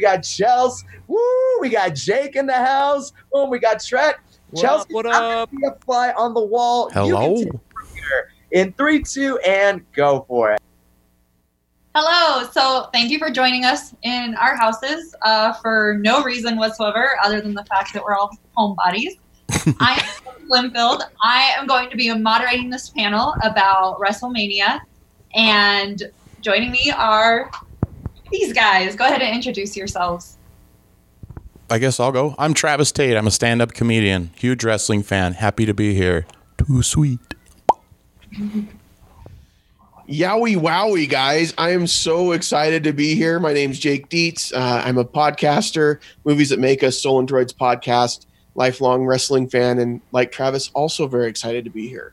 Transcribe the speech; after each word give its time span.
got 0.00 0.24
Travis, 0.24 0.40
we 0.40 0.40
got 0.40 0.46
Chelsea. 0.46 0.86
Woo! 1.06 1.60
We 1.60 1.68
got 1.68 1.94
Jake 1.94 2.36
in 2.36 2.46
the 2.46 2.54
house. 2.54 3.12
Boom, 3.32 3.50
we 3.50 3.58
got 3.58 3.82
Trent. 3.82 4.16
What 4.50 4.62
Chelsea, 4.62 4.82
up, 4.82 4.90
what 4.90 5.06
up? 5.06 5.50
be 5.50 5.58
a 5.66 5.74
fly 5.84 6.12
on 6.12 6.34
the 6.34 6.40
wall. 6.40 6.88
You 6.88 6.94
can 6.94 7.04
Hello. 7.04 7.36
take 7.36 7.46
it 7.46 7.60
from 7.72 7.86
here 7.94 8.32
in 8.50 8.72
three, 8.72 9.02
two, 9.02 9.38
and 9.38 9.84
go 9.92 10.24
for 10.26 10.52
it. 10.52 10.60
Hello. 11.94 12.48
So 12.52 12.88
thank 12.92 13.10
you 13.10 13.18
for 13.18 13.30
joining 13.30 13.64
us 13.64 13.94
in 14.02 14.34
our 14.36 14.56
houses 14.56 15.14
uh, 15.22 15.54
for 15.54 15.98
no 16.00 16.22
reason 16.22 16.56
whatsoever, 16.56 17.18
other 17.22 17.40
than 17.40 17.54
the 17.54 17.64
fact 17.64 17.92
that 17.94 18.02
we're 18.02 18.16
all 18.16 18.30
homebodies. 18.56 19.18
I 19.80 20.00
am 20.00 20.48
Slimfield. 20.48 21.02
I 21.22 21.52
am 21.58 21.66
going 21.66 21.90
to 21.90 21.96
be 21.96 22.12
moderating 22.14 22.70
this 22.70 22.90
panel 22.90 23.34
about 23.42 23.98
WrestleMania, 23.98 24.80
and 25.34 26.02
joining 26.40 26.70
me 26.70 26.92
are 26.96 27.50
these 28.30 28.52
guys. 28.52 28.96
Go 28.96 29.04
ahead 29.04 29.22
and 29.22 29.34
introduce 29.34 29.76
yourselves. 29.76 30.36
I 31.68 31.78
guess 31.78 32.00
I'll 32.00 32.12
go. 32.12 32.34
I'm 32.38 32.52
Travis 32.52 32.90
Tate. 32.90 33.16
I'm 33.16 33.26
a 33.28 33.30
stand 33.30 33.62
up 33.62 33.72
comedian, 33.74 34.30
huge 34.36 34.64
wrestling 34.64 35.02
fan. 35.02 35.34
Happy 35.34 35.66
to 35.66 35.74
be 35.74 35.94
here. 35.94 36.26
Too 36.58 36.82
sweet. 36.82 37.20
Yowie 40.10 40.56
wowie, 40.56 41.08
guys. 41.08 41.54
I 41.56 41.70
am 41.70 41.86
so 41.86 42.32
excited 42.32 42.82
to 42.82 42.92
be 42.92 43.14
here. 43.14 43.38
My 43.38 43.52
name's 43.52 43.78
Jake 43.78 44.08
Dietz. 44.08 44.52
Uh, 44.52 44.82
I'm 44.84 44.98
a 44.98 45.04
podcaster, 45.04 46.00
Movies 46.24 46.48
That 46.48 46.58
Make 46.58 46.82
Us, 46.82 46.98
Stolen 46.98 47.28
Droids 47.28 47.54
podcast, 47.54 48.26
lifelong 48.56 49.06
wrestling 49.06 49.48
fan, 49.48 49.78
and 49.78 50.00
like 50.10 50.32
Travis, 50.32 50.68
also 50.74 51.06
very 51.06 51.28
excited 51.28 51.62
to 51.62 51.70
be 51.70 51.86
here. 51.86 52.12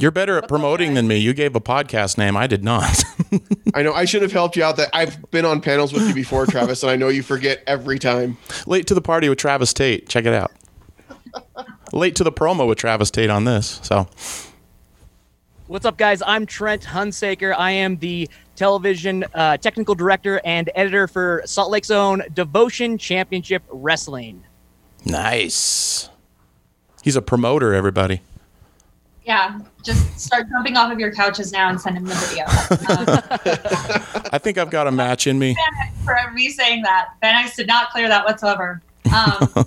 You're 0.00 0.12
better 0.12 0.38
at 0.38 0.46
promoting 0.46 0.94
than 0.94 1.08
me. 1.08 1.16
You 1.18 1.34
gave 1.34 1.56
a 1.56 1.60
podcast 1.60 2.16
name. 2.18 2.36
I 2.36 2.46
did 2.46 2.62
not. 2.62 3.02
I 3.74 3.82
know 3.82 3.92
I 3.92 4.04
should 4.04 4.22
have 4.22 4.30
helped 4.30 4.56
you 4.56 4.62
out. 4.62 4.76
That 4.76 4.90
I've 4.92 5.28
been 5.32 5.44
on 5.44 5.60
panels 5.60 5.92
with 5.92 6.06
you 6.06 6.14
before, 6.14 6.46
Travis, 6.46 6.82
and 6.84 6.90
I 6.90 6.96
know 6.96 7.08
you 7.08 7.22
forget 7.24 7.64
every 7.66 7.98
time. 7.98 8.36
Late 8.66 8.86
to 8.86 8.94
the 8.94 9.00
party 9.00 9.28
with 9.28 9.38
Travis 9.38 9.74
Tate. 9.74 10.08
Check 10.08 10.24
it 10.24 10.32
out. 10.32 10.52
Late 11.92 12.14
to 12.16 12.24
the 12.24 12.30
promo 12.30 12.68
with 12.68 12.78
Travis 12.78 13.10
Tate 13.10 13.28
on 13.30 13.44
this. 13.44 13.80
So 13.82 14.06
What's 15.66 15.84
up, 15.84 15.98
guys? 15.98 16.22
I'm 16.24 16.46
Trent 16.46 16.82
Hunsaker. 16.82 17.54
I 17.58 17.72
am 17.72 17.96
the 17.98 18.30
television 18.56 19.24
uh, 19.34 19.56
technical 19.58 19.94
director 19.94 20.40
and 20.44 20.70
editor 20.74 21.06
for 21.08 21.42
Salt 21.44 21.70
Lake's 21.70 21.90
own 21.90 22.22
Devotion 22.32 22.98
Championship 22.98 23.62
Wrestling. 23.70 24.44
nice. 25.04 26.08
He's 27.02 27.16
a 27.16 27.22
promoter, 27.22 27.74
everybody. 27.74 28.20
Yeah, 29.28 29.58
just 29.84 30.18
start 30.18 30.48
jumping 30.48 30.78
off 30.78 30.90
of 30.90 30.98
your 30.98 31.12
couches 31.12 31.52
now 31.52 31.68
and 31.68 31.78
send 31.78 31.98
him 31.98 32.06
the 32.06 32.14
video. 32.14 32.44
Um, 32.88 34.24
I 34.32 34.38
think 34.38 34.56
I've 34.56 34.70
got 34.70 34.86
a 34.86 34.90
match 34.90 35.26
in 35.26 35.38
me. 35.38 35.54
for 36.02 36.16
me 36.32 36.48
saying 36.48 36.80
that. 36.84 37.10
Van 37.20 37.44
X 37.44 37.54
did 37.54 37.66
not 37.66 37.90
clear 37.90 38.08
that 38.08 38.24
whatsoever. 38.24 38.80
Um, 39.14 39.48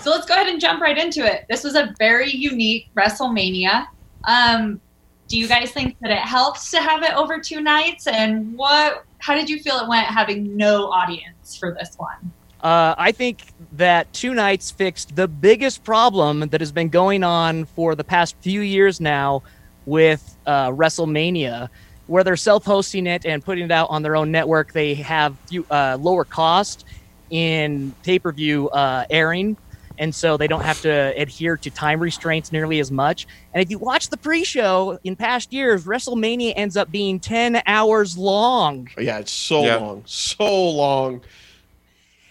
so 0.00 0.10
let's 0.10 0.24
go 0.24 0.32
ahead 0.32 0.46
and 0.46 0.58
jump 0.58 0.80
right 0.80 0.96
into 0.96 1.22
it. 1.22 1.44
This 1.50 1.64
was 1.64 1.74
a 1.74 1.94
very 1.98 2.30
unique 2.30 2.88
WrestleMania. 2.94 3.88
Um, 4.24 4.80
do 5.28 5.38
you 5.38 5.46
guys 5.46 5.70
think 5.70 5.98
that 6.00 6.10
it 6.10 6.20
helps 6.20 6.70
to 6.70 6.80
have 6.80 7.02
it 7.02 7.12
over 7.12 7.38
two 7.38 7.60
nights? 7.60 8.06
And 8.06 8.56
what? 8.56 9.04
How 9.18 9.34
did 9.34 9.50
you 9.50 9.60
feel 9.60 9.76
it 9.80 9.88
went 9.88 10.06
having 10.06 10.56
no 10.56 10.86
audience 10.86 11.58
for 11.58 11.74
this 11.74 11.94
one? 11.98 12.32
Uh, 12.60 12.94
I 12.98 13.12
think 13.12 13.44
that 13.72 14.12
two 14.12 14.34
nights 14.34 14.70
fixed 14.72 15.14
the 15.14 15.28
biggest 15.28 15.84
problem 15.84 16.40
that 16.40 16.60
has 16.60 16.72
been 16.72 16.88
going 16.88 17.22
on 17.22 17.66
for 17.66 17.94
the 17.94 18.04
past 18.04 18.34
few 18.40 18.62
years 18.62 19.00
now 19.00 19.42
with 19.86 20.36
uh, 20.44 20.68
WrestleMania, 20.70 21.68
where 22.06 22.24
they're 22.24 22.36
self-hosting 22.36 23.06
it 23.06 23.24
and 23.24 23.44
putting 23.44 23.66
it 23.66 23.70
out 23.70 23.90
on 23.90 24.02
their 24.02 24.16
own 24.16 24.32
network. 24.32 24.72
They 24.72 24.94
have 24.94 25.36
few, 25.48 25.66
uh, 25.70 25.98
lower 26.00 26.24
cost 26.24 26.84
in 27.30 27.94
pay-per-view 28.02 28.70
uh, 28.70 29.04
airing, 29.08 29.56
and 29.98 30.14
so 30.14 30.36
they 30.36 30.48
don't 30.48 30.64
have 30.64 30.80
to 30.82 31.14
adhere 31.16 31.56
to 31.58 31.70
time 31.70 32.00
restraints 32.00 32.50
nearly 32.50 32.80
as 32.80 32.90
much. 32.90 33.26
And 33.52 33.62
if 33.62 33.70
you 33.70 33.78
watch 33.78 34.10
the 34.10 34.16
pre-show 34.16 34.98
in 35.04 35.14
past 35.14 35.52
years, 35.52 35.84
WrestleMania 35.84 36.54
ends 36.56 36.76
up 36.76 36.90
being 36.90 37.20
ten 37.20 37.62
hours 37.66 38.18
long. 38.18 38.88
Yeah, 38.98 39.18
it's 39.18 39.32
so 39.32 39.62
Yeah. 39.62 39.76
long, 39.76 40.02
so 40.06 40.70
long. 40.70 41.20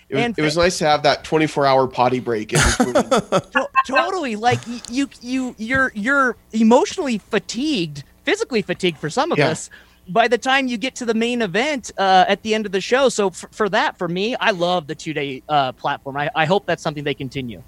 It 0.09 0.15
was, 0.15 0.37
it 0.37 0.41
was 0.41 0.57
nice 0.57 0.77
to 0.79 0.85
have 0.85 1.03
that 1.03 1.23
24 1.25 1.65
hour 1.65 1.87
potty 1.87 2.19
break 2.19 2.53
in 2.53 2.59
between. 2.77 2.93
To- 3.51 3.69
totally 3.87 4.35
like 4.35 4.59
you 4.89 5.09
you 5.21 5.53
you're 5.57 5.91
you're 5.95 6.37
emotionally 6.53 7.17
fatigued 7.17 8.03
physically 8.23 8.61
fatigued 8.61 8.97
for 8.97 9.09
some 9.09 9.31
of 9.31 9.37
Yeah. 9.37 9.49
us 9.49 9.69
by 10.09 10.27
the 10.27 10.37
time 10.37 10.67
you 10.67 10.77
get 10.77 10.95
to 10.95 11.05
the 11.05 11.13
main 11.13 11.41
event 11.41 11.91
uh, 11.97 12.25
at 12.27 12.41
the 12.43 12.53
end 12.53 12.65
of 12.65 12.71
the 12.71 12.79
show 12.81 13.09
so 13.09 13.27
f- 13.27 13.45
for 13.51 13.67
that 13.69 13.97
for 13.97 14.07
me 14.07 14.35
i 14.41 14.51
love 14.51 14.87
the 14.87 14.95
two 14.95 15.13
day 15.13 15.41
uh, 15.49 15.71
platform 15.73 16.15
I-, 16.17 16.29
I 16.35 16.45
hope 16.45 16.65
that's 16.65 16.83
something 16.83 17.03
they 17.03 17.13
continue 17.13 17.61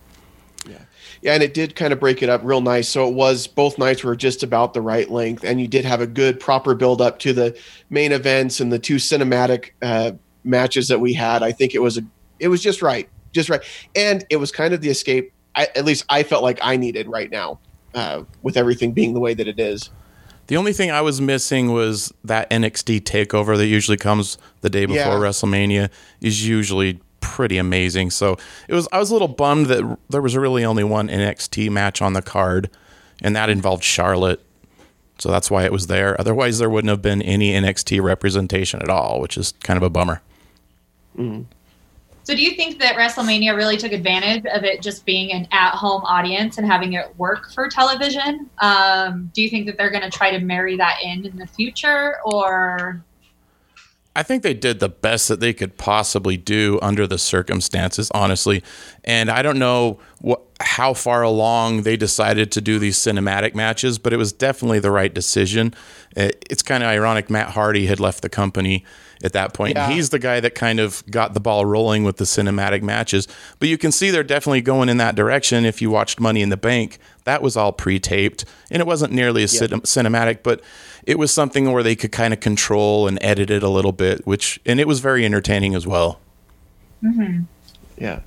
yeah 0.70 0.78
Yeah, 1.22 1.34
and 1.34 1.44
it 1.44 1.54
did 1.54 1.76
kind 1.76 1.92
of 1.94 2.00
break 2.02 2.22
it 2.22 2.30
up 2.30 2.42
real 2.44 2.62
nice. 2.62 2.88
So 2.90 3.08
it 3.08 3.14
was 3.14 3.48
both 3.48 3.78
nights 3.78 4.04
were 4.04 4.16
just 4.16 4.44
about 4.44 4.74
the 4.74 4.82
right 4.82 5.10
length, 5.10 5.44
and 5.46 5.60
you 5.60 5.68
did 5.68 5.84
have 5.86 6.02
a 6.02 6.08
good 6.08 6.40
proper 6.40 6.76
build 6.76 7.02
up 7.02 7.20
to 7.20 7.32
the 7.34 7.58
main 7.90 8.12
events 8.12 8.60
and 8.60 8.72
the 8.72 8.80
two 8.80 8.96
cinematic 8.98 9.72
uh, 9.82 10.12
matches 10.44 10.88
that 10.90 11.00
we 11.00 11.14
had. 11.14 11.44
I 11.44 11.52
think 11.54 11.74
it 11.76 11.82
was 11.82 11.98
a 11.98 12.04
it 12.40 12.48
was 12.48 12.62
just 12.62 12.82
right, 12.82 13.10
just 13.32 13.50
right, 13.50 13.62
and 13.96 14.26
it 14.30 14.38
was 14.38 14.52
kind 14.52 14.74
of 14.74 14.82
the 14.82 14.90
escape. 14.90 15.32
I, 15.56 15.68
at 15.76 15.86
least 15.86 16.06
I 16.10 16.24
felt 16.24 16.44
like 16.44 16.60
I 16.62 16.78
needed 16.78 17.08
right 17.08 17.30
now, 17.30 17.60
uh, 17.94 18.24
with 18.44 18.56
everything 18.58 18.92
being 18.92 19.14
the 19.14 19.20
way 19.20 19.34
that 19.34 19.48
it 19.48 19.60
is. 19.60 19.90
The 20.48 20.58
only 20.58 20.74
thing 20.74 20.90
I 20.90 21.02
was 21.02 21.22
missing 21.22 21.72
was 21.74 22.12
that 22.24 22.50
NXT 22.50 23.02
takeover 23.02 23.56
that 23.56 23.68
usually 23.68 23.98
comes 23.98 24.38
the 24.62 24.70
day 24.70 24.86
before 24.86 24.98
Yeah. 24.98 25.20
WrestleMania 25.20 25.90
is 26.22 26.48
usually 26.48 27.00
pretty 27.22 27.58
amazing. 27.60 28.10
So 28.10 28.36
it 28.68 28.74
was 28.74 28.88
I 28.92 28.98
was 28.98 29.12
a 29.12 29.14
little 29.14 29.28
bummed 29.28 29.68
that 29.68 29.98
there 30.10 30.22
was 30.22 30.36
really 30.36 30.66
only 30.66 30.84
one 30.84 31.08
NXT 31.08 31.70
match 31.70 32.02
on 32.02 32.14
the 32.14 32.24
card 32.24 32.70
and 33.22 33.36
that 33.36 33.50
involved 33.50 33.84
Charlotte. 33.84 34.42
So 35.20 35.30
that's 35.30 35.52
why 35.52 35.66
it 35.66 35.72
was 35.72 35.86
there. 35.88 36.20
Otherwise 36.20 36.58
there 36.58 36.70
wouldn't 36.70 36.90
have 36.90 37.02
been 37.04 37.22
any 37.22 37.52
NXT 37.54 38.02
representation 38.02 38.82
at 38.82 38.90
all, 38.90 39.20
which 39.22 39.38
is 39.38 39.54
kind 39.62 39.78
of 39.78 39.84
a 39.84 39.90
bummer. 39.92 40.22
So 42.30 42.36
do 42.36 42.44
you 42.44 42.52
think 42.52 42.78
that 42.78 42.94
WrestleMania 42.94 43.56
really 43.56 43.76
took 43.76 43.92
advantage 43.92 44.46
of 44.46 44.64
it 44.64 44.84
just 44.84 45.04
being 45.04 45.32
an 45.32 45.48
at-home 45.52 46.04
audience 46.04 46.60
and 46.60 46.68
having 46.68 46.94
it 46.94 47.18
work 47.18 47.52
for 47.54 47.68
television? 47.68 48.48
Um, 48.60 49.32
do 49.34 49.42
you 49.42 49.50
think 49.50 49.66
that 49.66 49.80
they're 49.80 49.90
going 49.90 50.04
to 50.04 50.12
try 50.12 50.30
to 50.30 50.40
marry 50.40 50.78
that 50.78 51.00
in 51.04 51.26
in 51.26 51.38
the 51.38 51.48
future, 51.48 52.18
or 52.24 53.04
I 54.16 54.22
think 54.22 54.44
they 54.44 54.54
did 54.54 54.80
the 54.80 54.90
best 54.90 55.28
that 55.30 55.40
they 55.40 55.54
could 55.54 55.78
possibly 55.80 56.38
do 56.38 56.78
under 56.84 57.08
the 57.08 57.18
circumstances, 57.18 58.12
honestly. 58.14 58.62
And 59.04 59.32
I 59.32 59.42
don't 59.42 59.58
know 59.58 60.00
how 60.60 60.94
far 60.94 61.24
along 61.24 61.82
they 61.82 61.98
decided 61.98 62.52
to 62.52 62.62
do 62.62 62.78
these 62.78 63.00
cinematic 63.00 63.56
matches, 63.56 63.98
but 63.98 64.14
it 64.14 64.18
was 64.18 64.32
definitely 64.32 64.78
the 64.78 64.92
right 64.92 65.12
decision. 65.12 65.74
It, 66.16 66.46
it's 66.48 66.62
kind 66.62 66.84
of 66.84 66.90
ironic. 66.90 67.32
Matt 67.32 67.50
Hardy 67.50 67.88
had 67.88 68.00
left 68.00 68.22
the 68.22 68.30
company 68.30 68.86
at 69.24 69.34
that 69.34 69.54
point. 69.54 69.76
Yeah. 69.76 69.90
He's 69.90 70.10
the 70.10 70.20
guy 70.20 70.40
that 70.40 70.56
kind 70.56 70.80
of 70.80 71.04
got 71.10 71.34
the 71.34 71.40
ball 71.40 71.66
rolling 71.66 72.04
with 72.04 72.18
the 72.18 72.24
cinematic 72.24 72.82
matches. 72.82 73.28
But 73.60 73.70
you 73.70 73.78
can 73.78 73.92
see 73.92 74.12
they're 74.12 74.24
definitely 74.24 74.62
going 74.62 74.90
in 74.90 74.98
that 74.98 75.16
direction. 75.16 75.66
If 75.66 75.82
you 75.82 75.90
watched 75.90 76.20
Money 76.20 76.42
in 76.42 76.50
the 76.50 76.58
Bank, 76.58 77.00
that 77.26 77.42
was 77.42 77.58
all 77.58 77.72
pre-taped, 77.72 78.46
and 78.72 78.82
it 78.82 78.88
wasn't 78.88 79.14
nearly 79.14 79.44
as 79.44 79.58
cin- 79.58 79.82
cinematic, 79.82 80.44
but 80.44 80.62
it 81.04 81.20
was 81.20 81.32
something 81.32 81.72
where 81.72 81.84
they 81.84 81.96
could 81.96 82.12
kind 82.12 82.34
of 82.34 82.40
control 82.40 83.08
and 83.08 83.18
edit 83.22 83.50
it 83.50 83.64
a 83.64 83.70
little 83.70 83.92
bit, 83.92 84.26
which 84.26 84.60
and 84.66 84.80
it 84.80 84.88
was 84.88 85.00
very 85.00 85.26
entertaining 85.26 85.76
as 85.76 85.86
well. 85.86 86.20
Mm-hmm. 87.04 87.44
Yeah. 87.98 88.22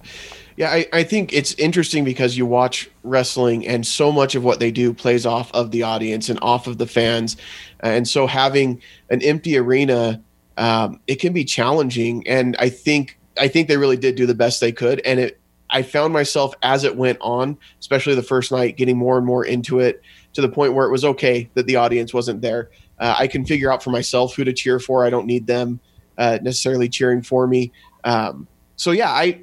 Yeah, 0.56 0.70
I, 0.70 0.86
I 0.92 1.02
think 1.02 1.32
it's 1.32 1.54
interesting 1.54 2.04
because 2.04 2.36
you 2.36 2.44
watch 2.44 2.90
wrestling 3.02 3.66
and 3.66 3.86
so 3.86 4.12
much 4.12 4.34
of 4.34 4.44
what 4.44 4.60
they 4.60 4.70
do 4.70 4.92
plays 4.92 5.24
off 5.24 5.50
of 5.54 5.70
the 5.70 5.82
audience 5.82 6.28
and 6.28 6.38
off 6.42 6.66
of 6.66 6.76
the 6.76 6.86
fans. 6.86 7.38
And 7.80 8.06
so 8.06 8.26
having 8.26 8.82
an 9.08 9.22
empty 9.22 9.56
arena, 9.56 10.22
um, 10.56 11.00
it 11.06 11.16
can 11.16 11.32
be 11.32 11.44
challenging. 11.44 12.26
And 12.28 12.56
I 12.58 12.68
think 12.68 13.18
I 13.38 13.48
think 13.48 13.68
they 13.68 13.76
really 13.76 13.96
did 13.96 14.14
do 14.14 14.26
the 14.26 14.34
best 14.34 14.60
they 14.60 14.72
could. 14.72 15.00
And 15.04 15.20
it 15.20 15.40
I 15.70 15.82
found 15.82 16.12
myself 16.12 16.54
as 16.62 16.84
it 16.84 16.96
went 16.96 17.18
on, 17.22 17.56
especially 17.80 18.14
the 18.14 18.22
first 18.22 18.52
night, 18.52 18.76
getting 18.76 18.98
more 18.98 19.16
and 19.16 19.26
more 19.26 19.44
into 19.44 19.80
it 19.80 20.02
to 20.34 20.42
the 20.42 20.48
point 20.48 20.74
where 20.74 20.86
it 20.86 20.90
was 20.90 21.04
okay 21.04 21.48
that 21.54 21.66
the 21.66 21.76
audience 21.76 22.12
wasn't 22.12 22.42
there. 22.42 22.70
Uh, 22.98 23.14
I 23.18 23.26
can 23.26 23.46
figure 23.46 23.72
out 23.72 23.82
for 23.82 23.90
myself 23.90 24.34
who 24.34 24.44
to 24.44 24.52
cheer 24.52 24.78
for. 24.78 25.04
I 25.04 25.10
don't 25.10 25.26
need 25.26 25.46
them 25.46 25.80
uh, 26.18 26.38
necessarily 26.42 26.88
cheering 26.90 27.22
for 27.22 27.46
me. 27.46 27.72
Um, 28.04 28.46
so 28.76 28.90
yeah, 28.90 29.10
I 29.10 29.40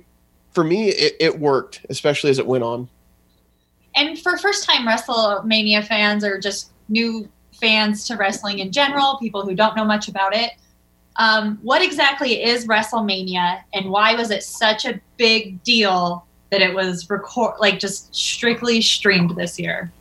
for 0.51 0.63
me 0.63 0.89
it, 0.89 1.15
it 1.19 1.39
worked, 1.39 1.85
especially 1.89 2.29
as 2.29 2.37
it 2.37 2.45
went 2.45 2.63
on. 2.63 2.89
and 3.95 4.17
for 4.19 4.37
first-time 4.37 4.87
WrestleMania 4.87 5.85
fans 5.85 6.23
or 6.23 6.39
just 6.39 6.71
new 6.89 7.27
fans 7.59 8.05
to 8.07 8.15
wrestling 8.15 8.59
in 8.59 8.71
general, 8.71 9.17
people 9.17 9.43
who 9.43 9.55
don't 9.55 9.75
know 9.75 9.85
much 9.85 10.07
about 10.07 10.35
it, 10.35 10.51
um, 11.19 11.59
what 11.61 11.81
exactly 11.83 12.41
is 12.41 12.65
WrestleMania, 12.65 13.61
and 13.73 13.89
why 13.89 14.15
was 14.15 14.31
it 14.31 14.41
such 14.41 14.85
a 14.85 14.99
big 15.17 15.61
deal 15.63 16.25
that 16.49 16.61
it 16.61 16.73
was 16.73 17.09
record 17.09 17.55
like 17.59 17.77
just 17.77 18.15
strictly 18.15 18.81
streamed 18.81 19.35
this 19.35 19.59
year? 19.59 19.91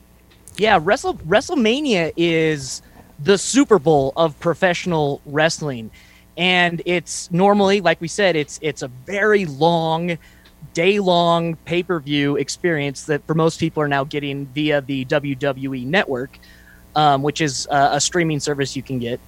Yeah, 0.56 0.78
Wrestle 0.80 1.14
WrestleMania 1.14 2.12
is 2.16 2.82
the 3.18 3.36
Super 3.36 3.80
Bowl 3.80 4.12
of 4.16 4.38
professional 4.38 5.20
wrestling. 5.26 5.90
and 6.36 6.82
it's 6.86 7.28
normally, 7.32 7.80
like 7.80 8.00
we 8.00 8.06
said, 8.06 8.36
it's 8.36 8.60
it's 8.62 8.82
a 8.82 8.88
very 8.88 9.44
long, 9.44 10.18
day 10.72 11.00
long 11.00 11.56
pay 11.64 11.82
per 11.82 11.98
view 11.98 12.36
experience 12.36 13.06
that 13.06 13.26
for 13.26 13.34
most 13.34 13.58
people 13.58 13.82
are 13.82 13.88
now 13.88 14.04
getting 14.04 14.46
via 14.46 14.80
the 14.80 15.04
WWE 15.06 15.84
Network, 15.84 16.38
um, 16.94 17.22
which 17.24 17.40
is 17.40 17.66
uh, 17.72 17.90
a 17.92 18.00
streaming 18.00 18.38
service 18.38 18.76
you 18.76 18.84
can 18.84 19.00
get. 19.00 19.18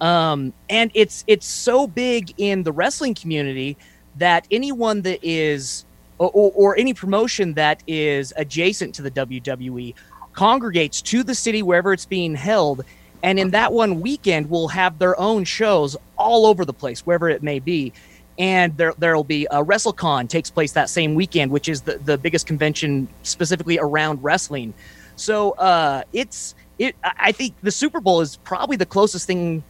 Um, 0.00 0.52
and 0.68 0.90
it's 0.94 1.24
it's 1.26 1.46
so 1.46 1.86
big 1.86 2.34
in 2.36 2.62
the 2.64 2.72
wrestling 2.72 3.14
community 3.14 3.76
that 4.16 4.46
anyone 4.50 5.02
that 5.02 5.20
is 5.22 5.84
or, 6.18 6.30
or, 6.54 6.78
any 6.78 6.94
promotion 6.94 7.52
that 7.54 7.82
is 7.86 8.32
adjacent 8.36 8.94
to 8.94 9.02
the 9.02 9.10
WWE 9.10 9.94
congregates 10.32 11.02
to 11.02 11.22
the 11.22 11.34
city 11.34 11.62
wherever 11.62 11.92
it's 11.92 12.06
being 12.06 12.34
held. 12.34 12.84
And 13.22 13.38
in 13.38 13.50
that 13.50 13.72
one 13.72 14.00
weekend 14.00 14.48
will 14.48 14.68
have 14.68 14.98
their 14.98 15.18
own 15.20 15.44
shows 15.44 15.96
all 16.16 16.46
over 16.46 16.64
the 16.64 16.72
place 16.72 17.00
wherever 17.00 17.28
it 17.28 17.42
may 17.42 17.58
be. 17.58 17.92
And 18.38 18.76
there 18.76 18.94
there'll 18.98 19.24
be 19.24 19.46
a 19.50 19.62
WrestleCon 19.62 20.28
takes 20.28 20.50
place 20.50 20.72
that 20.72 20.90
same 20.90 21.14
weekend 21.14 21.50
which 21.50 21.68
is 21.68 21.82
the, 21.82 21.98
the 21.98 22.18
biggest 22.18 22.46
convention 22.46 23.08
specifically 23.22 23.78
around 23.78 24.22
wrestling. 24.22 24.74
So 25.16 25.52
uh, 25.52 26.02
it's 26.12 26.54
it 26.78 26.96
I 27.02 27.32
think 27.32 27.54
the 27.62 27.70
Super 27.70 28.00
Bowl 28.00 28.20
is 28.20 28.36
probably 28.36 28.76
the 28.76 28.86
closest 28.86 29.26
thing 29.26 29.64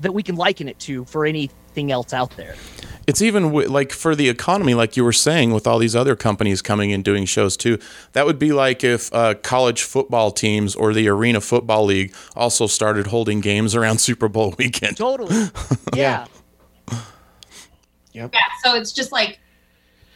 that 0.00 0.12
we 0.12 0.22
can 0.22 0.36
liken 0.36 0.68
it 0.68 0.78
to 0.80 1.04
for 1.04 1.24
anything 1.24 1.90
else 1.90 2.12
out 2.12 2.30
there 2.36 2.54
it's 3.06 3.20
even 3.22 3.44
w- 3.44 3.68
like 3.68 3.92
for 3.92 4.14
the 4.14 4.28
economy, 4.28 4.74
like 4.74 4.96
you 4.96 5.04
were 5.04 5.12
saying, 5.12 5.52
with 5.52 5.66
all 5.66 5.78
these 5.78 5.94
other 5.94 6.16
companies 6.16 6.62
coming 6.62 6.92
and 6.92 7.04
doing 7.04 7.24
shows 7.24 7.56
too. 7.56 7.78
That 8.12 8.26
would 8.26 8.38
be 8.38 8.52
like 8.52 8.82
if 8.82 9.12
uh, 9.12 9.34
college 9.34 9.82
football 9.82 10.30
teams 10.30 10.74
or 10.74 10.92
the 10.92 11.08
Arena 11.08 11.40
Football 11.40 11.84
League 11.84 12.14
also 12.34 12.66
started 12.66 13.08
holding 13.08 13.40
games 13.40 13.74
around 13.74 13.98
Super 13.98 14.28
Bowl 14.28 14.54
weekend. 14.58 14.96
Totally. 14.96 15.50
yeah. 15.94 16.26
Yep. 18.12 18.30
Yeah. 18.32 18.40
So 18.62 18.74
it's 18.74 18.92
just 18.92 19.12
like 19.12 19.38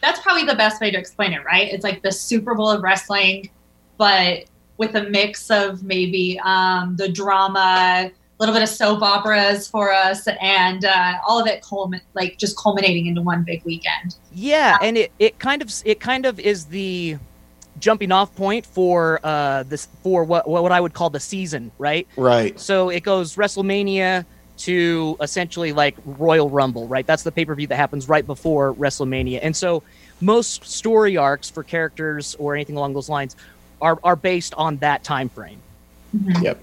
that's 0.01 0.19
probably 0.21 0.45
the 0.45 0.55
best 0.55 0.79
way 0.81 0.89
to 0.91 0.97
explain 0.97 1.33
it, 1.33 1.43
right? 1.43 1.71
It's 1.71 1.83
like 1.83 2.01
the 2.01 2.11
Super 2.11 2.55
Bowl 2.55 2.71
of 2.71 2.81
wrestling, 2.81 3.49
but 3.97 4.45
with 4.77 4.95
a 4.95 5.03
mix 5.09 5.51
of 5.51 5.83
maybe 5.83 6.39
um, 6.43 6.95
the 6.95 7.09
drama, 7.09 8.09
little 8.39 8.55
bit 8.55 8.63
of 8.63 8.69
soap 8.69 9.01
operas 9.01 9.67
for 9.67 9.91
us, 9.91 10.27
and 10.41 10.85
uh, 10.85 11.15
all 11.27 11.39
of 11.39 11.47
it 11.47 11.61
culmin- 11.61 12.01
like 12.13 12.37
just 12.37 12.57
culminating 12.57 13.07
into 13.07 13.21
one 13.21 13.43
big 13.43 13.63
weekend. 13.65 14.15
Yeah, 14.33 14.77
and 14.81 14.97
it, 14.97 15.11
it 15.19 15.39
kind 15.39 15.61
of 15.61 15.71
it 15.83 15.99
kind 15.99 16.25
of 16.25 16.39
is 16.39 16.65
the 16.65 17.17
jumping 17.79 18.11
off 18.11 18.35
point 18.35 18.65
for 18.65 19.21
uh 19.23 19.63
this 19.63 19.87
for 20.03 20.25
what 20.25 20.47
what 20.49 20.71
I 20.71 20.81
would 20.81 20.93
call 20.93 21.09
the 21.09 21.19
season, 21.19 21.71
right? 21.77 22.07
Right. 22.15 22.59
So 22.59 22.89
it 22.89 23.03
goes 23.03 23.35
WrestleMania 23.35 24.25
to 24.59 25.17
essentially 25.21 25.71
like 25.71 25.95
Royal 26.05 26.49
Rumble, 26.49 26.87
right? 26.87 27.05
That's 27.05 27.23
the 27.23 27.31
pay 27.31 27.45
per 27.45 27.55
view 27.55 27.67
that 27.67 27.75
happens 27.75 28.07
right 28.07 28.25
before 28.25 28.73
WrestleMania, 28.73 29.39
and 29.41 29.55
so 29.55 29.83
most 30.21 30.63
story 30.65 31.17
arcs 31.17 31.49
for 31.49 31.63
characters 31.63 32.35
or 32.39 32.55
anything 32.55 32.77
along 32.77 32.93
those 32.93 33.09
lines 33.09 33.35
are 33.81 33.99
are 34.01 34.15
based 34.15 34.53
on 34.55 34.77
that 34.77 35.03
time 35.03 35.27
frame. 35.27 35.59
Mm-hmm. 36.15 36.45
Yep 36.45 36.59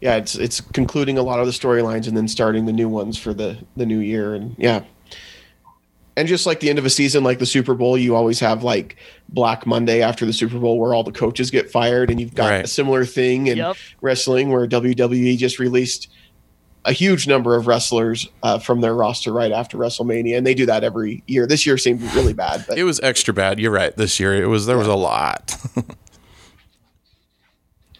yeah, 0.00 0.16
it's 0.16 0.34
it's 0.34 0.60
concluding 0.60 1.18
a 1.18 1.22
lot 1.22 1.40
of 1.40 1.46
the 1.46 1.52
storylines 1.52 2.06
and 2.06 2.16
then 2.16 2.28
starting 2.28 2.66
the 2.66 2.72
new 2.72 2.88
ones 2.88 3.18
for 3.18 3.32
the 3.32 3.58
the 3.76 3.86
new 3.86 3.98
year 3.98 4.34
and 4.34 4.54
yeah. 4.58 4.84
And 6.18 6.26
just 6.26 6.46
like 6.46 6.60
the 6.60 6.70
end 6.70 6.78
of 6.78 6.86
a 6.86 6.90
season, 6.90 7.24
like 7.24 7.38
the 7.40 7.46
Super 7.46 7.74
Bowl, 7.74 7.98
you 7.98 8.16
always 8.16 8.40
have 8.40 8.62
like 8.62 8.96
Black 9.28 9.66
Monday 9.66 10.00
after 10.00 10.24
the 10.24 10.32
Super 10.32 10.58
Bowl 10.58 10.78
where 10.78 10.94
all 10.94 11.04
the 11.04 11.12
coaches 11.12 11.50
get 11.50 11.70
fired, 11.70 12.10
and 12.10 12.18
you've 12.18 12.34
got 12.34 12.48
right. 12.48 12.64
a 12.64 12.68
similar 12.68 13.04
thing 13.04 13.48
in 13.48 13.58
yep. 13.58 13.76
wrestling 14.00 14.48
where 14.48 14.66
WWE 14.66 15.36
just 15.36 15.58
released 15.58 16.08
a 16.86 16.92
huge 16.92 17.26
number 17.26 17.54
of 17.54 17.66
wrestlers 17.66 18.28
uh, 18.42 18.58
from 18.58 18.80
their 18.80 18.94
roster 18.94 19.30
right 19.30 19.52
after 19.52 19.76
WrestleMania, 19.76 20.38
and 20.38 20.46
they 20.46 20.54
do 20.54 20.64
that 20.64 20.84
every 20.84 21.22
year. 21.26 21.46
This 21.46 21.66
year 21.66 21.76
seemed 21.76 22.00
really 22.14 22.32
bad. 22.32 22.64
But. 22.66 22.78
It 22.78 22.84
was 22.84 22.98
extra 23.00 23.34
bad. 23.34 23.60
You're 23.60 23.72
right. 23.72 23.94
This 23.94 24.18
year 24.18 24.34
it 24.42 24.46
was 24.46 24.64
there 24.64 24.76
yeah. 24.76 24.80
was 24.80 24.88
a 24.88 24.94
lot. 24.94 25.54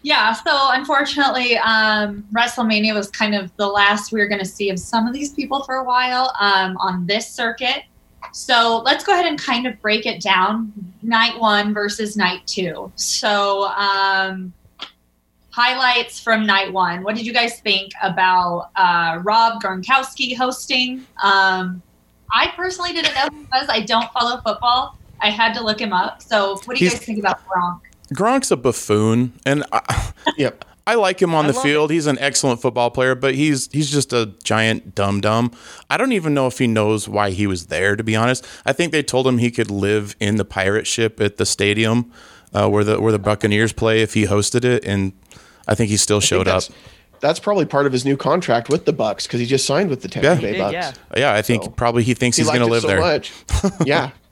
yeah, 0.07 0.31
so 0.31 0.69
unfortunately, 0.71 1.57
um, 1.57 2.23
WrestleMania 2.31 2.93
was 2.93 3.09
kind 3.09 3.35
of 3.35 3.53
the 3.57 3.67
last 3.67 4.13
we 4.13 4.21
were 4.21 4.27
going 4.29 4.39
to 4.39 4.45
see 4.45 4.69
of 4.69 4.79
some 4.79 5.05
of 5.05 5.11
these 5.11 5.33
people 5.33 5.63
for 5.63 5.75
a 5.75 5.83
while 5.83 6.33
um, 6.39 6.77
on 6.77 7.05
this 7.05 7.29
circuit. 7.29 7.83
So 8.31 8.81
let's 8.85 9.03
go 9.03 9.11
ahead 9.11 9.25
and 9.25 9.37
kind 9.37 9.67
of 9.67 9.81
break 9.81 10.05
it 10.05 10.21
down 10.21 10.71
night 11.01 11.37
one 11.37 11.73
versus 11.73 12.15
night 12.15 12.47
two. 12.47 12.89
So, 12.95 13.65
um, 13.65 14.53
highlights 15.49 16.21
from 16.21 16.45
night 16.45 16.71
one. 16.71 17.03
What 17.03 17.17
did 17.17 17.25
you 17.25 17.33
guys 17.33 17.59
think 17.59 17.91
about 18.01 18.69
uh, 18.77 19.19
Rob 19.23 19.61
Gronkowski 19.61 20.37
hosting? 20.37 21.05
Um, 21.21 21.81
I 22.31 22.53
personally 22.55 22.93
didn't 22.93 23.13
know 23.13 23.27
who 23.29 23.39
he 23.39 23.47
was. 23.51 23.67
I 23.67 23.81
don't 23.81 24.09
follow 24.13 24.39
football. 24.39 24.97
I 25.19 25.31
had 25.31 25.53
to 25.55 25.61
look 25.61 25.81
him 25.81 25.91
up. 25.91 26.21
So, 26.21 26.61
what 26.63 26.77
do 26.77 26.85
you 26.85 26.89
He's, 26.89 26.93
guys 26.93 27.05
think 27.05 27.19
about 27.19 27.45
Gronk? 27.45 27.81
Gronk's 28.13 28.51
a 28.51 28.57
buffoon, 28.57 29.33
and 29.45 29.63
I, 29.71 30.11
yep. 30.37 30.65
I 30.85 30.95
like 30.95 31.21
him 31.21 31.35
on 31.35 31.45
I 31.45 31.49
the 31.49 31.53
field. 31.53 31.91
It. 31.91 31.95
He's 31.95 32.07
an 32.07 32.17
excellent 32.19 32.61
football 32.61 32.89
player, 32.89 33.13
but 33.13 33.35
he's 33.35 33.69
he's 33.73 33.91
just 33.91 34.13
a 34.13 34.33
giant 34.43 34.95
dum 34.95 35.19
dum. 35.19 35.51
I 35.89 35.97
don't 35.97 36.13
even 36.13 36.33
know 36.33 36.47
if 36.47 36.59
he 36.59 36.67
knows 36.67 37.09
why 37.09 37.31
he 37.31 37.45
was 37.45 37.67
there. 37.67 37.95
To 37.95 38.03
be 38.03 38.15
honest, 38.15 38.47
I 38.65 38.71
think 38.71 38.93
they 38.93 39.03
told 39.03 39.27
him 39.27 39.37
he 39.37 39.51
could 39.51 39.69
live 39.69 40.15
in 40.19 40.37
the 40.37 40.45
pirate 40.45 40.87
ship 40.87 41.19
at 41.19 41.37
the 41.37 41.45
stadium 41.45 42.11
uh, 42.53 42.69
where 42.69 42.83
the 42.83 43.01
where 43.01 43.11
the 43.11 43.19
Buccaneers 43.19 43.73
play 43.73 44.01
if 44.01 44.13
he 44.13 44.25
hosted 44.25 44.63
it, 44.63 44.85
and 44.85 45.13
I 45.67 45.75
think 45.75 45.89
he 45.89 45.97
still 45.97 46.21
showed 46.21 46.47
up. 46.47 46.63
That's 47.19 47.39
probably 47.39 47.65
part 47.65 47.87
of 47.87 47.91
his 47.91 48.05
new 48.05 48.15
contract 48.15 48.69
with 48.69 48.85
the 48.85 48.93
Bucks 48.93 49.25
because 49.25 49.39
he 49.39 49.45
just 49.45 49.65
signed 49.65 49.89
with 49.89 50.01
the 50.01 50.07
Tampa 50.07 50.35
yeah. 50.35 50.51
Bay 50.51 50.57
Bucks. 50.57 50.73
Yeah, 50.73 50.93
yeah. 51.17 51.33
I 51.33 51.41
think 51.41 51.63
so, 51.63 51.71
probably 51.71 52.03
he 52.03 52.13
thinks 52.13 52.37
he 52.37 52.43
he's 52.43 52.49
going 52.49 52.61
to 52.61 52.67
live 52.67 52.83
so 52.83 52.87
there. 52.87 52.99
Much. 52.99 53.33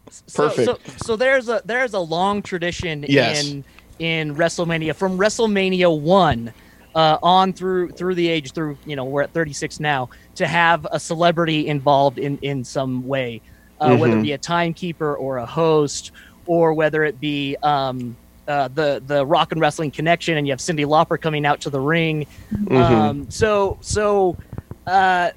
yeah, 0.05 0.35
perfect. 0.35 0.65
So, 0.65 0.73
so, 0.73 0.93
so, 0.97 1.15
there's 1.15 1.49
a 1.49 1.61
there's 1.65 1.93
a 1.93 1.99
long 1.99 2.41
tradition 2.41 3.05
yes. 3.07 3.45
in 3.45 3.63
in 3.99 4.35
WrestleMania 4.35 4.95
from 4.95 5.17
WrestleMania 5.17 5.99
one 5.99 6.53
uh, 6.95 7.17
on 7.21 7.53
through 7.53 7.91
through 7.91 8.15
the 8.15 8.27
age 8.27 8.51
through 8.53 8.77
you 8.85 8.95
know 8.95 9.05
we're 9.05 9.21
at 9.21 9.31
36 9.31 9.79
now 9.79 10.09
to 10.35 10.47
have 10.47 10.87
a 10.91 10.99
celebrity 10.99 11.67
involved 11.67 12.17
in 12.17 12.37
in 12.41 12.63
some 12.63 13.05
way, 13.07 13.41
uh, 13.79 13.89
mm-hmm. 13.89 13.99
whether 13.99 14.17
it 14.17 14.23
be 14.23 14.31
a 14.31 14.37
timekeeper 14.37 15.15
or 15.15 15.37
a 15.37 15.45
host 15.45 16.11
or 16.45 16.73
whether 16.73 17.03
it 17.03 17.19
be 17.19 17.55
um, 17.63 18.15
uh, 18.47 18.67
the 18.69 19.01
the 19.05 19.25
Rock 19.25 19.51
and 19.51 19.59
Wrestling 19.59 19.91
Connection 19.91 20.37
and 20.37 20.47
you 20.47 20.51
have 20.51 20.59
Cyndi 20.59 20.85
Lauper 20.85 21.19
coming 21.19 21.45
out 21.45 21.61
to 21.61 21.69
the 21.69 21.79
ring. 21.79 22.25
Mm-hmm. 22.53 22.75
Um, 22.75 23.29
so 23.29 23.77
so. 23.81 24.37
Uh, 24.87 25.31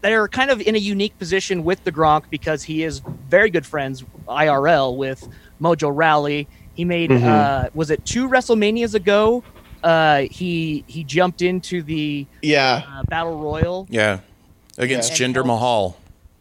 they're 0.00 0.28
kind 0.28 0.50
of 0.50 0.60
in 0.60 0.74
a 0.74 0.78
unique 0.78 1.18
position 1.18 1.64
with 1.64 1.82
the 1.84 1.92
Gronk 1.92 2.24
because 2.30 2.62
he 2.62 2.82
is 2.82 3.00
very 3.28 3.50
good 3.50 3.66
friends 3.66 4.04
IRL 4.28 4.96
with 4.96 5.28
Mojo 5.60 5.90
Rawley. 5.94 6.46
he 6.74 6.84
made 6.84 7.10
mm-hmm. 7.10 7.26
uh, 7.26 7.68
was 7.74 7.90
it 7.90 8.04
two 8.04 8.28
WrestleManias 8.28 8.94
ago? 8.94 9.42
Uh, 9.82 10.22
he 10.30 10.84
he 10.86 11.04
jumped 11.04 11.42
into 11.42 11.82
the 11.82 12.26
yeah 12.40 12.82
uh, 12.88 13.02
battle 13.04 13.38
royal. 13.38 13.86
Yeah, 13.90 14.20
against 14.78 15.18
yeah. 15.18 15.26
Jinder 15.26 15.44
Mahal. 15.44 15.98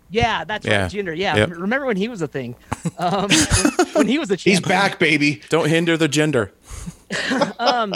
Yeah, 0.09 0.43
that's 0.43 0.65
yeah. 0.65 0.83
right, 0.83 0.91
Jinder. 0.91 1.17
Yeah, 1.17 1.35
yep. 1.35 1.49
remember 1.49 1.87
when 1.87 1.97
he 1.97 2.07
was 2.07 2.21
a 2.21 2.27
thing? 2.27 2.55
Um, 2.97 3.29
when 3.93 4.07
he 4.07 4.19
was 4.19 4.29
a 4.29 4.37
champion. 4.37 4.57
He's 4.57 4.67
back, 4.67 4.99
baby. 4.99 5.41
Don't 5.49 5.69
hinder 5.69 5.95
the 5.95 6.07
gender. 6.07 6.51
um, 7.59 7.93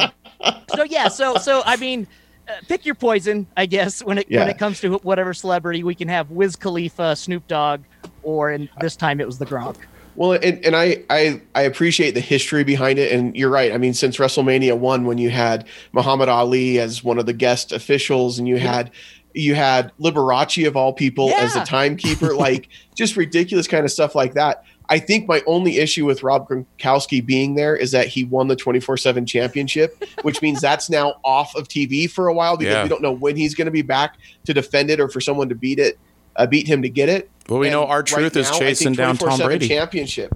so 0.73 0.83
yeah, 0.83 1.09
so 1.09 1.35
so 1.35 1.61
I 1.65 1.75
mean, 1.75 2.07
Uh, 2.47 2.53
pick 2.67 2.85
your 2.85 2.95
poison, 2.95 3.47
I 3.57 3.65
guess. 3.65 4.03
When 4.03 4.19
it 4.19 4.27
yeah. 4.29 4.39
when 4.39 4.49
it 4.49 4.57
comes 4.57 4.79
to 4.81 4.97
whatever 4.99 5.33
celebrity, 5.33 5.83
we 5.83 5.95
can 5.95 6.07
have 6.07 6.31
Wiz 6.31 6.55
Khalifa, 6.55 7.15
Snoop 7.15 7.47
Dogg, 7.47 7.81
or 8.23 8.51
in 8.51 8.69
this 8.79 8.95
time 8.95 9.19
it 9.19 9.25
was 9.25 9.37
the 9.37 9.45
Gronk. 9.45 9.77
Well, 10.15 10.31
and, 10.31 10.65
and 10.65 10.75
I, 10.75 11.03
I 11.09 11.41
I 11.53 11.61
appreciate 11.61 12.11
the 12.11 12.21
history 12.21 12.63
behind 12.63 12.97
it, 12.99 13.11
and 13.11 13.35
you're 13.35 13.51
right. 13.51 13.71
I 13.71 13.77
mean, 13.77 13.93
since 13.93 14.17
WrestleMania 14.17 14.77
one, 14.77 15.05
when 15.05 15.19
you 15.19 15.29
had 15.29 15.67
Muhammad 15.91 16.27
Ali 16.27 16.79
as 16.79 17.03
one 17.03 17.19
of 17.19 17.27
the 17.27 17.33
guest 17.33 17.71
officials, 17.71 18.39
and 18.39 18.47
you 18.47 18.55
yeah. 18.55 18.73
had 18.73 18.91
you 19.35 19.53
had 19.53 19.91
Liberace 19.99 20.65
of 20.67 20.75
all 20.75 20.93
people 20.93 21.29
yeah. 21.29 21.41
as 21.41 21.55
a 21.55 21.63
timekeeper, 21.63 22.33
like 22.33 22.69
just 22.95 23.15
ridiculous 23.15 23.67
kind 23.67 23.85
of 23.85 23.91
stuff 23.91 24.15
like 24.15 24.33
that. 24.33 24.63
I 24.89 24.99
think 24.99 25.27
my 25.27 25.41
only 25.45 25.77
issue 25.77 26.05
with 26.05 26.23
Rob 26.23 26.47
Gronkowski 26.47 27.25
being 27.25 27.55
there 27.55 27.75
is 27.75 27.91
that 27.91 28.07
he 28.07 28.23
won 28.23 28.47
the 28.47 28.55
24 28.55 28.97
7 28.97 29.25
championship, 29.25 30.03
which 30.21 30.41
means 30.41 30.61
that's 30.61 30.89
now 30.89 31.15
off 31.23 31.55
of 31.55 31.67
TV 31.67 32.09
for 32.09 32.27
a 32.27 32.33
while 32.33 32.57
because 32.57 32.73
yeah. 32.73 32.83
we 32.83 32.89
don't 32.89 33.01
know 33.01 33.11
when 33.11 33.35
he's 33.35 33.55
going 33.55 33.65
to 33.65 33.71
be 33.71 33.81
back 33.81 34.17
to 34.45 34.53
defend 34.53 34.89
it 34.89 34.99
or 34.99 35.09
for 35.09 35.19
someone 35.19 35.49
to 35.49 35.55
beat 35.55 35.79
it, 35.79 35.99
uh, 36.35 36.45
beat 36.45 36.67
him 36.67 36.81
to 36.81 36.89
get 36.89 37.09
it. 37.09 37.29
Well, 37.49 37.59
we 37.59 37.67
and 37.67 37.73
know 37.73 37.85
R-Truth 37.85 38.35
right 38.35 38.41
is 38.41 38.51
now, 38.51 38.59
chasing 38.59 38.93
down 38.93 39.17
Tom 39.17 39.39
Brady. 39.39 39.67
Championship. 39.67 40.33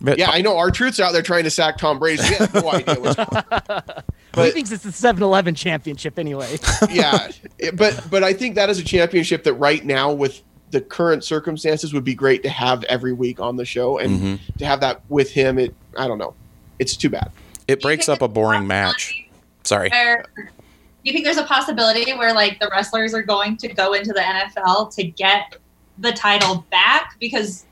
But, 0.00 0.18
yeah, 0.18 0.30
I 0.30 0.40
know 0.42 0.56
R-Truth's 0.58 1.00
out 1.00 1.12
there 1.12 1.22
trying 1.22 1.44
to 1.44 1.50
sack 1.50 1.78
Tom 1.78 1.98
Brady. 1.98 2.22
So 2.22 2.34
have 2.34 2.54
no 2.54 2.70
idea 2.70 3.00
what's 3.00 3.16
going 3.16 3.62
on. 3.68 3.82
But, 4.32 4.48
he 4.48 4.50
thinks 4.50 4.70
it's 4.70 4.82
the 4.82 4.90
7-Eleven 4.90 5.54
championship 5.54 6.18
anyway. 6.18 6.58
yeah, 6.90 7.30
but 7.72 8.04
but 8.10 8.22
I 8.22 8.34
think 8.34 8.56
that 8.56 8.68
is 8.68 8.78
a 8.78 8.84
championship 8.84 9.44
that 9.44 9.54
right 9.54 9.82
now 9.82 10.12
with 10.12 10.42
the 10.70 10.80
current 10.80 11.24
circumstances 11.24 11.92
would 11.92 12.04
be 12.04 12.14
great 12.14 12.42
to 12.42 12.48
have 12.48 12.84
every 12.84 13.12
week 13.12 13.40
on 13.40 13.56
the 13.56 13.64
show 13.64 13.98
and 13.98 14.20
mm-hmm. 14.20 14.58
to 14.58 14.66
have 14.66 14.80
that 14.80 15.02
with 15.08 15.30
him. 15.30 15.58
It 15.58 15.74
I 15.96 16.06
don't 16.06 16.18
know, 16.18 16.34
it's 16.78 16.96
too 16.96 17.10
bad. 17.10 17.30
It 17.68 17.80
breaks 17.80 18.08
up 18.08 18.22
a 18.22 18.28
boring 18.28 18.66
match. 18.66 19.26
Sorry. 19.64 19.90
Do 19.90 21.10
you 21.10 21.12
think 21.12 21.24
there's 21.24 21.36
a 21.36 21.44
possibility 21.44 22.12
where 22.14 22.34
like 22.34 22.58
the 22.60 22.68
wrestlers 22.70 23.14
are 23.14 23.22
going 23.22 23.56
to 23.58 23.68
go 23.68 23.92
into 23.92 24.12
the 24.12 24.20
NFL 24.20 24.94
to 24.94 25.04
get 25.04 25.56
the 25.98 26.12
title 26.12 26.66
back? 26.70 27.16
Because 27.20 27.64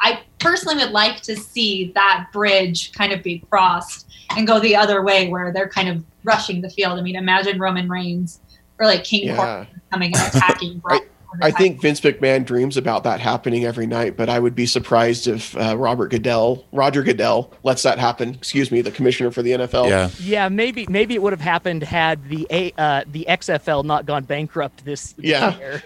I 0.00 0.20
personally 0.38 0.82
would 0.82 0.92
like 0.92 1.20
to 1.22 1.36
see 1.36 1.92
that 1.94 2.26
bridge 2.32 2.92
kind 2.92 3.12
of 3.12 3.22
be 3.22 3.38
crossed 3.50 4.08
and 4.36 4.46
go 4.46 4.58
the 4.58 4.76
other 4.76 5.02
way 5.02 5.28
where 5.28 5.52
they're 5.52 5.68
kind 5.68 5.88
of 5.88 6.04
rushing 6.24 6.60
the 6.60 6.70
field. 6.70 6.98
I 6.98 7.02
mean, 7.02 7.16
imagine 7.16 7.58
Roman 7.58 7.88
Reigns 7.88 8.40
or 8.78 8.86
like 8.86 9.04
King 9.04 9.28
Yeah. 9.28 9.36
Corbin 9.36 9.80
coming 9.90 10.12
and 10.14 10.34
attacking. 10.34 10.78
Brock 10.80 11.02
for 11.02 11.08
the 11.08 11.11
I 11.40 11.50
think 11.50 11.80
Vince 11.80 12.00
McMahon 12.00 12.44
dreams 12.44 12.76
about 12.76 13.04
that 13.04 13.20
happening 13.20 13.64
every 13.64 13.86
night, 13.86 14.16
but 14.16 14.28
I 14.28 14.38
would 14.38 14.54
be 14.54 14.66
surprised 14.66 15.26
if 15.26 15.56
uh, 15.56 15.76
Robert 15.78 16.08
Goodell, 16.10 16.64
Roger 16.72 17.02
Goodell, 17.02 17.52
lets 17.62 17.82
that 17.84 17.98
happen. 17.98 18.34
Excuse 18.34 18.70
me, 18.70 18.82
the 18.82 18.90
commissioner 18.90 19.30
for 19.30 19.42
the 19.42 19.52
NFL. 19.52 19.88
Yeah. 19.88 20.10
Yeah, 20.20 20.48
maybe 20.48 20.86
maybe 20.88 21.14
it 21.14 21.22
would 21.22 21.32
have 21.32 21.40
happened 21.40 21.82
had 21.82 22.28
the 22.28 22.46
a 22.50 22.72
uh, 22.76 23.04
the 23.06 23.24
XFL 23.28 23.84
not 23.84 24.04
gone 24.04 24.24
bankrupt 24.24 24.84
this 24.84 25.14
Yeah. 25.18 25.56
year 25.58 25.82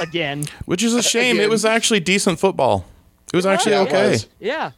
again. 0.00 0.44
Which 0.66 0.82
is 0.82 0.94
a 0.94 1.02
shame. 1.02 1.38
It 1.40 1.48
was 1.48 1.64
actually 1.64 2.00
decent 2.00 2.38
football. 2.38 2.84
It 3.32 3.36
was 3.36 3.46
actually 3.46 3.72
Yeah, 3.72 3.80
okay. 3.80 4.10
was. 4.10 4.28
Yeah. 4.38 4.72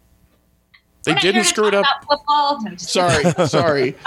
They 1.02 1.12
We're 1.12 1.14
not 1.16 1.22
here 1.22 1.32
didn't 1.32 1.46
screw 1.46 1.68
it 1.68 1.74
up. 1.74 1.84
about 1.84 2.04
Football. 2.18 2.62
No, 2.62 2.70
just 2.70 2.90
Sorry, 2.90 3.48
sorry. 3.48 3.96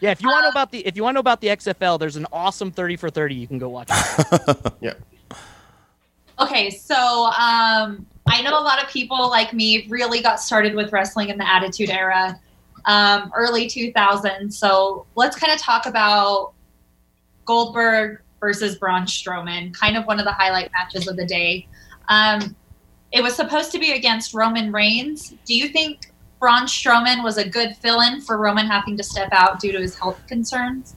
Yeah, 0.00 0.10
if 0.12 0.22
you 0.22 0.28
want 0.28 0.40
to 0.40 0.44
know 0.44 0.50
about 0.50 0.70
the 0.70 0.86
if 0.86 0.96
you 0.96 1.02
want 1.02 1.14
to 1.14 1.16
know 1.16 1.20
about 1.20 1.40
the 1.40 1.48
XFL, 1.48 1.98
there's 1.98 2.16
an 2.16 2.26
awesome 2.32 2.70
30 2.70 2.96
for 2.96 3.10
30 3.10 3.34
you 3.34 3.46
can 3.46 3.58
go 3.58 3.68
watch. 3.68 3.90
Yeah. 4.80 4.94
Okay, 6.40 6.70
so 6.70 6.94
um, 6.94 8.06
I 8.28 8.42
know 8.42 8.60
a 8.60 8.62
lot 8.62 8.80
of 8.80 8.88
people 8.88 9.28
like 9.28 9.52
me 9.52 9.88
really 9.88 10.22
got 10.22 10.40
started 10.40 10.74
with 10.76 10.92
wrestling 10.92 11.30
in 11.30 11.38
the 11.38 11.48
Attitude 11.48 11.90
Era, 11.90 12.38
um, 12.84 13.32
early 13.34 13.66
2000s. 13.66 14.52
So 14.52 15.04
let's 15.16 15.36
kind 15.36 15.52
of 15.52 15.58
talk 15.58 15.86
about 15.86 16.52
Goldberg 17.44 18.20
versus 18.38 18.76
Braun 18.76 19.02
Strowman, 19.02 19.74
kind 19.74 19.96
of 19.96 20.06
one 20.06 20.20
of 20.20 20.26
the 20.26 20.32
highlight 20.32 20.70
matches 20.70 21.08
of 21.08 21.16
the 21.16 21.26
day. 21.26 21.66
Um, 22.08 22.54
it 23.10 23.20
was 23.20 23.34
supposed 23.34 23.72
to 23.72 23.80
be 23.80 23.92
against 23.92 24.32
Roman 24.32 24.70
Reigns. 24.70 25.34
Do 25.44 25.56
you 25.56 25.68
think 25.68 26.07
Braun 26.40 26.64
Strowman 26.64 27.24
was 27.24 27.36
a 27.36 27.48
good 27.48 27.76
fill-in 27.76 28.20
for 28.20 28.36
Roman 28.36 28.66
having 28.66 28.96
to 28.96 29.02
step 29.02 29.28
out 29.32 29.60
due 29.60 29.72
to 29.72 29.80
his 29.80 29.98
health 29.98 30.20
concerns? 30.26 30.94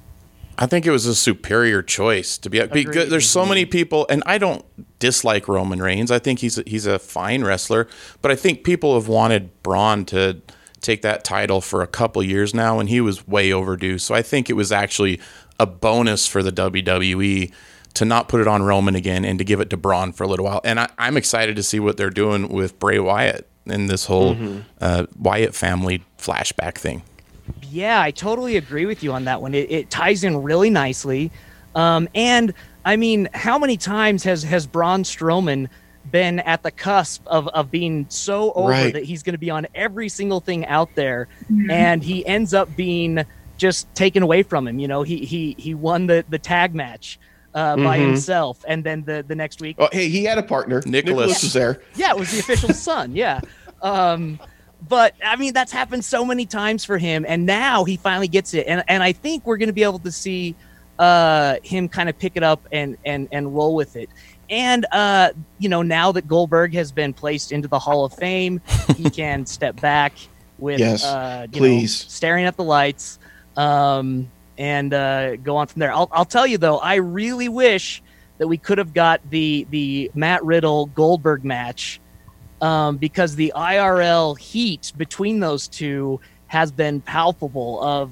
I 0.58 0.68
think 0.68 0.86
it 0.86 0.92
was 0.92 1.06
a 1.06 1.16
superior 1.16 1.82
choice 1.82 2.38
to 2.40 2.50
be. 2.50 2.60
because 2.60 2.96
Agreed. 2.96 3.10
There's 3.10 3.30
so 3.30 3.46
many 3.46 3.66
people, 3.66 4.06
and 4.10 4.22
I 4.26 4.38
don't 4.38 4.64
dislike 5.00 5.48
Roman 5.48 5.82
Reigns. 5.82 6.12
I 6.12 6.20
think 6.20 6.40
he's 6.40 6.60
a, 6.60 6.64
he's 6.68 6.86
a 6.86 7.00
fine 7.00 7.44
wrestler, 7.44 7.88
but 8.22 8.32
I 8.32 8.36
think 8.36 8.64
people 8.64 8.94
have 8.94 9.08
wanted 9.08 9.64
Braun 9.64 10.06
to 10.06 10.42
take 10.82 11.02
that 11.02 11.24
title 11.24 11.62
for 11.62 11.82
a 11.82 11.88
couple 11.88 12.22
years 12.22 12.54
now, 12.54 12.80
and 12.80 12.90
he 12.90 13.02
was 13.02 13.28
way 13.28 13.52
overdue. 13.52 13.98
So 13.98 14.14
I 14.14 14.22
think 14.22 14.50
it 14.50 14.54
was 14.54 14.72
actually 14.72 15.20
a 15.60 15.66
bonus 15.66 16.28
for 16.28 16.44
the 16.44 16.52
WWE 16.52 17.52
to 17.94 18.06
not 18.06 18.28
put 18.28 18.42
it 18.42 18.48
on 18.48 18.64
Roman 18.64 18.96
again 18.96 19.26
and 19.26 19.38
to 19.40 19.46
give 19.46 19.60
it 19.60 19.70
to 19.72 19.78
Braun 19.78 20.14
for 20.14 20.24
a 20.24 20.28
little 20.28 20.46
while. 20.46 20.62
And 20.64 20.80
I, 20.80 20.90
I'm 20.98 21.18
excited 21.18 21.56
to 21.56 21.64
see 21.64 21.80
what 21.80 21.98
they're 21.98 22.10
doing 22.10 22.50
with 22.50 22.80
Bray 22.80 23.00
Wyatt 23.00 23.48
and 23.66 23.90
this 23.90 24.06
whole 24.06 24.36
uh, 24.80 25.06
Wyatt 25.20 25.54
family 25.56 26.04
flashback 26.18 26.76
thing. 26.76 27.04
Yeah, 27.70 28.02
I 28.02 28.12
totally 28.12 28.58
agree 28.58 28.86
with 28.86 29.04
you 29.04 29.12
on 29.14 29.26
that 29.26 29.42
one. 29.42 29.54
It, 29.54 29.70
it 29.72 29.90
ties 29.90 30.24
in 30.24 30.42
really 30.42 30.70
nicely. 30.70 31.32
Um, 31.76 32.08
and 32.16 32.54
I 32.86 32.96
mean, 32.96 33.30
how 33.34 33.58
many 33.60 33.78
times 33.78 34.24
has 34.24 34.44
has 34.44 34.66
Braun 34.68 35.04
Strowman 35.04 35.68
been 36.12 36.40
at 36.40 36.64
the 36.64 36.72
cusp 36.72 37.26
of, 37.28 37.48
of 37.50 37.70
being 37.70 38.06
so 38.10 38.52
over 38.54 38.70
Right. 38.70 38.94
that 38.94 39.04
he's 39.04 39.22
going 39.24 39.34
to 39.34 39.40
be 39.40 39.52
on 39.52 39.68
every 39.76 40.10
single 40.10 40.40
thing 40.40 40.66
out 40.66 40.90
there, 40.96 41.28
and 41.70 42.04
he 42.04 42.26
ends 42.26 42.54
up 42.54 42.76
being 42.76 43.24
just 43.58 43.94
taken 43.94 44.24
away 44.24 44.42
from 44.44 44.68
him. 44.68 44.80
You 44.80 44.88
know, 44.88 45.04
he 45.04 45.26
he 45.26 45.56
he 45.60 45.74
won 45.76 46.08
the 46.08 46.26
the 46.30 46.40
tag 46.40 46.74
match 46.74 47.20
uh, 47.54 47.76
by 47.76 47.98
Mhm. 48.00 48.08
himself, 48.08 48.64
and 48.68 48.84
then 48.84 49.04
the 49.04 49.24
the 49.28 49.36
next 49.36 49.62
week 49.62 49.76
Oh, 49.80 49.90
hey, 49.92 50.08
he 50.10 50.24
had 50.24 50.38
a 50.38 50.44
partner. 50.44 50.82
Nicholas. 50.86 51.44
was 51.44 51.54
there. 51.54 51.82
yeah, 51.96 52.12
it 52.12 52.18
was 52.18 52.32
the 52.32 52.40
official 52.40 52.74
son. 52.74 53.16
Yeah. 53.16 53.42
Um, 53.82 54.40
but 54.88 55.14
I 55.24 55.36
mean, 55.36 55.54
that's 55.54 55.72
happened 55.72 56.04
so 56.06 56.26
many 56.26 56.46
times 56.46 56.84
for 56.86 56.98
him, 56.98 57.26
and 57.28 57.46
now 57.46 57.84
he 57.84 57.98
finally 57.98 58.28
gets 58.28 58.54
it, 58.54 58.66
and 58.68 58.84
and 58.88 59.04
I 59.04 59.12
think 59.12 59.46
we're 59.46 59.58
going 59.58 59.68
to 59.70 59.74
be 59.74 59.84
able 59.84 60.00
to 60.00 60.12
see 60.12 60.56
uh, 61.00 61.56
him 61.64 61.88
kind 61.90 62.10
of 62.10 62.18
pick 62.18 62.34
it 62.36 62.44
up 62.44 62.62
and 62.72 62.98
and 63.06 63.28
and 63.32 63.54
roll 63.56 63.76
with 63.76 63.96
it. 63.96 64.10
And 64.50 64.86
uh, 64.92 65.32
you 65.60 65.70
know, 65.70 65.82
now 65.82 66.12
that 66.14 66.28
Goldberg 66.28 66.74
has 66.74 66.92
been 66.92 67.14
placed 67.14 67.52
into 67.52 67.68
the 67.68 67.80
Hall 67.80 68.06
of 68.06 68.14
Fame, 68.14 68.60
he 68.98 69.10
can 69.22 69.46
step 69.46 69.80
back 69.82 70.14
with 70.58 70.80
Yes, 70.80 71.04
uh, 71.06 71.48
you 71.52 71.60
please. 71.60 72.04
know, 72.04 72.10
staring 72.10 72.46
at 72.46 72.56
the 72.58 72.64
lights, 72.64 73.18
um, 73.58 74.30
and 74.58 74.94
uh, 74.94 75.36
go 75.38 75.58
on 75.58 75.68
from 75.68 75.80
there. 75.80 75.92
I'll 75.94 76.10
I'll 76.12 76.26
tell 76.26 76.46
you 76.48 76.58
though, 76.58 76.78
I 76.80 76.96
really 76.96 77.50
wish 77.50 78.02
that 78.38 78.48
we 78.48 78.58
could 78.58 78.78
have 78.78 78.94
got 78.94 79.22
the 79.30 79.66
the 79.70 80.12
Matt 80.14 80.44
Riddle 80.44 80.88
Goldberg 80.88 81.44
match 81.44 82.00
um, 82.62 82.98
because 82.98 83.36
the 83.36 83.54
IRL 83.56 84.38
heat 84.38 84.92
between 84.98 85.40
those 85.40 85.68
two 85.68 86.20
has 86.48 86.72
been 86.72 87.02
palpable. 87.02 87.82
Of 87.84 88.12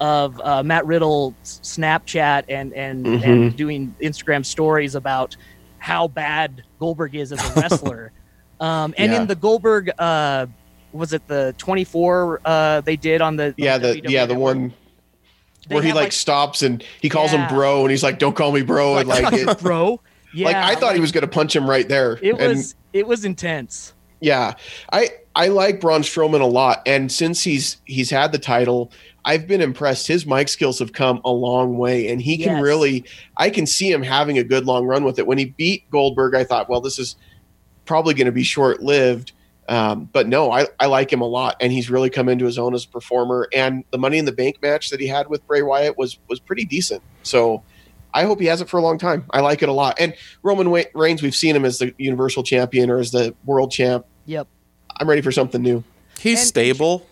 of 0.00 0.40
uh, 0.44 0.62
Matt 0.62 0.86
Riddle 0.86 1.34
Snapchat 1.44 2.44
and 2.48 2.72
and, 2.72 3.04
Mhm. 3.04 3.24
and 3.24 3.56
doing 3.56 3.94
Instagram 4.00 4.44
stories 4.46 4.94
about 4.94 5.36
how 5.78 6.06
bad 6.08 6.62
Goldberg 6.78 7.14
is 7.16 7.32
as 7.32 7.40
a 7.56 7.60
wrestler. 7.60 8.12
um, 8.60 8.94
and 8.96 9.12
Yeah. 9.12 9.20
in 9.22 9.26
the 9.26 9.34
Goldberg, 9.34 9.90
uh, 9.98 10.46
was 10.92 11.12
it 11.12 11.26
the 11.26 11.54
24 11.58 12.40
uh, 12.44 12.80
they 12.82 12.96
did 12.96 13.20
on 13.20 13.36
the 13.36 13.46
on 13.46 13.54
Yeah, 13.56 13.78
the 13.78 13.94
WWE 13.94 14.10
yeah 14.10 14.26
the 14.26 14.34
one 14.34 14.72
where 15.68 15.82
he 15.82 15.88
had, 15.88 15.96
like, 15.96 16.12
stops 16.12 16.62
and 16.62 16.82
he 17.00 17.08
calls 17.08 17.32
Yeah. 17.32 17.46
him 17.48 17.54
bro 17.54 17.82
and 17.82 17.90
he's 17.90 18.02
like, 18.02 18.18
"Don't 18.18 18.34
call 18.36 18.52
me 18.52 18.62
bro," 18.62 18.96
and 18.98 19.08
like 19.08 19.32
it, 19.32 19.58
bro. 19.60 20.00
Yeah, 20.34 20.46
like 20.46 20.56
I 20.56 20.74
thought 20.74 20.94
he 20.94 21.00
was 21.00 21.12
gonna 21.12 21.26
punch 21.28 21.54
him 21.56 21.68
right 21.68 21.88
there. 21.88 22.18
It 22.22 22.38
And- 22.38 22.56
was 22.56 22.74
it 22.92 23.06
was 23.06 23.24
intense. 23.24 23.92
Yeah, 24.20 24.54
I 24.92 25.10
I 25.36 25.48
like 25.48 25.80
Braun 25.80 26.02
Strowman 26.02 26.40
a 26.40 26.44
lot, 26.46 26.82
and 26.86 27.10
since 27.10 27.42
he's 27.42 27.76
he's 27.84 28.10
had 28.10 28.32
the 28.32 28.38
title, 28.38 28.90
I've 29.24 29.46
been 29.46 29.60
impressed. 29.60 30.08
His 30.08 30.26
mic 30.26 30.48
skills 30.48 30.78
have 30.80 30.92
come 30.92 31.20
a 31.24 31.30
long 31.30 31.78
way, 31.78 32.08
and 32.08 32.20
he 32.20 32.36
can 32.36 32.54
Yes. 32.56 32.62
really. 32.62 33.04
I 33.36 33.50
can 33.50 33.64
see 33.66 33.90
him 33.92 34.02
having 34.02 34.36
a 34.38 34.42
good 34.44 34.66
long 34.66 34.86
run 34.86 35.04
with 35.04 35.18
it. 35.20 35.26
When 35.26 35.38
he 35.38 35.44
beat 35.56 35.88
Goldberg, 35.90 36.34
I 36.34 36.42
thought, 36.44 36.68
well, 36.68 36.80
this 36.80 36.98
is 36.98 37.14
probably 37.84 38.12
going 38.14 38.26
to 38.26 38.32
be 38.32 38.42
short 38.42 38.82
lived. 38.82 39.32
Um, 39.68 40.08
but 40.12 40.26
no, 40.26 40.50
I, 40.50 40.66
I 40.80 40.86
like 40.86 41.12
him 41.12 41.20
a 41.20 41.26
lot, 41.26 41.56
and 41.60 41.70
he's 41.70 41.90
really 41.90 42.08
come 42.08 42.28
into 42.30 42.46
his 42.46 42.58
own 42.58 42.74
as 42.74 42.84
a 42.84 42.88
performer. 42.88 43.48
And 43.54 43.84
the 43.90 43.98
Money 43.98 44.16
in 44.18 44.24
the 44.24 44.32
Bank 44.32 44.62
match 44.62 44.88
that 44.90 44.98
he 44.98 45.06
had 45.06 45.28
with 45.28 45.46
Bray 45.46 45.60
Wyatt 45.62 45.98
was 45.98 46.18
was 46.28 46.40
pretty 46.40 46.64
decent. 46.64 47.02
So 47.22 47.62
I 48.14 48.24
hope 48.24 48.40
he 48.40 48.46
has 48.46 48.62
it 48.62 48.68
for 48.70 48.78
a 48.78 48.82
long 48.82 48.96
time. 48.98 49.26
I 49.30 49.40
like 49.40 49.62
it 49.62 49.68
a 49.68 49.72
lot. 49.72 49.96
And 50.00 50.14
Roman 50.42 50.70
Reigns, 50.94 51.22
we've 51.22 51.34
seen 51.36 51.54
him 51.54 51.66
as 51.66 51.78
the 51.78 51.94
Universal 51.98 52.44
Champion 52.44 52.88
or 52.88 52.98
as 52.98 53.10
the 53.10 53.34
World 53.44 53.70
Champ. 53.70 54.06
Yep. 54.24 54.48
I'm 54.98 55.08
ready 55.08 55.20
for 55.20 55.30
something 55.30 55.60
new. 55.60 55.84
He's 56.18 56.38
And- 56.40 56.48
stable. 56.48 57.06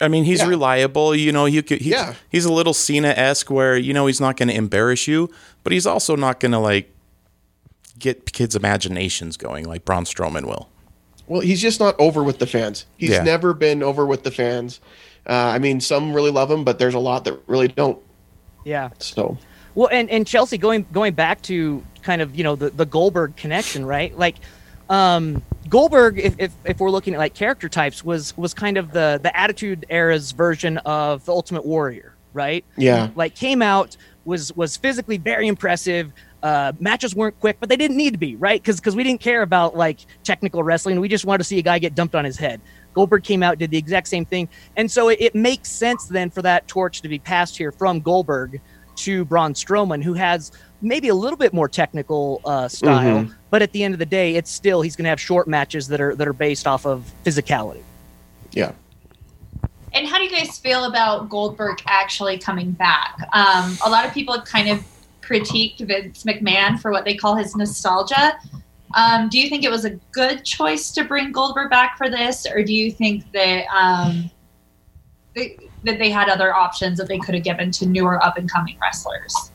I 0.00 0.08
mean, 0.08 0.24
he's 0.24 0.40
Yeah. 0.40 0.48
reliable. 0.48 1.14
You 1.14 1.32
know, 1.32 1.46
you 1.46 1.62
could. 1.62 1.80
He's, 1.80 1.92
Yeah. 1.92 2.14
He's 2.28 2.44
a 2.44 2.52
little 2.52 2.74
Cena 2.74 3.08
esque, 3.16 3.50
where 3.50 3.76
you 3.76 3.94
know 3.94 4.06
he's 4.06 4.20
not 4.20 4.36
going 4.36 4.48
to 4.48 4.54
embarrass 4.54 5.08
you, 5.08 5.30
but 5.62 5.72
he's 5.72 5.86
also 5.86 6.14
not 6.16 6.40
going 6.40 6.52
to 6.52 6.58
like 6.58 6.90
get 7.98 8.30
kids' 8.32 8.54
imaginations 8.56 9.36
going 9.36 9.64
like 9.66 9.84
Braun 9.84 10.04
Strowman 10.04 10.44
will. 10.46 10.68
Well, 11.26 11.40
he's 11.40 11.60
just 11.62 11.80
not 11.80 11.98
over 11.98 12.22
with 12.22 12.38
the 12.38 12.46
fans. 12.46 12.86
He's 12.96 13.10
Yeah. 13.10 13.22
never 13.22 13.54
been 13.54 13.82
over 13.82 14.04
with 14.06 14.22
the 14.24 14.30
fans. 14.30 14.80
Uh, 15.26 15.32
I 15.32 15.58
mean, 15.58 15.80
some 15.80 16.12
really 16.12 16.30
love 16.30 16.50
him, 16.50 16.64
but 16.64 16.78
there's 16.78 16.94
a 16.94 16.98
lot 16.98 17.24
that 17.24 17.38
really 17.46 17.68
don't. 17.68 17.98
Yeah. 18.64 18.90
So 18.98 19.38
Well, 19.74 19.88
and, 19.90 20.10
and 20.10 20.26
Chelsea 20.26 20.58
going 20.58 20.86
going 20.92 21.14
back 21.14 21.40
to 21.42 21.82
kind 22.02 22.20
of 22.22 22.34
you 22.36 22.44
know 22.44 22.56
the, 22.56 22.70
the 22.70 22.84
Goldberg 22.86 23.36
connection, 23.36 23.84
right? 23.86 24.16
Like 24.16 24.36
um, 24.90 25.42
Goldberg, 25.70 26.18
if, 26.18 26.34
if, 26.38 26.52
if 26.66 26.78
we're 26.78 26.90
looking 26.90 27.14
at 27.14 27.18
like 27.18 27.32
character 27.34 27.68
types, 27.70 28.04
was 28.04 28.36
was 28.36 28.52
kind 28.52 28.76
of 28.76 28.92
the 28.92 29.18
the 29.22 29.34
Attitude 29.34 29.86
Era's 29.88 30.32
version 30.32 30.76
of 30.78 31.24
the 31.24 31.32
Ultimate 31.32 31.64
Warrior, 31.64 32.14
right? 32.34 32.64
yeah, 32.76 33.08
Like 33.16 33.34
came 33.34 33.62
out 33.62 33.96
was 34.26 34.54
was 34.56 34.76
physically 34.76 35.16
very 35.16 35.48
impressive. 35.48 36.12
Uh, 36.44 36.72
matches 36.78 37.14
weren't 37.14 37.40
quick, 37.40 37.56
but 37.58 37.70
they 37.70 37.76
didn't 37.76 37.96
need 37.96 38.12
to 38.12 38.18
be, 38.18 38.36
right? 38.36 38.62
Because 38.62 38.94
we 38.94 39.02
didn't 39.02 39.20
care 39.22 39.40
about 39.40 39.74
like 39.76 40.00
technical 40.24 40.62
wrestling. 40.62 41.00
We 41.00 41.08
just 41.08 41.24
wanted 41.24 41.38
to 41.38 41.44
see 41.44 41.58
a 41.58 41.62
guy 41.62 41.78
get 41.78 41.94
dumped 41.94 42.14
on 42.14 42.22
his 42.24 42.36
head. 42.36 42.60
Goldberg 42.92 43.24
came 43.24 43.42
out, 43.42 43.56
did 43.58 43.70
the 43.70 43.78
exact 43.78 44.08
same 44.08 44.26
thing, 44.26 44.48
and 44.76 44.90
so 44.90 45.08
it, 45.08 45.16
it 45.20 45.34
makes 45.34 45.70
sense 45.70 46.04
then 46.06 46.28
for 46.28 46.42
that 46.42 46.68
torch 46.68 47.00
to 47.00 47.08
be 47.08 47.18
passed 47.18 47.56
here 47.56 47.72
from 47.72 47.98
Goldberg 48.00 48.60
to 48.96 49.24
Braun 49.24 49.54
Strowman, 49.54 50.04
who 50.04 50.12
has 50.12 50.52
maybe 50.82 51.08
a 51.08 51.14
little 51.14 51.38
bit 51.38 51.54
more 51.54 51.66
technical 51.68 52.42
uh, 52.44 52.68
style, 52.68 53.22
Mhm. 53.24 53.34
but 53.50 53.62
at 53.62 53.72
the 53.72 53.82
end 53.82 53.94
of 53.94 53.98
the 53.98 54.06
day, 54.06 54.36
it's 54.36 54.50
still 54.50 54.82
he's 54.82 54.94
going 54.96 55.04
to 55.04 55.08
have 55.10 55.20
short 55.20 55.48
matches 55.48 55.88
that 55.88 56.00
are 56.00 56.14
that 56.14 56.28
are 56.28 56.32
based 56.34 56.66
off 56.66 56.84
of 56.84 57.10
physicality. 57.24 57.82
yeah. 58.52 58.72
And 59.94 60.06
how 60.08 60.18
do 60.18 60.24
you 60.24 60.30
guys 60.30 60.58
feel 60.58 60.84
about 60.84 61.28
Goldberg 61.28 61.80
actually 61.86 62.36
coming 62.36 62.72
back? 62.72 63.16
Um, 63.32 63.78
a 63.86 63.88
lot 63.88 64.04
of 64.04 64.12
people 64.12 64.34
have 64.34 64.44
kind 64.44 64.68
of 64.68 64.84
critiqued 65.24 65.78
Vince 65.80 66.24
McMahon 66.24 66.78
for 66.78 66.90
what 66.90 67.04
they 67.04 67.14
call 67.14 67.34
his 67.36 67.56
nostalgia. 67.56 68.38
Um, 68.94 69.28
do 69.28 69.38
you 69.40 69.48
think 69.48 69.64
it 69.64 69.70
was 69.70 69.84
a 69.84 69.90
good 70.12 70.44
choice 70.44 70.92
to 70.92 71.04
bring 71.04 71.32
Goldberg 71.32 71.70
back 71.70 71.96
for 71.98 72.08
this, 72.08 72.46
or 72.46 72.62
do 72.62 72.72
you 72.72 72.92
think 72.92 73.30
that 73.32 73.66
um, 73.74 74.30
the, 75.34 75.58
that 75.84 75.98
they 75.98 76.10
had 76.10 76.28
other 76.28 76.54
options 76.54 76.98
that 76.98 77.08
they 77.08 77.18
could 77.18 77.34
have 77.34 77.44
given 77.44 77.70
to 77.72 77.86
newer 77.86 78.24
up 78.24 78.38
and 78.38 78.50
coming 78.50 78.76
wrestlers. 78.80 79.50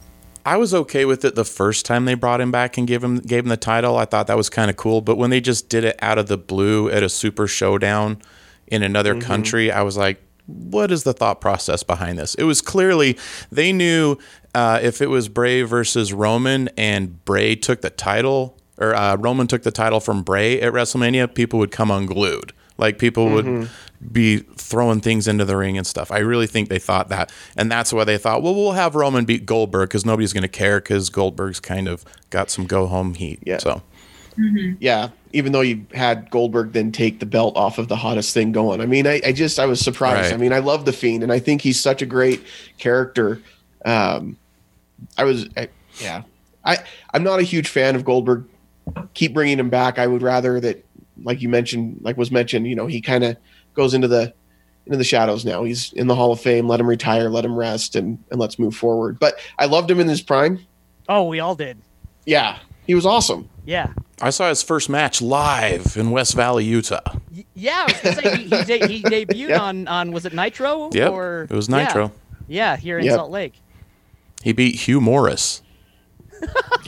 I 0.46 0.58
was 0.58 0.74
okay 0.74 1.06
with 1.06 1.26
it 1.26 1.36
the 1.36 1.46
first 1.46 1.86
time 1.86 2.06
they 2.06 2.14
brought 2.14 2.42
him 2.42 2.52
back 2.52 2.78
and 2.78 2.88
gave 2.88 3.04
him 3.04 3.20
gave 3.20 3.44
him 3.44 3.50
the 3.50 3.58
title. 3.58 3.98
I 3.98 4.06
thought 4.06 4.28
that 4.28 4.38
was 4.38 4.50
kind 4.50 4.70
of 4.70 4.78
cool. 4.78 5.02
But 5.02 5.18
when 5.18 5.30
they 5.30 5.42
just 5.42 5.70
did 5.70 5.84
it 5.84 5.98
out 6.02 6.18
of 6.18 6.28
the 6.28 6.38
blue 6.38 6.90
at 6.90 7.04
a 7.04 7.10
super 7.10 7.48
showdown 7.48 8.22
in 8.68 8.84
another 8.84 9.16
Mm-hmm. 9.16 9.28
country, 9.28 9.72
I 9.72 9.82
was 9.82 9.98
like, 9.98 10.22
what 10.46 10.92
is 10.92 11.04
the 11.04 11.14
thought 11.14 11.42
process 11.42 11.84
behind 11.84 12.18
this? 12.18 12.36
It 12.36 12.44
was 12.44 12.62
clearly 12.62 13.18
they 13.52 13.74
knew 13.74 14.18
uh, 14.56 14.80
if 14.82 15.02
it 15.02 15.08
was 15.08 15.30
Bray 15.30 15.62
versus 15.64 16.14
Roman 16.14 16.70
and 16.78 17.24
Bray 17.26 17.56
took 17.56 17.82
the 17.82 17.90
title 17.90 18.58
or 18.78 18.96
uh, 18.96 19.16
Roman 19.18 19.48
took 19.48 19.64
the 19.64 19.72
title 19.72 20.00
from 20.00 20.24
Bray 20.24 20.62
at 20.62 20.72
WrestleMania, 20.74 21.34
people 21.34 21.60
would 21.60 21.72
come 21.72 21.92
unglued. 21.92 22.54
Like 22.78 22.98
people 22.98 23.28
Mm-hmm. 23.28 23.60
would 23.60 23.70
be 24.14 24.38
throwing 24.56 25.02
things 25.02 25.28
into 25.28 25.44
the 25.44 25.58
ring 25.58 25.78
and 25.78 25.86
stuff. 25.86 26.10
I 26.10 26.20
really 26.20 26.48
think 26.48 26.70
they 26.70 26.80
thought 26.80 27.10
that, 27.10 27.30
and 27.58 27.70
that's 27.70 27.92
why 27.92 28.06
they 28.06 28.18
thought, 28.18 28.42
well, 28.42 28.56
we'll 28.56 28.72
have 28.72 28.96
Roman 28.96 29.26
beat 29.26 29.46
Goldberg 29.46 29.90
because 29.90 30.06
nobody's 30.06 30.32
going 30.32 30.44
to 30.44 30.48
care 30.48 30.80
because 30.80 31.10
Goldberg's 31.10 31.60
kind 31.60 31.90
of 31.90 32.06
got 32.30 32.50
some 32.50 32.66
go 32.66 32.88
home 32.88 33.16
heat. 33.16 33.40
Yeah. 33.46 33.58
So 33.58 33.82
Yeah, 34.80 35.10
even 35.34 35.52
though 35.52 35.60
you 35.60 35.86
had 35.94 36.30
Goldberg 36.30 36.72
then 36.72 36.94
take 36.94 37.20
the 37.20 37.26
belt 37.26 37.58
off 37.58 37.78
of 37.78 37.90
the 37.90 37.98
hottest 37.98 38.34
thing 38.34 38.54
going. 38.54 38.80
I 38.80 38.86
mean, 38.86 39.06
I, 39.06 39.20
I 39.26 39.34
just 39.34 39.60
I 39.60 39.66
was 39.66 39.82
surprised. 39.82 40.32
Right. 40.32 40.34
I 40.34 40.38
mean, 40.38 40.54
I 40.54 40.60
love 40.60 40.86
the 40.86 40.94
Fiend, 40.94 41.22
and 41.24 41.32
I 41.34 41.40
think 41.40 41.62
he's 41.62 41.78
such 41.82 42.02
a 42.02 42.06
great 42.06 42.42
character. 42.78 43.42
Um, 43.86 44.38
I 45.18 45.24
was, 45.24 45.48
I, 45.56 45.70
yeah, 46.02 46.24
I 46.66 46.78
I'm 47.14 47.24
not 47.24 47.40
a 47.40 47.44
huge 47.44 47.68
fan 47.70 47.96
of 47.96 48.04
Goldberg. 48.06 48.46
Keep 49.14 49.34
bringing 49.34 49.60
him 49.60 49.70
back. 49.70 50.00
I 50.00 50.08
would 50.08 50.22
rather 50.22 50.60
that, 50.60 50.84
like 51.24 51.42
you 51.42 51.50
mentioned, 51.50 52.00
like 52.02 52.18
was 52.18 52.32
mentioned, 52.32 52.68
you 52.68 52.76
know, 52.76 52.88
he 52.88 53.02
kind 53.02 53.24
of 53.24 53.38
goes 53.76 53.94
into 53.94 54.08
the 54.08 54.34
into 54.86 54.98
the 54.98 55.04
shadows 55.04 55.46
now. 55.46 55.64
He's 55.64 55.94
in 55.94 56.08
the 56.08 56.16
Hall 56.16 56.32
of 56.32 56.40
Fame. 56.42 56.68
Let 56.68 56.80
him 56.80 56.88
retire. 56.88 57.30
Let 57.30 57.46
him 57.46 57.56
rest, 57.56 57.96
and 57.96 58.18
and 58.32 58.40
let's 58.40 58.58
move 58.60 58.76
forward. 58.76 59.20
But 59.20 59.36
I 59.58 59.66
loved 59.66 59.90
him 59.92 60.00
in 60.00 60.08
his 60.08 60.22
prime. 60.22 60.60
Oh, 61.08 61.24
we 61.28 61.40
all 61.40 61.56
did. 61.56 61.78
Yeah, 62.26 62.60
he 62.88 62.96
was 62.96 63.06
awesome. 63.06 63.48
Yeah. 63.66 63.94
I 64.22 64.32
saw 64.32 64.50
his 64.50 64.62
first 64.62 64.90
match 64.90 65.22
live 65.22 65.96
in 65.96 66.12
West 66.12 66.36
Valley, 66.36 66.66
Utah. 66.66 67.00
Y- 67.34 67.46
Yeah, 67.54 67.86
I 67.88 67.92
was 67.92 68.02
gonna 68.02 68.16
say 68.16 68.38
he, 68.38 68.44
he, 68.44 68.64
de- 68.66 68.88
he 68.88 69.04
debuted 69.26 69.50
Yeah. 69.50 69.62
on 69.62 69.88
on 69.88 70.12
was 70.12 70.26
it 70.26 70.34
Nitro? 70.34 70.90
Yep, 70.92 71.12
Or 71.12 71.48
it 71.50 71.56
was 71.56 71.70
yeah. 71.70 71.84
Nitro. 71.86 72.12
Yeah, 72.48 72.76
here 72.76 72.98
in 73.00 73.06
Yep. 73.06 73.16
Salt 73.16 73.32
Lake. 73.32 73.54
He 74.44 74.54
beat 74.54 74.76
Hugh 74.76 75.02
Morrus. 75.02 75.62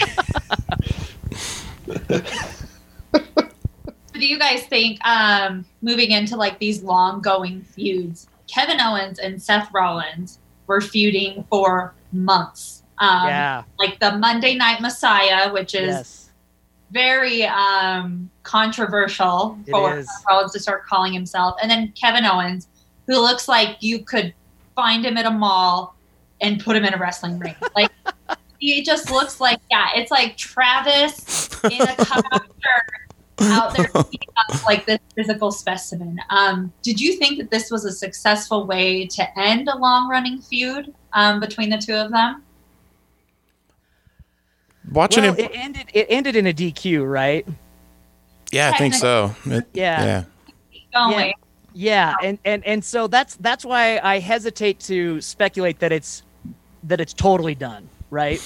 do 4.14 4.28
you 4.28 4.38
guys 4.38 4.64
think 4.68 5.00
um, 5.06 5.66
moving 5.82 6.12
into 6.12 6.36
like 6.36 6.60
these 6.60 6.84
long 6.84 7.22
going 7.22 7.62
feuds 7.62 8.28
kevin 8.48 8.80
owens 8.80 9.20
and 9.20 9.42
seth 9.42 9.68
rollins 9.74 10.40
were 10.68 10.80
feuding 10.80 11.44
for 11.50 11.94
months 12.12 12.84
um, 13.00 13.28
yeah. 13.28 13.64
like 13.80 14.00
the 14.00 14.16
monday 14.18 14.56
night 14.56 14.80
messiah 14.80 15.52
which 15.52 15.74
is 15.74 15.88
Yes. 15.88 16.30
very 16.92 17.44
um, 17.46 18.30
controversial 18.44 19.58
It 19.66 19.72
for 19.72 19.98
is. 19.98 20.06
Seth 20.08 20.24
rollins 20.30 20.52
to 20.54 20.60
start 20.60 20.86
calling 20.86 21.14
himself 21.14 21.56
and 21.62 21.70
then 21.70 21.92
kevin 22.00 22.26
owens 22.26 22.68
who 23.08 23.20
looks 23.20 23.48
like 23.48 23.78
you 23.82 24.06
could 24.06 24.34
find 24.76 25.04
him 25.06 25.18
at 25.18 25.26
a 25.26 25.32
mall 25.32 25.96
and 26.42 26.64
put 26.64 26.76
him 26.76 26.84
in 26.86 26.94
a 26.94 26.98
wrestling 26.98 27.38
ring 27.40 27.56
like 27.76 27.92
he 28.60 28.82
just 28.84 29.10
looks 29.12 29.40
like 29.40 29.60
yeah 29.70 29.90
it's 29.96 30.12
like 30.12 30.36
travis 30.38 31.50
in 31.66 31.82
a 31.82 31.96
cutout 31.96 32.44
shirt 32.44 33.02
out 33.42 33.76
there 33.76 33.88
beating 34.12 34.30
up 34.50 34.64
like 34.66 34.86
this 34.86 35.00
physical 35.16 35.52
specimen. 35.52 36.20
Um, 36.30 36.72
did 36.84 37.02
you 37.02 37.16
think 37.18 37.40
that 37.40 37.50
this 37.50 37.72
was 37.72 37.86
a 37.86 37.92
successful 37.92 38.68
way 38.68 39.08
to 39.08 39.40
end 39.40 39.68
a 39.68 39.76
long 39.76 40.08
running 40.10 40.40
feud 40.42 40.94
um, 41.14 41.40
between 41.40 41.72
the 41.72 41.80
two 41.80 41.96
of 41.96 42.12
them? 42.12 42.44
Watching 44.92 45.24
Well, 45.24 45.34
him, 45.34 45.46
it 45.46 45.52
ended. 45.56 45.88
It 45.94 46.08
ended 46.10 46.36
in 46.36 46.48
a 46.48 46.54
DQ, 46.54 47.10
right? 47.10 47.48
yeah, 48.52 48.72
I 48.74 48.78
think 48.78 48.94
so. 48.94 49.34
It- 49.46 49.66
Yeah. 49.74 50.04
yeah. 50.04 50.24
Going. 50.94 51.34
Yeah, 51.74 52.16
and, 52.22 52.38
and 52.44 52.66
and 52.66 52.84
so 52.84 53.08
that's 53.08 53.38
that's 53.38 53.64
why 53.64 54.00
I 54.04 54.20
hesitate 54.20 54.80
to 54.82 55.22
speculate 55.22 55.80
that 55.80 55.94
it's 55.94 56.22
that 56.84 57.00
it's 57.02 57.14
totally 57.14 57.56
done, 57.56 57.88
right? 58.10 58.40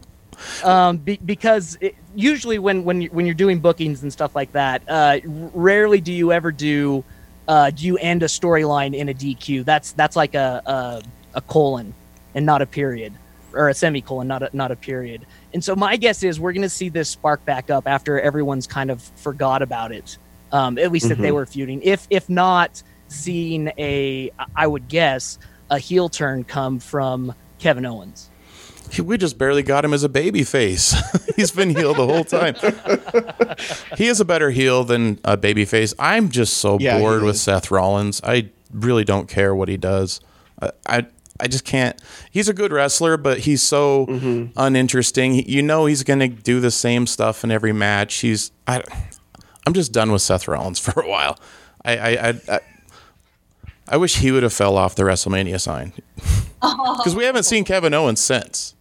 um, 0.64 0.98
be, 0.98 1.18
because 1.24 1.76
it, 1.80 1.94
usually 2.14 2.58
when 2.58 2.84
when 2.84 3.02
you, 3.02 3.08
when 3.10 3.26
you're 3.26 3.34
doing 3.34 3.58
bookings 3.60 4.02
and 4.02 4.12
stuff 4.12 4.34
like 4.34 4.52
that, 4.52 4.82
uh, 4.88 5.18
rarely 5.24 6.00
do 6.00 6.12
you 6.12 6.32
ever 6.32 6.52
do 6.52 7.04
uh, 7.48 7.70
do 7.70 7.86
you 7.86 7.98
end 7.98 8.22
a 8.22 8.26
storyline 8.26 8.94
in 8.94 9.08
a 9.08 9.14
DQ. 9.14 9.64
That's 9.64 9.92
that's 9.92 10.16
like 10.16 10.34
a, 10.34 10.62
a 10.66 11.02
a 11.34 11.40
colon 11.42 11.94
and 12.34 12.46
not 12.46 12.62
a 12.62 12.66
period, 12.66 13.12
or 13.52 13.68
a 13.68 13.74
semicolon, 13.74 14.28
not 14.28 14.42
a 14.42 14.50
not 14.52 14.70
a 14.70 14.76
period. 14.76 15.26
And 15.52 15.62
so 15.64 15.74
my 15.74 15.96
guess 15.96 16.22
is 16.22 16.38
we're 16.38 16.52
going 16.52 16.62
to 16.62 16.68
see 16.68 16.88
this 16.88 17.08
spark 17.08 17.44
back 17.44 17.70
up 17.70 17.88
after 17.88 18.20
everyone's 18.20 18.66
kind 18.66 18.90
of 18.90 19.02
forgot 19.02 19.62
about 19.62 19.92
it. 19.92 20.16
Um, 20.52 20.78
at 20.78 20.90
least 20.90 21.08
that 21.08 21.18
they 21.18 21.30
Mhm. 21.30 21.34
were 21.34 21.46
feuding. 21.46 21.80
If 21.82 22.06
if 22.10 22.28
not, 22.28 22.82
seeing 23.08 23.72
a 23.78 24.30
I 24.56 24.66
would 24.66 24.88
guess 24.88 25.38
a 25.70 25.78
heel 25.78 26.08
turn 26.08 26.42
come 26.44 26.78
from 26.80 27.34
Kevin 27.60 27.86
Owens. 27.86 28.28
We 29.00 29.16
just 29.18 29.38
barely 29.38 29.62
got 29.62 29.84
him 29.84 29.94
as 29.94 30.02
a 30.02 30.08
baby 30.08 30.42
face. 30.42 30.96
He's 31.36 31.52
been 31.52 31.70
heel 31.70 31.94
the 31.94 32.06
whole 32.06 32.24
time. 32.24 32.56
he 33.96 34.08
is 34.08 34.18
a 34.20 34.24
better 34.24 34.50
heel 34.50 34.82
than 34.82 35.20
a 35.24 35.36
baby 35.36 35.64
face. 35.64 35.94
I'm 35.98 36.28
just 36.28 36.54
so 36.56 36.76
Yeah, 36.80 36.98
bored 36.98 37.22
with. 37.22 37.36
Seth 37.36 37.70
Rollins. 37.70 38.20
I 38.24 38.50
really 38.72 39.04
don't 39.04 39.28
care 39.28 39.54
what 39.54 39.68
he 39.68 39.76
does. 39.76 40.20
I, 40.60 40.70
I 40.86 41.06
I 41.42 41.46
just 41.46 41.64
can't. 41.64 41.98
He's 42.30 42.48
a 42.48 42.52
good 42.52 42.72
wrestler, 42.72 43.16
but 43.16 43.38
he's 43.40 43.62
so 43.62 44.06
Mm-hmm. 44.06 44.58
uninteresting. 44.58 45.34
You 45.48 45.62
know 45.62 45.86
he's 45.86 46.02
going 46.02 46.18
to 46.20 46.28
do 46.28 46.60
the 46.60 46.70
same 46.70 47.06
stuff 47.06 47.44
in 47.44 47.50
every 47.50 47.72
match. 47.72 48.16
He's 48.16 48.50
I 48.66 48.82
I'm 49.66 49.72
just 49.72 49.92
done 49.92 50.10
with 50.10 50.22
Seth 50.22 50.48
Rollins 50.48 50.78
for 50.84 51.00
a 51.00 51.08
while. 51.08 51.38
I 51.84 51.96
I 51.96 52.28
I, 52.48 52.60
I, 53.90 53.94
I 53.94 53.96
wish 53.96 54.16
he 54.16 54.30
would 54.30 54.42
have 54.42 54.52
fell 54.52 54.76
off 54.76 54.94
the 54.94 55.02
WrestleMania 55.02 55.60
sign 55.60 55.92
because 56.60 57.14
we 57.16 57.24
haven't 57.24 57.44
seen 57.44 57.64
Kevin 57.64 57.94
Owens 57.94 58.20
since. 58.20 58.74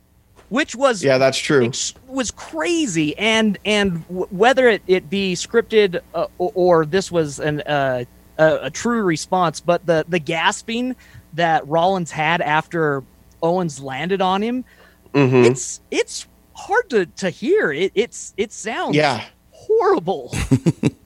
which 0.49 0.75
was 0.75 1.03
Yeah, 1.03 1.17
that's 1.17 1.37
true. 1.37 1.65
ex- 1.65 1.93
was 2.07 2.31
crazy 2.31 3.17
and 3.17 3.57
and 3.65 4.05
w- 4.07 4.27
whether 4.31 4.67
it, 4.67 4.81
it 4.87 5.09
be 5.09 5.33
scripted 5.35 6.01
uh, 6.13 6.27
or, 6.37 6.51
or 6.55 6.85
this 6.85 7.11
was 7.11 7.39
an 7.39 7.61
uh, 7.61 8.03
a, 8.37 8.55
a 8.63 8.69
true 8.69 9.03
response 9.03 9.59
but 9.59 9.85
the 9.85 10.05
the 10.09 10.19
gasping 10.19 10.95
that 11.33 11.67
Rollins 11.67 12.09
had 12.11 12.41
after 12.41 13.03
Owens 13.43 13.79
landed 13.81 14.21
on 14.21 14.41
him 14.41 14.65
Mhm. 15.13 15.45
it's 15.45 15.81
it's 15.91 16.27
hard 16.53 16.89
to 16.91 17.05
to 17.05 17.29
hear 17.29 17.71
it 17.71 17.91
it's 17.95 18.33
it 18.37 18.51
sounds 18.51 18.95
Yeah, 18.95 19.23
horrible 19.51 20.33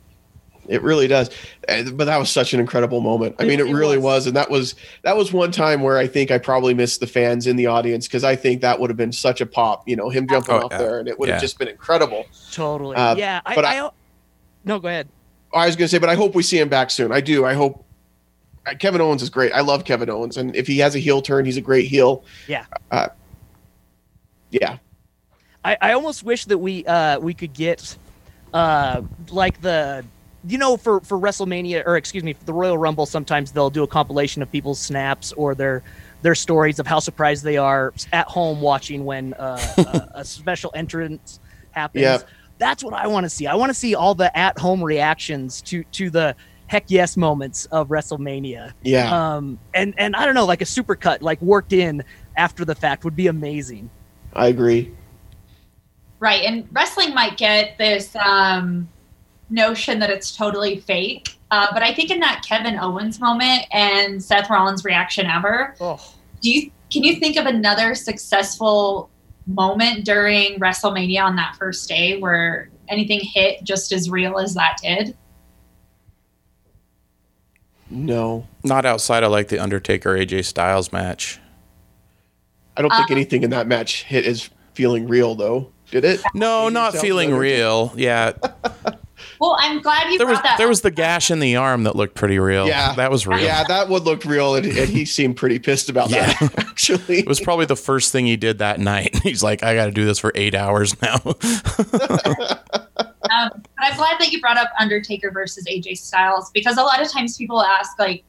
it 0.68 0.82
really 0.82 1.08
does. 1.08 1.30
But 1.68 2.06
that 2.06 2.18
was 2.18 2.30
such 2.30 2.54
an 2.54 2.60
incredible 2.60 3.02
moment. 3.02 3.36
I 3.40 3.44
mean, 3.44 3.60
it, 3.60 3.68
it 3.68 3.74
really 3.74 3.98
was. 3.98 4.04
was. 4.04 4.28
and 4.28 4.36
that 4.36 4.50
was 4.50 4.76
that 5.04 5.16
was 5.18 5.32
one 5.34 5.52
time 5.52 5.82
where 5.82 5.98
I 5.98 6.08
think 6.08 6.32
I 6.32 6.38
probably 6.38 6.74
missed 6.74 7.00
the 7.00 7.08
fans 7.08 7.48
in 7.48 7.56
the 7.56 7.68
audience 7.68 8.08
because 8.08 8.24
I 8.24 8.36
think 8.36 8.62
that 8.62 8.80
would 8.80 8.90
have 8.90 8.98
been 8.98 9.12
such 9.12 9.42
a 9.42 9.46
pop. 9.46 9.88
You 9.88 9.96
know, 9.96 10.10
him 10.10 10.28
jumping 10.28 10.56
Oh, 10.56 10.64
off 10.66 10.72
yeah. 10.72 10.78
there, 10.78 11.00
and 11.00 11.08
it 11.08 11.18
would 11.20 11.30
have 11.30 11.42
just 11.42 11.58
been 11.60 11.68
incredible. 11.68 12.26
totally 12.52 12.96
Uh, 12.96 13.16
yeah 13.16 13.42
I, 13.46 13.56
but 13.56 13.66
I, 13.66 13.80
I- 13.86 13.90
no 14.66 14.80
go 14.80 14.88
ahead 14.88 15.08
I 15.54 15.68
was 15.68 15.76
going 15.76 15.86
to 15.86 15.90
say, 15.90 16.00
but 16.00 16.10
I 16.10 16.16
hope 16.16 16.34
we 16.36 16.42
see 16.44 16.58
him 16.60 16.68
back 16.70 16.90
soon. 16.90 17.12
I 17.12 17.22
do. 17.22 17.46
I 17.46 17.54
hope. 17.54 17.86
uh, 18.66 18.74
Kevin 18.80 19.02
Owens 19.02 19.22
is 19.22 19.30
great. 19.30 19.52
I 19.52 19.60
love 19.62 19.86
Kevin 19.86 20.10
Owens, 20.10 20.36
and 20.38 20.56
if 20.56 20.66
he 20.66 20.80
has 20.80 20.96
a 20.96 21.00
heel 21.00 21.22
turn, 21.22 21.46
he's 21.46 21.58
a 21.58 21.62
great 21.62 21.86
heel. 21.88 22.24
Yeah. 22.48 22.66
Uh, 22.90 23.10
yeah. 24.50 24.78
I, 25.66 25.78
I 25.82 25.94
almost 25.94 26.24
wish 26.24 26.46
that 26.46 26.58
we 26.58 26.86
uh 26.86 27.20
we 27.20 27.34
could 27.34 27.54
get 27.54 27.98
uh 28.54 29.02
like 29.30 29.62
the 29.62 30.04
you 30.46 30.58
know 30.58 30.78
for 30.78 31.00
for 31.02 31.18
WrestleMania 31.18 31.84
or 31.86 31.98
excuse 31.98 32.24
me 32.24 32.34
for 32.34 32.44
the 32.46 32.54
Royal 32.54 32.78
Rumble 32.78 33.06
sometimes 33.06 33.52
they'll 33.52 33.70
do 33.70 33.84
a 33.84 33.88
compilation 33.88 34.42
of 34.42 34.52
people's 34.52 34.80
snaps 34.80 35.32
or 35.34 35.56
their 35.56 35.84
their 36.22 36.36
stories 36.36 36.80
of 36.80 36.88
how 36.88 37.00
surprised 37.00 37.44
they 37.44 37.58
are 37.58 37.94
at 38.12 38.28
home 38.28 38.62
watching 38.62 39.06
when 39.06 39.34
uh, 39.36 39.60
a, 39.78 40.20
a 40.20 40.26
special 40.26 40.72
entrance 40.74 41.40
happens. 41.72 42.04
Yep. 42.04 42.30
That's 42.58 42.84
what 42.84 42.94
I 42.94 43.08
want 43.08 43.26
to 43.26 43.30
see. 43.30 43.46
I 43.46 43.56
want 43.56 43.72
to 43.72 43.74
see 43.74 43.94
all 43.94 44.16
the 44.16 44.36
at 44.38 44.58
home 44.58 44.84
reactions 44.84 45.62
to 45.64 45.84
to 45.86 46.10
the 46.10 46.36
heck 46.68 46.86
yes 46.88 47.18
moments 47.18 47.66
of 47.68 47.90
WrestleMania. 47.90 48.74
Yeah. 48.84 49.36
Um 49.36 49.60
and 49.74 49.94
and 49.98 50.16
I 50.16 50.26
don't 50.26 50.36
know 50.36 50.46
like 50.46 50.62
a 50.62 50.66
supercut 50.66 51.22
like 51.22 51.42
worked 51.42 51.74
in 51.74 52.04
after 52.38 52.66
the 52.66 52.76
fact 52.76 53.04
would 53.04 53.16
be 53.16 53.28
amazing. 53.28 53.90
I 54.34 54.48
agree. 54.48 54.94
Right. 56.24 56.44
And 56.44 56.68
wrestling 56.72 57.14
might 57.14 57.36
get 57.38 57.78
this 57.78 58.16
um, 58.16 58.88
notion 59.50 60.00
that 60.00 60.10
it's 60.10 60.36
totally 60.36 60.80
fake. 60.80 61.38
Uh, 61.52 61.68
but 61.74 61.84
I 61.84 61.94
think 61.94 62.10
in 62.10 62.20
that 62.22 62.44
Kevin 62.48 62.80
Owens 62.80 63.20
moment 63.20 63.66
and 63.72 64.22
Seth 64.24 64.50
Rollins' 64.50 64.84
reaction 64.84 65.28
ever, 65.28 65.76
Oh. 65.80 66.00
do 66.42 66.50
you 66.52 66.72
can 66.92 67.04
you 67.04 67.16
think 67.16 67.38
of 67.38 67.46
another 67.48 67.96
successful 67.96 69.10
moment 69.48 70.06
during 70.06 70.60
WrestleMania 70.60 71.24
on 71.24 71.36
that 71.38 71.56
first 71.58 71.88
day 71.90 72.20
where 72.20 72.70
anything 72.88 73.20
hit 73.22 73.64
just 73.64 73.92
as 73.92 74.10
real 74.10 74.38
as 74.38 74.54
that 74.54 74.78
did? 74.82 75.18
No, 77.90 78.48
Not 78.64 78.86
outside 78.86 79.24
of 79.24 79.32
like 79.32 79.50
the 79.50 79.60
Undertaker 79.60 80.16
AJ 80.16 80.46
Styles 80.46 80.92
match. 80.92 81.40
I 82.76 82.82
don't 82.82 82.90
think 82.92 83.12
Um, 83.12 83.18
anything 83.18 83.44
in 83.44 83.52
that 83.52 83.68
match 83.68 84.04
hit 84.04 84.26
as 84.26 84.50
feeling 84.74 85.08
real 85.08 85.36
though. 85.36 85.70
Did 85.92 86.04
it? 86.06 86.22
No, 86.34 86.70
not 86.70 86.96
feeling 86.96 87.36
real. 87.36 87.94
Yeah, 87.96 88.34
Well, 89.44 89.58
I'm 89.60 89.82
glad 89.82 90.10
you 90.10 90.18
there 90.18 90.26
was 90.26 90.36
brought 90.36 90.44
that. 90.46 90.58
there 90.58 90.70
was 90.70 90.80
the 90.84 90.90
gash 90.90 91.30
in 91.30 91.40
the 91.40 91.58
arm 91.58 91.84
that 91.84 91.98
looked 91.98 92.16
pretty 92.16 92.40
real. 92.40 92.66
Yeah. 92.66 92.96
that 92.96 93.12
was 93.12 93.28
real. 93.28 93.42
Yeah, 93.42 93.66
that 93.66 93.90
one 93.90 94.04
looked 94.04 94.24
real, 94.24 94.56
and, 94.56 94.66
and 94.66 94.88
he 94.88 95.04
seemed 95.04 95.36
pretty 95.36 95.60
pissed 95.60 95.90
about 95.90 96.12
that. 96.12 96.42
Actually, 96.60 97.20
It 97.20 97.28
was 97.28 97.42
probably 97.42 97.66
the 97.66 97.76
first 97.76 98.14
thing 98.14 98.26
he 98.26 98.38
did 98.38 98.60
that 98.60 98.80
night. 98.80 99.18
He's 99.24 99.44
like, 99.44 99.62
I 99.62 99.76
got 99.76 99.88
to 99.88 99.92
do 99.92 100.06
this 100.06 100.18
for 100.18 100.32
eight 100.34 100.56
hours 100.56 100.96
now. 101.02 101.20
Um, 103.34 103.50
but 103.54 103.86
I'm 103.86 103.96
glad 103.96 104.20
that 104.20 104.32
you 104.32 104.42
brought 104.42 104.58
up 104.58 104.70
Undertaker 104.80 105.32
versus 105.32 105.66
AJ 105.66 105.98
Styles 105.98 106.52
because 106.52 106.78
a 106.78 106.84
lot 106.84 107.02
of 107.02 107.10
times 107.10 107.38
people 107.38 107.64
ask, 107.64 107.98
like, 107.98 108.24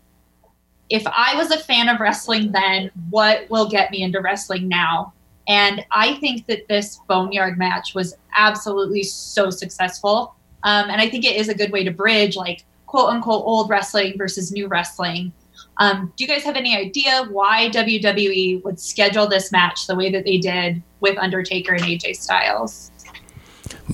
if 0.88 1.04
I 1.06 1.34
was 1.34 1.50
a 1.50 1.58
fan 1.58 1.88
of 1.88 2.00
wrestling 2.00 2.52
then, 2.52 2.90
what 3.10 3.50
will 3.50 3.68
get 3.68 3.90
me 3.90 4.02
into 4.02 4.20
wrestling 4.20 4.68
now? 4.68 5.12
And 5.48 5.84
I 5.90 6.14
think 6.14 6.46
that 6.46 6.68
this 6.68 7.00
Boneyard 7.08 7.58
match 7.58 7.94
was 7.94 8.16
absolutely 8.36 9.02
so 9.02 9.50
successful. 9.50 10.36
Um, 10.64 10.90
and 10.90 11.00
I 11.00 11.08
think 11.08 11.24
it 11.24 11.36
is 11.36 11.48
a 11.48 11.54
good 11.54 11.70
way 11.70 11.84
to 11.84 11.90
bridge, 11.90 12.36
like, 12.36 12.64
quote 12.86 13.10
unquote, 13.10 13.44
old 13.44 13.70
wrestling 13.70 14.18
versus 14.18 14.50
new 14.50 14.66
wrestling. 14.66 15.32
Um, 15.78 16.12
do 16.16 16.24
you 16.24 16.28
guys 16.28 16.42
have 16.44 16.56
any 16.56 16.76
idea 16.76 17.26
why 17.30 17.68
WWE 17.70 18.62
would 18.64 18.78
schedule 18.78 19.26
this 19.26 19.50
match 19.50 19.86
the 19.86 19.94
way 19.94 20.10
that 20.10 20.24
they 20.24 20.38
did 20.38 20.82
with 21.00 21.18
Undertaker 21.18 21.74
and 21.74 21.82
AJ 21.82 22.16
Styles? 22.16 22.90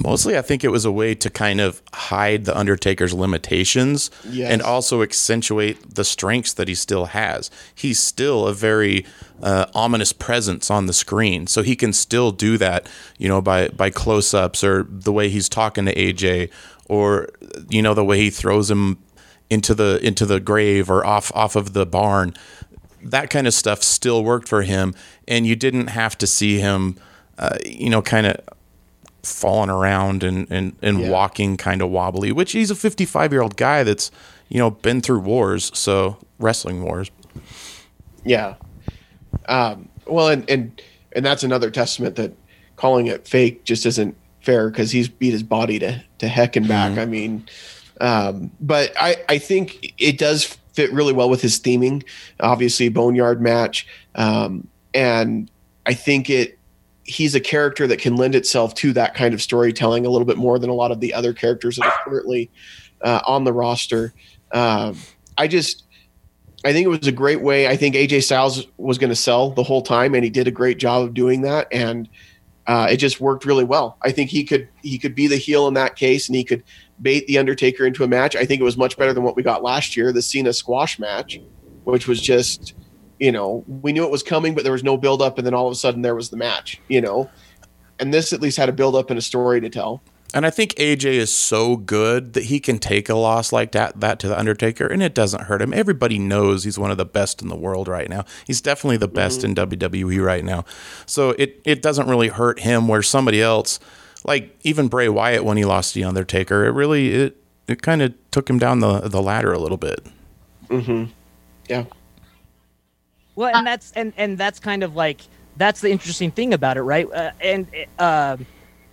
Mostly, 0.04 0.36
I 0.38 0.42
think 0.42 0.62
it 0.64 0.68
was 0.70 0.84
a 0.84 0.92
way 0.92 1.14
to 1.16 1.30
kind 1.30 1.60
of 1.60 1.82
hide 1.92 2.44
the 2.44 2.56
Undertaker's 2.56 3.12
limitations 3.12 4.10
Yes. 4.28 4.50
and 4.52 4.62
also 4.62 5.02
accentuate 5.02 5.94
the 5.94 6.04
strengths 6.04 6.52
that 6.54 6.68
he 6.68 6.74
still 6.74 7.06
has. 7.06 7.50
He's 7.74 7.98
still 7.98 8.46
a 8.46 8.54
very 8.54 9.04
uh, 9.42 9.66
ominous 9.74 10.12
presence 10.12 10.70
on 10.70 10.86
the 10.86 10.92
screen, 10.92 11.46
so 11.46 11.62
he 11.62 11.74
can 11.76 11.92
still 11.92 12.30
do 12.32 12.56
that, 12.58 12.88
you 13.18 13.28
know, 13.28 13.40
by 13.40 13.68
by 13.68 13.90
close 13.90 14.32
ups 14.34 14.62
or 14.62 14.86
the 14.88 15.12
way 15.12 15.28
he's 15.28 15.48
talking 15.48 15.86
to 15.86 15.94
AJ, 15.94 16.50
or 16.86 17.28
you 17.68 17.82
know, 17.82 17.94
the 17.94 18.04
way 18.04 18.18
he 18.18 18.30
throws 18.30 18.70
him 18.70 18.98
into 19.48 19.74
the 19.74 19.98
into 20.06 20.24
the 20.26 20.38
grave 20.40 20.90
or 20.90 21.04
off 21.04 21.32
off 21.34 21.56
of 21.56 21.72
the 21.72 21.84
barn. 21.86 22.34
That 23.02 23.30
kind 23.30 23.46
of 23.46 23.54
stuff 23.54 23.82
still 23.82 24.22
worked 24.22 24.46
for 24.46 24.62
him, 24.62 24.94
and 25.26 25.46
you 25.46 25.56
didn't 25.56 25.86
have 25.88 26.18
to 26.18 26.26
see 26.26 26.58
him, 26.60 26.96
uh, 27.38 27.56
you 27.64 27.88
know, 27.88 28.02
kind 28.02 28.26
of 28.26 28.36
falling 29.22 29.70
around 29.70 30.22
and 30.22 30.46
and, 30.50 30.76
and 30.82 31.00
Yeah. 31.00 31.10
walking 31.10 31.56
kind 31.56 31.82
of 31.82 31.90
wobbly, 31.90 32.32
which 32.32 32.52
he's 32.52 32.70
a 32.70 32.74
55 32.74 33.32
year 33.32 33.42
old 33.42 33.56
guy 33.56 33.82
that's 33.82 34.10
you 34.48 34.58
know 34.58 34.70
been 34.70 35.00
through 35.00 35.20
wars, 35.20 35.70
so 35.74 36.16
wrestling 36.38 36.82
wars. 36.82 37.10
Yeah. 38.24 38.54
Um, 39.48 39.88
well, 40.06 40.28
and, 40.28 40.48
and 40.50 40.82
and 41.12 41.24
that's 41.24 41.42
another 41.42 41.70
testament 41.70 42.16
that 42.16 42.32
calling 42.76 43.06
it 43.06 43.26
fake 43.28 43.64
just 43.64 43.84
isn't 43.86 44.16
fair 44.42 44.70
because 44.70 44.90
he's 44.90 45.08
beat 45.08 45.32
his 45.32 45.42
body 45.42 45.78
to 45.78 46.02
to 46.18 46.28
heck 46.28 46.56
and 46.56 46.66
back. 46.68 46.98
I 46.98 47.04
mean, 47.06 47.46
um, 48.00 48.50
but 48.60 48.92
I 49.00 49.16
I 49.28 49.38
think 49.38 49.94
it 49.98 50.18
does 50.18 50.44
fit 50.72 50.92
really 50.92 51.12
well 51.12 51.28
with 51.28 51.42
his 51.42 51.58
theming. 51.60 52.04
Obviously, 52.40 52.88
boneyard 52.88 53.40
match, 53.40 53.86
um, 54.14 54.66
and 54.94 55.50
I 55.86 55.94
think 55.94 56.30
it. 56.30 56.58
He's 57.10 57.34
a 57.34 57.40
character 57.40 57.86
that 57.86 57.98
can 57.98 58.16
lend 58.16 58.34
itself 58.34 58.74
to 58.76 58.92
that 58.92 59.14
kind 59.14 59.34
of 59.34 59.42
storytelling 59.42 60.06
a 60.06 60.10
little 60.10 60.26
bit 60.26 60.36
more 60.36 60.58
than 60.58 60.70
a 60.70 60.74
lot 60.74 60.92
of 60.92 61.00
the 61.00 61.12
other 61.12 61.32
characters 61.32 61.76
that 61.76 61.86
are 61.86 61.98
currently 62.04 62.50
uh, 63.02 63.20
on 63.26 63.44
the 63.44 63.52
roster. 63.52 64.14
Um, 64.52 64.96
I 65.36 65.48
just 65.48 65.84
I 66.64 66.72
think 66.72 66.84
it 66.84 66.88
was 66.88 67.06
a 67.06 67.12
great 67.12 67.40
way. 67.40 67.66
I 67.66 67.76
think 67.76 67.94
AJ 67.94 68.24
Styles 68.24 68.66
was 68.76 68.98
going 68.98 69.10
to 69.10 69.16
sell 69.16 69.50
the 69.50 69.62
whole 69.62 69.82
time, 69.82 70.14
and 70.14 70.22
he 70.22 70.30
did 70.30 70.46
a 70.46 70.50
great 70.50 70.78
job 70.78 71.02
of 71.02 71.14
doing 71.14 71.40
that. 71.42 71.68
And 71.72 72.08
uh, 72.66 72.88
it 72.90 72.98
just 72.98 73.20
worked 73.20 73.44
really 73.44 73.64
well. 73.64 73.96
I 74.02 74.12
think 74.12 74.30
he 74.30 74.44
could 74.44 74.68
he 74.82 74.98
could 74.98 75.14
be 75.14 75.26
the 75.26 75.36
heel 75.36 75.66
in 75.68 75.74
that 75.74 75.96
case, 75.96 76.28
and 76.28 76.36
he 76.36 76.44
could 76.44 76.62
bait 77.00 77.26
the 77.26 77.38
Undertaker 77.38 77.86
into 77.86 78.04
a 78.04 78.08
match. 78.08 78.36
I 78.36 78.44
think 78.44 78.60
it 78.60 78.64
was 78.64 78.76
much 78.76 78.96
better 78.96 79.14
than 79.14 79.24
what 79.24 79.36
we 79.36 79.42
got 79.42 79.62
last 79.62 79.96
year, 79.96 80.12
the 80.12 80.22
Cena 80.22 80.52
squash 80.52 80.98
match, 80.98 81.40
which 81.84 82.06
was 82.06 82.20
just 82.20 82.74
you 83.20 83.30
know 83.30 83.64
we 83.68 83.92
knew 83.92 84.04
it 84.04 84.10
was 84.10 84.24
coming, 84.24 84.54
but 84.54 84.64
there 84.64 84.72
was 84.72 84.82
no 84.82 84.96
build 84.96 85.22
up, 85.22 85.38
and 85.38 85.46
then 85.46 85.54
all 85.54 85.66
of 85.68 85.72
a 85.72 85.76
sudden 85.76 86.02
there 86.02 86.16
was 86.16 86.30
the 86.30 86.36
match. 86.36 86.80
You 86.88 87.00
know, 87.00 87.30
and 88.00 88.12
this 88.12 88.32
at 88.32 88.40
least 88.40 88.56
had 88.56 88.68
a 88.68 88.72
build 88.72 88.96
up 88.96 89.10
and 89.10 89.18
a 89.18 89.22
story 89.22 89.60
to 89.60 89.68
tell. 89.68 90.02
And 90.32 90.46
I 90.46 90.50
think 90.50 90.74
AJ 90.74 91.14
is 91.14 91.34
so 91.34 91.76
good 91.76 92.34
that 92.34 92.44
he 92.44 92.60
can 92.60 92.78
take 92.78 93.08
a 93.08 93.16
loss 93.16 93.52
like 93.52 93.72
that 93.72 94.00
that 94.00 94.20
to 94.20 94.28
the 94.28 94.38
Undertaker, 94.38 94.86
and 94.86 95.02
it 95.02 95.12
doesn't 95.12 95.44
hurt 95.44 95.60
him. 95.60 95.74
Everybody 95.74 96.18
knows 96.18 96.64
he's 96.64 96.78
one 96.78 96.92
of 96.92 96.98
the 96.98 97.04
best 97.04 97.42
in 97.42 97.48
the 97.48 97.56
world 97.56 97.88
right 97.88 98.08
now. 98.08 98.24
He's 98.46 98.60
definitely 98.60 98.98
the 98.98 99.08
best 99.08 99.42
in 99.42 99.54
WWE 99.54 100.24
right 100.24 100.44
now. 100.44 100.64
So 101.06 101.30
it 101.30 101.60
it 101.64 101.82
doesn't 101.82 102.08
really 102.08 102.28
hurt 102.28 102.60
him. 102.60 102.86
Where 102.86 103.02
somebody 103.02 103.42
else, 103.42 103.80
like 104.24 104.56
even 104.62 104.86
Bray 104.86 105.08
Wyatt 105.08 105.44
when 105.44 105.56
he 105.56 105.64
lost 105.64 105.94
to 105.94 106.00
the 106.00 106.04
Undertaker, 106.04 106.64
it 106.64 106.70
really 106.70 107.10
it 107.12 107.36
it 107.66 107.82
kind 107.82 108.00
of 108.00 108.14
took 108.30 108.48
him 108.48 108.58
down 108.58 108.78
the 108.78 109.00
the 109.00 109.20
ladder 109.20 109.52
a 109.52 109.58
little 109.58 109.78
bit. 109.78 110.06
mhm 110.68 111.08
Yeah, 111.68 111.86
Well, 113.40 113.56
and 113.56 113.66
that's 113.66 113.90
and 113.92 114.12
and 114.18 114.36
that's 114.36 114.60
kind 114.60 114.82
of 114.82 114.94
like 114.94 115.22
that's 115.56 115.80
the 115.80 115.90
interesting 115.90 116.30
thing 116.30 116.52
about 116.52 116.76
it, 116.76 116.82
right? 116.82 117.10
Uh, 117.10 117.30
and 117.40 117.66
uh, 117.98 118.36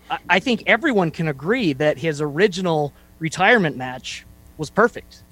I- 0.10 0.18
I 0.30 0.40
think 0.40 0.64
everyone 0.68 1.12
can 1.12 1.28
agree 1.28 1.74
that 1.74 1.98
his 1.98 2.22
original 2.22 2.94
retirement 3.20 3.76
match 3.76 4.26
was 4.58 4.70
perfect. 4.70 5.24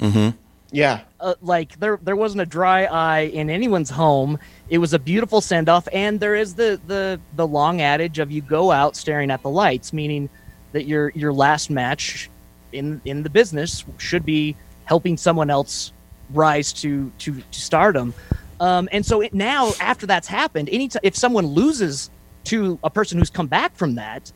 yeah, 0.72 1.00
Uh, 1.22 1.36
like 1.42 1.80
there 1.80 1.98
there 2.04 2.18
wasn't 2.18 2.42
a 2.42 2.46
dry 2.46 2.84
eye 2.86 3.22
in 3.34 3.50
anyone's 3.50 3.90
home. 3.90 4.38
It 4.70 4.80
was 4.80 4.94
a 4.94 5.00
beautiful 5.00 5.40
send 5.40 5.70
off, 5.70 5.88
and 5.94 6.20
there 6.20 6.36
is 6.36 6.56
the 6.56 6.78
the 6.88 7.18
the 7.38 7.48
long 7.48 7.80
adage 7.82 8.20
of 8.20 8.30
you 8.32 8.42
go 8.42 8.70
out 8.72 8.98
staring 8.98 9.32
at 9.32 9.42
the 9.42 9.50
lights, 9.50 9.94
meaning 9.94 10.28
that 10.74 10.86
your 10.88 11.10
your 11.16 11.32
last 11.32 11.70
match 11.70 12.30
in 12.74 13.00
in 13.06 13.24
the 13.24 13.30
business 13.30 13.86
should 13.98 14.26
be 14.26 14.58
helping 14.84 15.16
someone 15.16 15.50
else 15.50 15.94
rise 16.34 16.74
to 16.74 17.10
to, 17.20 17.32
to 17.52 17.62
stardom. 17.62 18.14
Um, 18.60 18.88
and 18.92 19.06
so 19.06 19.22
it, 19.22 19.34
now, 19.34 19.72
after 19.80 20.06
that's 20.06 20.28
happened, 20.28 20.70
any 20.72 20.90
if 21.04 21.16
someone 21.16 21.46
loses 21.46 22.10
to 22.46 22.80
a 22.84 22.90
person 22.90 23.18
who's 23.18 23.30
come 23.30 23.48
back 23.48 23.76
from 23.76 23.96
that, 23.96 24.32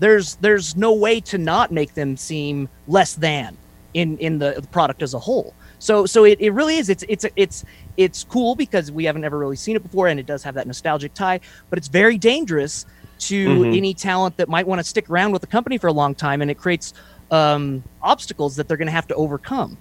there's 0.00 0.36
there's 0.36 0.76
no 0.76 0.92
way 0.92 1.20
to 1.20 1.38
not 1.38 1.70
make 1.70 1.94
them 1.94 2.16
seem 2.16 2.68
less 2.88 3.14
than 3.14 3.56
in 3.94 4.18
in 4.18 4.38
the, 4.38 4.54
the 4.60 4.66
product 4.68 5.02
as 5.02 5.14
a 5.14 5.18
whole. 5.18 5.54
So 5.78 6.06
so 6.06 6.24
it, 6.24 6.40
it 6.40 6.50
really 6.50 6.76
is 6.76 6.88
it's 6.88 7.04
it's 7.08 7.24
it's 7.36 7.64
it's 7.96 8.24
cool 8.24 8.54
because 8.54 8.90
we 8.92 9.04
haven't 9.04 9.24
ever 9.24 9.38
really 9.38 9.56
seen 9.56 9.76
it 9.76 9.82
before 9.82 10.08
and 10.08 10.18
it 10.20 10.26
does 10.26 10.42
have 10.42 10.54
that 10.54 10.66
nostalgic 10.66 11.14
tie, 11.14 11.40
but 11.70 11.78
it's 11.78 11.88
very 11.88 12.18
dangerous 12.18 12.84
to 13.20 13.48
Mhm. 13.48 13.76
any 13.76 13.94
talent 13.94 14.36
that 14.38 14.48
might 14.48 14.66
want 14.66 14.80
to 14.80 14.84
stick 14.84 15.08
around 15.08 15.32
with 15.32 15.40
the 15.42 15.46
company 15.46 15.78
for 15.78 15.86
a 15.86 15.92
long 15.92 16.14
time 16.14 16.42
and 16.42 16.50
it 16.50 16.58
creates 16.58 16.92
um, 17.30 17.82
obstacles 18.02 18.56
that 18.56 18.68
they're 18.68 18.76
going 18.76 18.86
to 18.86 18.92
have 18.92 19.06
to 19.06 19.14
overcome. 19.14 19.78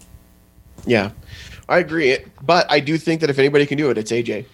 Yeah, 0.86 1.12
I 1.72 1.80
agree. 1.80 2.18
But 2.44 2.70
I 2.70 2.80
do 2.82 2.98
think 2.98 3.22
that 3.22 3.30
if 3.30 3.40
anybody 3.40 3.66
can 3.66 3.78
do 3.78 3.90
it, 3.90 3.98
it's 3.98 4.12
AJ. 4.12 4.46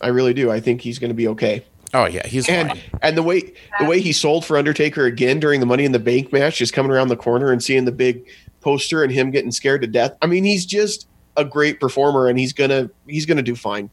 I 0.00 0.08
really 0.08 0.32
do. 0.32 0.50
I 0.50 0.60
think 0.60 0.80
he's 0.80 0.98
going 0.98 1.10
to 1.10 1.14
be 1.14 1.28
okay. 1.28 1.64
Oh 1.92 2.06
yeah, 2.06 2.24
he's 2.26 2.48
And 2.48 2.68
fine. 2.68 2.80
and 3.02 3.16
the 3.18 3.22
way 3.22 3.52
the 3.80 3.84
way 3.86 4.00
he 4.00 4.12
sold 4.12 4.44
for 4.44 4.56
Undertaker 4.56 5.06
again 5.06 5.40
during 5.40 5.58
the 5.58 5.66
Money 5.66 5.84
in 5.84 5.90
the 5.92 5.98
Bank 5.98 6.32
match, 6.32 6.58
just 6.58 6.72
coming 6.72 6.92
around 6.92 7.08
the 7.08 7.16
corner 7.16 7.50
and 7.50 7.60
seeing 7.62 7.84
the 7.84 7.92
big 7.92 8.24
poster 8.60 9.02
and 9.02 9.10
him 9.12 9.32
getting 9.32 9.50
scared 9.50 9.80
to 9.82 9.88
death. 9.88 10.16
I 10.22 10.26
mean, 10.26 10.44
he's 10.44 10.64
just 10.64 11.08
a 11.36 11.44
great 11.44 11.80
performer, 11.80 12.28
and 12.28 12.38
he's 12.38 12.52
gonna 12.52 12.88
he's 13.08 13.26
gonna 13.26 13.42
do 13.42 13.56
fine. 13.56 13.90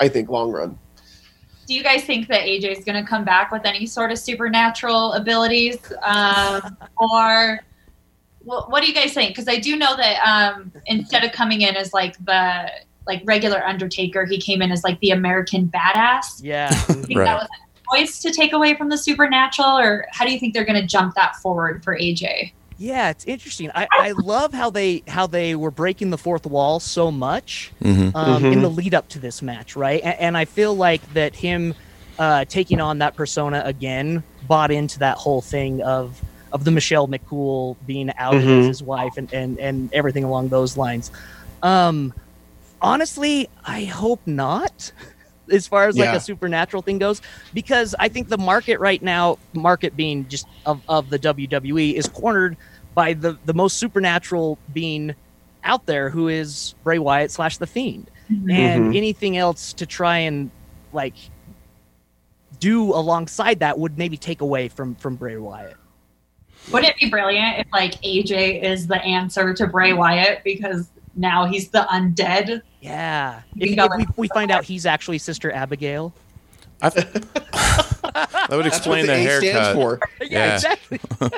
I 0.00 0.08
think 0.08 0.28
long 0.28 0.50
run. 0.50 0.76
do 1.68 1.74
you 1.74 1.84
guys 1.84 2.02
think 2.02 2.26
that 2.28 2.42
AJ 2.42 2.78
is 2.78 2.84
going 2.84 3.00
to 3.02 3.08
come 3.08 3.24
back 3.24 3.50
with 3.52 3.64
any 3.64 3.86
sort 3.86 4.10
of 4.12 4.18
supernatural 4.18 5.12
abilities, 5.12 5.78
um, 6.02 6.76
or 6.96 7.60
what, 8.46 8.70
what 8.70 8.80
do 8.82 8.88
you 8.88 8.94
guys 8.94 9.12
think? 9.12 9.30
Because 9.30 9.48
I 9.48 9.58
do 9.58 9.76
know 9.76 9.96
that 9.96 10.18
um, 10.26 10.72
instead 10.86 11.24
of 11.24 11.32
coming 11.32 11.62
in 11.62 11.76
as 11.76 11.92
like 11.92 12.16
the 12.24 12.70
like 13.06 13.22
regular 13.24 13.62
Undertaker, 13.64 14.24
he 14.24 14.40
came 14.40 14.62
in 14.62 14.72
as 14.72 14.82
like 14.84 14.98
the 15.00 15.10
American 15.10 15.68
badass. 15.68 16.40
Yeah. 16.42 16.70
Do 16.70 16.76
think 17.02 17.18
Right. 17.18 17.24
that 17.24 17.34
was 17.40 17.48
a 17.48 17.96
choice 17.96 18.20
to 18.22 18.30
take 18.32 18.52
away 18.52 18.74
from 18.74 18.88
the 18.88 18.98
supernatural, 18.98 19.78
or 19.78 20.06
how 20.12 20.24
do 20.24 20.32
you 20.32 20.38
think 20.40 20.54
they're 20.54 20.64
going 20.64 20.80
to 20.80 20.86
jump 20.86 21.14
that 21.16 21.36
forward 21.36 21.84
for 21.84 21.96
AJ? 21.96 22.52
Yeah, 22.78 23.08
it's 23.10 23.24
interesting. 23.24 23.70
I, 23.74 23.86
I 23.90 24.10
love 24.12 24.52
how 24.52 24.70
they 24.70 25.02
how 25.08 25.26
they 25.26 25.54
were 25.56 25.70
breaking 25.70 26.10
the 26.10 26.18
fourth 26.18 26.44
wall 26.46 26.78
so 26.78 27.10
much 27.10 27.72
Mhm. 27.82 28.14
um, 28.14 28.44
in 28.44 28.58
Mhm. 28.58 28.62
the 28.62 28.68
lead 28.70 28.92
up 28.94 29.08
to 29.10 29.18
this 29.18 29.40
match, 29.40 29.76
right? 29.76 30.00
And, 30.04 30.18
and 30.20 30.36
I 30.36 30.44
feel 30.44 30.74
like 30.76 31.00
that 31.14 31.34
him 31.34 31.74
uh, 32.18 32.44
taking 32.46 32.80
on 32.80 32.98
that 32.98 33.14
persona 33.16 33.62
again 33.64 34.22
bought 34.46 34.70
into 34.70 34.98
that 35.00 35.16
whole 35.16 35.40
thing 35.40 35.80
of 35.82 36.20
of 36.52 36.64
the 36.64 36.70
Michelle 36.70 37.08
McCool 37.08 37.76
being 37.86 38.10
outed 38.18 38.42
as 38.42 38.64
Mhm. 38.64 38.68
his 38.68 38.82
wife 38.82 39.16
and, 39.16 39.32
and 39.32 39.58
and 39.58 39.92
everything 39.92 40.24
along 40.24 40.48
those 40.48 40.76
lines. 40.76 41.10
Um, 41.62 42.12
honestly, 42.80 43.48
I 43.64 43.84
hope 43.84 44.20
not. 44.26 44.92
As 45.48 45.66
far 45.68 45.86
as 45.86 45.96
like 45.96 46.06
Yeah. 46.06 46.16
a 46.16 46.20
supernatural 46.20 46.82
thing 46.82 46.98
goes, 46.98 47.22
because 47.54 47.94
I 48.00 48.08
think 48.08 48.28
the 48.28 48.36
market 48.38 48.80
right 48.80 49.00
now, 49.00 49.38
market 49.52 49.96
being 49.96 50.26
just 50.26 50.44
of, 50.66 50.80
of 50.88 51.08
the 51.08 51.20
WWE, 51.20 51.92
is 51.94 52.08
cornered 52.08 52.56
by 52.96 53.12
the 53.12 53.38
the 53.44 53.54
most 53.54 53.76
supernatural 53.76 54.58
being 54.74 55.14
out 55.62 55.86
there, 55.86 56.10
who 56.10 56.26
is 56.26 56.74
Bray 56.82 56.98
Wyatt 56.98 57.30
slash 57.30 57.58
the 57.58 57.66
Fiend, 57.66 58.10
Mhm. 58.28 58.52
and 58.52 58.84
Mhm. 58.92 58.96
anything 58.96 59.36
else 59.36 59.72
to 59.74 59.86
try 59.86 60.18
and 60.18 60.50
like 60.92 61.14
do 62.58 62.92
alongside 62.92 63.60
that 63.60 63.78
would 63.78 63.98
maybe 63.98 64.16
take 64.16 64.40
away 64.40 64.66
from 64.68 64.96
from 64.96 65.14
Bray 65.14 65.36
Wyatt. 65.36 65.76
Wouldn't 66.72 66.92
it 66.94 66.98
be 66.98 67.10
brilliant 67.10 67.58
if 67.58 67.66
like 67.72 68.00
AJ 68.02 68.62
is 68.62 68.86
the 68.86 69.00
answer 69.02 69.54
to 69.54 69.66
Bray 69.66 69.90
mm-hmm. 69.90 69.98
Wyatt 69.98 70.42
because 70.44 70.88
now 71.14 71.46
he's 71.46 71.68
the 71.68 71.86
undead? 71.90 72.62
Yeah, 72.80 73.42
if, 73.56 73.78
if 73.78 73.90
we, 73.96 74.06
we 74.16 74.28
find 74.28 74.50
out 74.50 74.64
he's 74.64 74.86
actually 74.86 75.18
Sister 75.18 75.50
Abigail. 75.52 76.12
I 76.82 76.90
th- 76.90 77.06
that 77.12 78.48
would 78.50 78.66
That's 78.66 78.86
what 78.86 78.98
explain 78.98 79.06
the 79.06 79.12
the, 79.12 79.18
A 79.18 79.22
haircut. 79.22 79.48
stands 79.48 79.78
for. 79.78 80.00
Yeah. 80.28 80.54
exactly. 80.54 81.00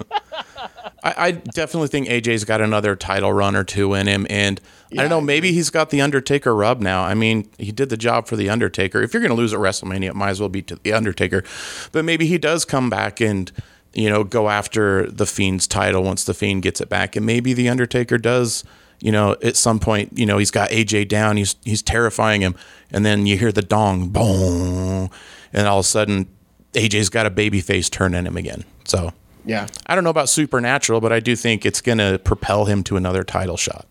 I, 1.03 1.15
I 1.17 1.31
definitely 1.31 1.89
think 1.89 2.09
AJ's 2.09 2.45
got 2.45 2.61
another 2.61 2.97
title 2.97 3.33
run 3.33 3.55
or 3.55 3.65
two 3.65 3.95
in 3.95 4.07
him, 4.09 4.27
and 4.29 4.61
I 4.93 4.97
don't 4.97 5.11
know. 5.11 5.21
Maybe 5.21 5.53
he's 5.53 5.71
got 5.71 5.91
the 5.91 6.01
Undertaker 6.01 6.55
rub 6.55 6.81
now. 6.81 7.05
I 7.05 7.15
mean, 7.15 7.49
he 7.59 7.71
did 7.71 7.89
the 7.89 7.97
job 7.97 8.27
for 8.27 8.37
the 8.37 8.49
Undertaker. 8.49 9.03
If 9.03 9.13
you're 9.13 9.21
going 9.21 9.31
to 9.31 9.37
lose 9.37 9.53
at 9.53 9.61
WrestleMania, 9.61 10.09
it 10.09 10.17
might 10.17 10.31
as 10.31 10.41
well 10.41 10.49
be 10.49 10.63
to 10.63 10.77
the 10.77 10.93
Undertaker. 10.93 11.45
But 11.93 12.05
maybe 12.05 12.27
he 12.27 12.39
does 12.39 12.65
come 12.65 12.89
back 12.91 13.21
and 13.21 13.53
you 13.99 14.09
know 14.09 14.25
go 14.25 14.49
after 14.49 15.11
the 15.11 15.27
Fiend's 15.27 15.67
title 15.67 16.03
once 16.03 16.25
the 16.25 16.35
Fiend 16.35 16.63
gets 16.63 16.81
it 16.81 16.89
back, 16.89 17.17
and 17.17 17.27
maybe 17.27 17.53
the 17.53 17.69
Undertaker 17.69 18.19
does. 18.19 18.65
You 19.01 19.13
know, 19.13 19.37
at 19.45 19.55
some 19.55 19.79
point, 19.79 20.19
you 20.19 20.27
know, 20.27 20.39
he's 20.39 20.51
got 20.51 20.71
AJ 20.71 21.09
down. 21.09 21.37
He's 21.37 21.55
he's 21.65 21.83
terrifying 21.83 22.41
him, 22.41 22.57
and 22.91 23.07
then 23.07 23.27
you 23.27 23.37
hear 23.39 23.53
the 23.53 23.63
dong, 23.63 24.09
boom, 24.09 25.09
and 25.53 25.69
all 25.69 25.79
of 25.79 25.85
a 25.85 25.89
sudden, 25.89 26.27
AJ's 26.73 27.09
got 27.09 27.25
a 27.27 27.31
baby 27.31 27.61
face 27.61 27.89
turn 27.89 28.15
in 28.15 28.27
him 28.27 28.37
again. 28.37 28.65
So 28.85 29.13
Yeah. 29.45 29.67
I 29.87 29.95
don't 29.95 30.05
know 30.05 30.11
about 30.11 30.29
supernatural, 30.29 31.01
but 31.01 31.13
I 31.13 31.21
do 31.21 31.37
think 31.37 31.65
it's 31.65 31.81
going 31.81 31.99
to 31.99 32.19
propel 32.23 32.65
him 32.67 32.83
to 32.85 32.97
another 32.97 33.23
title 33.23 33.57
shot. 33.57 33.87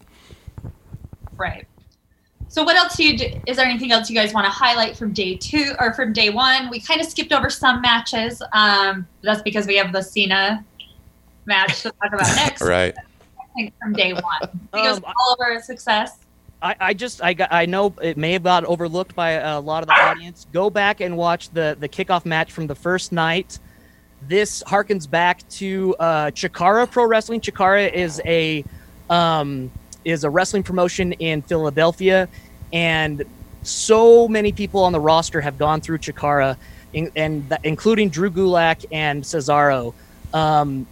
Right. 1.36 1.68
So 2.58 2.64
what 2.64 2.76
else 2.76 2.96
do 2.96 3.04
you 3.04 3.16
do? 3.16 3.40
Is 3.46 3.58
there 3.58 3.68
anything 3.68 3.92
else 3.92 4.10
you 4.10 4.16
guys 4.16 4.34
want 4.34 4.46
to 4.46 4.50
highlight 4.50 4.98
from 4.98 5.14
day 5.14 5.36
two 5.38 5.76
or 5.80 5.94
from 5.94 6.12
day 6.12 6.32
one? 6.32 6.72
We 6.72 6.80
kind 6.80 7.00
of 7.00 7.06
skipped 7.06 7.32
over 7.32 7.52
some 7.52 7.82
matches. 7.84 8.42
Um, 8.52 9.08
that's 9.22 9.44
because 9.44 9.68
we 9.68 9.76
have 9.76 9.94
the 9.94 10.02
Cena 10.02 10.66
match 11.46 11.84
to 11.84 11.92
talk 11.92 12.14
about 12.14 12.26
next. 12.36 12.64
Right. 12.64 12.96
I 12.98 13.44
think 13.56 13.76
from 13.80 13.94
day 13.94 14.14
one 14.14 14.50
because 14.74 14.98
Um, 14.98 15.04
all 15.06 15.34
of 15.34 15.40
our 15.40 15.62
success. 15.62 16.18
I, 16.64 16.76
I 16.80 16.94
just 16.96 17.24
I 17.24 17.36
got 17.36 17.54
I 17.54 17.68
know 17.68 17.94
it 18.02 18.18
may 18.18 18.32
have 18.34 18.42
got 18.42 18.66
overlooked 18.66 19.14
by 19.14 19.34
a 19.34 19.60
lot 19.60 19.84
of 19.84 19.88
the 19.88 19.94
audience. 19.94 20.48
Go 20.52 20.72
back 20.72 21.00
and 21.00 21.16
watch 21.16 21.52
the 21.52 21.78
the 21.80 21.88
kickoff 21.88 22.26
match 22.26 22.52
from 22.52 22.66
the 22.66 22.74
first 22.74 23.12
night. 23.12 23.60
This 24.28 24.64
harkens 24.64 25.08
back 25.08 25.48
to 25.50 25.96
uh, 26.00 26.32
Chikara 26.32 26.90
Pro 26.90 27.06
Wrestling. 27.06 27.40
Chikara 27.40 27.94
is 27.94 28.20
a 28.26 28.66
um, 29.12 29.70
is 30.08 30.24
a 30.24 30.30
wrestling 30.30 30.64
promotion 30.64 31.12
in 31.14 31.42
Philadelphia, 31.42 32.30
and 32.74 33.24
so 33.64 34.28
many 34.28 34.52
people 34.52 34.84
on 34.84 34.92
the 34.94 35.00
roster 35.00 35.42
have 35.42 35.58
gone 35.58 35.82
through 35.82 35.98
Chikara, 36.00 36.58
in, 36.94 37.12
and 37.16 37.48
th- 37.50 37.62
including 37.64 38.10
Drew 38.10 38.30
Gulak 38.32 38.86
and 38.92 39.24
Cesaro. 39.24 39.94
Um, 40.34 40.88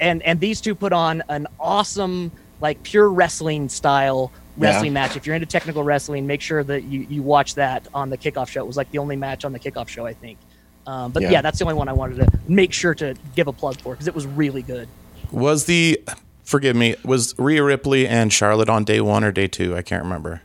and 0.00 0.22
and 0.22 0.38
these 0.38 0.60
two 0.60 0.74
put 0.74 0.92
on 0.92 1.22
an 1.28 1.46
awesome 1.58 2.30
like 2.60 2.82
pure 2.82 3.08
wrestling 3.08 3.68
style 3.68 4.30
wrestling 4.56 4.92
match. 4.92 5.16
If 5.16 5.26
you're 5.26 5.34
into 5.34 5.46
technical 5.46 5.82
wrestling, 5.82 6.26
make 6.26 6.40
sure 6.40 6.62
that 6.64 6.84
you 6.84 7.06
you 7.08 7.22
watch 7.22 7.54
that 7.56 7.86
on 7.94 8.10
the 8.10 8.18
kickoff 8.18 8.48
show. 8.48 8.60
It 8.60 8.66
was 8.66 8.76
like 8.76 8.90
the 8.90 8.98
only 8.98 9.16
match 9.16 9.44
on 9.44 9.52
the 9.52 9.58
kickoff 9.60 9.88
show, 9.88 10.06
I 10.06 10.14
think. 10.14 10.38
Um, 10.86 11.12
but 11.12 11.22
Yeah. 11.22 11.30
yeah. 11.32 11.42
that's 11.42 11.58
the 11.58 11.64
only 11.64 11.74
one 11.74 11.88
I 11.88 11.92
wanted 11.92 12.16
to 12.16 12.38
make 12.48 12.72
sure 12.72 12.94
to 12.94 13.14
give 13.36 13.46
a 13.46 13.52
plug 13.52 13.78
for 13.80 13.92
because 13.92 14.08
it 14.08 14.14
was 14.14 14.26
really 14.26 14.62
good. 14.62 14.88
Was 15.30 15.66
the, 15.66 16.00
forgive 16.44 16.74
me, 16.76 16.96
was 17.04 17.34
Rhea 17.38 17.62
Ripley 17.62 18.08
and 18.08 18.32
Charlotte 18.32 18.70
on 18.70 18.84
day 18.84 19.00
one 19.02 19.22
or 19.22 19.30
day 19.30 19.48
two? 19.48 19.76
I 19.76 19.82
can't 19.82 20.02
remember. 20.02 20.40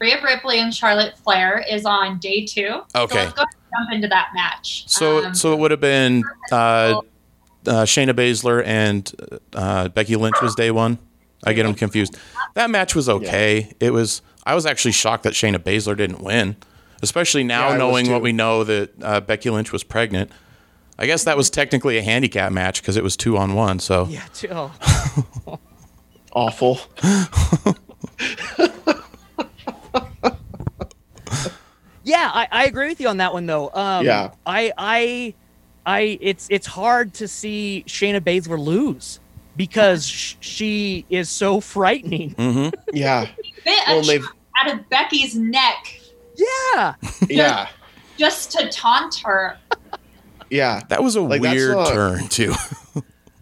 Rhea 0.00 0.22
Ripley 0.22 0.58
and 0.60 0.74
Charlotte 0.74 1.16
Flair 1.18 1.64
is 1.68 1.84
on 1.84 2.18
day 2.18 2.44
two. 2.44 2.80
Okay. 2.94 3.14
So 3.14 3.20
let's 3.20 3.32
go 3.34 3.42
ahead 3.42 3.54
and 3.54 3.72
jump 3.72 3.92
into 3.92 4.08
that 4.08 4.28
match. 4.34 4.84
So, 4.88 5.24
Um, 5.26 5.34
so 5.34 5.52
it 5.52 5.58
would 5.58 5.70
have 5.70 5.80
been 5.80 6.24
uh, 6.52 6.54
uh, 6.54 7.00
Shayna 7.84 8.10
Baszler 8.12 8.64
and 8.66 9.10
uh, 9.54 9.88
Becky 9.88 10.16
Lynch 10.16 10.36
was 10.42 10.54
day 10.54 10.70
one. 10.70 10.98
I 11.46 11.52
get 11.52 11.64
them 11.64 11.74
confused. 11.74 12.16
That 12.54 12.70
match 12.70 12.94
was 12.94 13.08
okay. 13.08 13.72
It 13.80 13.90
was. 13.92 14.22
I 14.46 14.54
was 14.54 14.66
actually 14.66 14.92
shocked 14.92 15.22
that 15.24 15.32
Shayna 15.34 15.58
Baszler 15.58 15.96
didn't 15.96 16.20
win, 16.22 16.56
especially 17.02 17.44
now 17.44 17.70
Yeah, 17.70 17.76
knowing 17.78 18.10
what 18.10 18.22
we 18.22 18.32
know 18.32 18.64
that 18.64 18.90
uh, 19.02 19.20
Becky 19.20 19.50
Lynch 19.50 19.72
was 19.72 19.84
pregnant. 19.84 20.30
I 20.98 21.06
guess 21.06 21.24
that 21.24 21.36
was 21.36 21.50
technically 21.50 21.98
a 21.98 22.02
handicap 22.02 22.52
match 22.52 22.80
because 22.80 22.96
it 22.96 23.02
was 23.02 23.16
two 23.16 23.36
on 23.36 23.54
one. 23.54 23.78
So 23.78 24.06
Yeah, 24.08 24.22
two. 24.32 24.48
Oh. 24.50 24.72
Awful. 26.32 26.78
Yeah, 32.04 32.30
I, 32.32 32.46
I 32.50 32.64
agree 32.66 32.88
with 32.88 33.00
you 33.00 33.08
on 33.08 33.16
that 33.16 33.32
one 33.32 33.46
though. 33.46 33.70
Um, 33.72 34.04
Yeah. 34.04 34.30
I 34.46 34.72
I 34.78 35.34
I 35.86 36.18
it's 36.20 36.46
it's 36.50 36.66
hard 36.66 37.14
to 37.14 37.26
see 37.28 37.84
Shayna 37.86 38.20
Baszler 38.20 38.58
lose 38.58 39.20
because 39.56 40.06
sh- 40.08 40.34
she 40.40 41.06
is 41.10 41.30
so 41.30 41.60
frightening. 41.60 42.30
hmm 42.32 42.68
Yeah. 42.92 43.26
bit 43.64 43.78
Well, 43.86 44.00
a 44.00 44.02
they've- 44.02 44.26
out 44.62 44.72
of 44.72 44.88
Becky's 44.88 45.34
neck 45.34 45.98
Yeah. 46.36 46.94
Yeah. 47.28 47.68
just 48.18 48.52
to 48.52 48.68
taunt 48.68 49.16
her. 49.24 49.58
Yeah. 50.50 50.82
that 50.90 51.02
was 51.02 51.16
a 51.16 51.20
Like, 51.22 51.40
weird 51.42 51.72
not- 51.76 51.88
turn 51.92 52.28
too. 52.28 52.54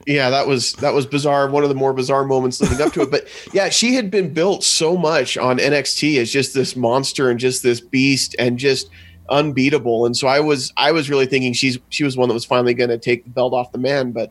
Yeah, 0.07 0.31
that 0.31 0.47
was 0.47 0.73
that 0.75 0.95
was 0.95 1.07
bizarre. 1.07 1.49
One 1.49 1.63
of 1.63 1.69
the 1.69 1.75
more 1.75 1.93
bizarre 1.93 2.25
moments 2.25 2.61
leading 2.61 2.81
up 2.81 2.93
to 2.95 3.03
it. 3.03 3.11
But 3.11 3.27
yeah, 3.53 3.69
she 3.69 3.95
had 3.95 4.11
been 4.11 4.33
built 4.33 4.65
so 4.65 4.97
much 4.97 5.37
on 5.39 5.59
NXT 5.59 6.19
as 6.19 6.31
just 6.31 6.55
this 6.55 6.75
monster 6.77 7.31
and 7.31 7.39
just 7.39 7.63
this 7.63 7.81
beast 7.81 8.35
and 8.39 8.59
just 8.59 8.91
unbeatable. 9.29 10.07
And 10.07 10.17
so 10.17 10.27
I 10.29 10.41
was 10.41 10.73
I 10.77 10.93
was 10.93 11.09
really 11.09 11.27
thinking 11.27 11.53
she's 11.53 11.79
she 11.89 12.05
was 12.05 12.17
one 12.17 12.29
that 12.29 12.35
was 12.35 12.45
finally 12.45 12.75
going 12.75 12.91
to 12.91 12.99
take 12.99 13.25
the 13.25 13.31
belt 13.31 13.53
off 13.55 13.73
the 13.73 13.79
man. 13.79 14.13
But 14.13 14.31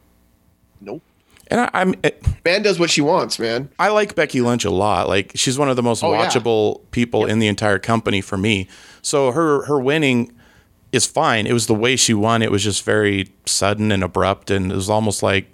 nope, 0.81 1.01
and 1.47 1.62
I, 1.62 1.69
I'm. 1.73 1.95
It, 2.03 2.23
man 2.45 2.62
does 2.62 2.79
what 2.79 2.89
she 2.89 3.01
wants, 3.01 3.39
man. 3.39 3.69
I 3.79 3.89
like 3.89 4.15
Becky 4.15 4.41
Lynch 4.41 4.65
a 4.65 4.71
lot. 4.71 5.07
Like 5.07 5.31
she's 5.36 5.57
one 5.57 5.69
of 5.69 5.75
the 5.75 5.84
most 5.84 6.03
Oh, 6.03 6.12
yeah. 6.13 6.27
watchable 6.27 6.81
people 6.91 7.25
in 7.25 7.39
the 7.39 7.47
entire 7.47 7.79
company 7.79 8.21
for 8.21 8.38
me. 8.38 8.67
So 9.01 9.31
her 9.31 9.65
her 9.65 9.79
winning 9.79 10.31
is 10.91 11.05
fine. 11.05 11.47
It 11.47 11.53
was 11.53 11.67
the 11.67 11.73
way 11.73 11.95
she 11.95 12.13
won. 12.13 12.41
It 12.41 12.51
was 12.51 12.63
just 12.63 12.84
very 12.84 13.31
sudden 13.45 13.91
and 13.91 14.03
abrupt, 14.03 14.51
and 14.51 14.71
it 14.71 14.75
was 14.75 14.89
almost 14.89 15.23
like 15.23 15.50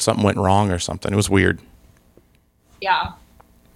something 0.00 0.24
went 0.24 0.38
wrong 0.38 0.70
or 0.70 0.78
something. 0.78 1.12
It 1.12 1.16
was 1.16 1.30
weird. 1.30 1.60
Yeah. 2.80 3.12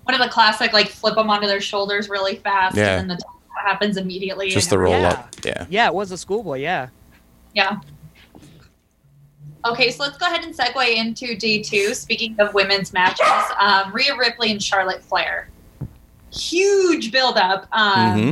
One 0.04 0.14
of 0.14 0.20
the 0.20 0.28
classic, 0.28 0.72
like 0.72 0.88
flip 0.88 1.14
them 1.14 1.30
onto 1.30 1.46
their 1.46 1.60
shoulders 1.60 2.08
really 2.08 2.36
fast, 2.36 2.76
Yeah. 2.76 2.98
and 2.98 3.08
then 3.10 3.16
the 3.16 3.22
taunt 3.22 3.36
happens 3.66 3.96
immediately. 3.96 4.50
Just 4.50 4.70
the 4.70 4.78
roll 4.78 4.92
Yeah. 5.00 5.08
up. 5.10 5.34
Yeah. 5.44 5.66
Yeah, 5.70 5.86
it 5.86 5.94
was 5.94 6.10
a 6.10 6.18
schoolboy. 6.18 6.58
Yeah. 6.58 6.88
Yeah. 7.54 7.76
Okay, 9.66 9.90
so 9.90 10.02
let's 10.02 10.18
go 10.18 10.26
ahead 10.26 10.44
and 10.44 10.54
segue 10.54 10.94
into 10.94 11.34
day 11.36 11.62
two. 11.62 11.94
Speaking 11.94 12.36
of 12.38 12.52
women's 12.52 12.92
matches, 12.92 13.26
um, 13.58 13.92
Rhea 13.94 14.14
Ripley 14.16 14.50
and 14.50 14.62
Charlotte 14.62 15.02
Flair. 15.02 15.48
Huge 16.32 17.10
buildup. 17.12 17.66
Um, 17.72 18.22
hmm 18.22 18.30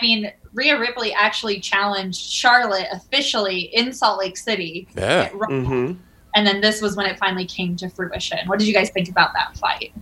I 0.00 0.02
mean, 0.02 0.30
Rhea 0.52 0.78
Ripley 0.78 1.12
actually 1.14 1.58
challenged 1.58 2.20
Charlotte 2.20 2.86
officially 2.92 3.62
in 3.74 3.92
Salt 3.92 4.18
Lake 4.20 4.36
City. 4.36 4.86
Yeah. 4.96 5.02
at 5.22 5.32
Mm-hmm. 5.32 5.94
And 6.34 6.46
then 6.46 6.60
this 6.60 6.80
was 6.80 6.96
when 6.96 7.06
it 7.06 7.18
finally 7.18 7.46
came 7.46 7.76
to 7.76 7.88
fruition. 7.88 8.38
What 8.46 8.58
did 8.58 8.68
you 8.68 8.74
guys 8.74 8.90
think 8.90 9.08
about 9.08 9.32
that 9.34 9.56
fight? 9.56 9.92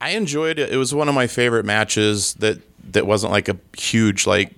I 0.00 0.10
enjoyed 0.10 0.58
it. 0.58 0.70
It 0.70 0.76
was 0.76 0.94
one 0.94 1.08
of 1.08 1.14
my 1.14 1.26
favorite 1.26 1.64
matches 1.64 2.34
that 2.34 2.60
that 2.92 3.06
wasn't 3.06 3.32
like 3.32 3.48
a 3.48 3.56
huge 3.78 4.26
like 4.26 4.52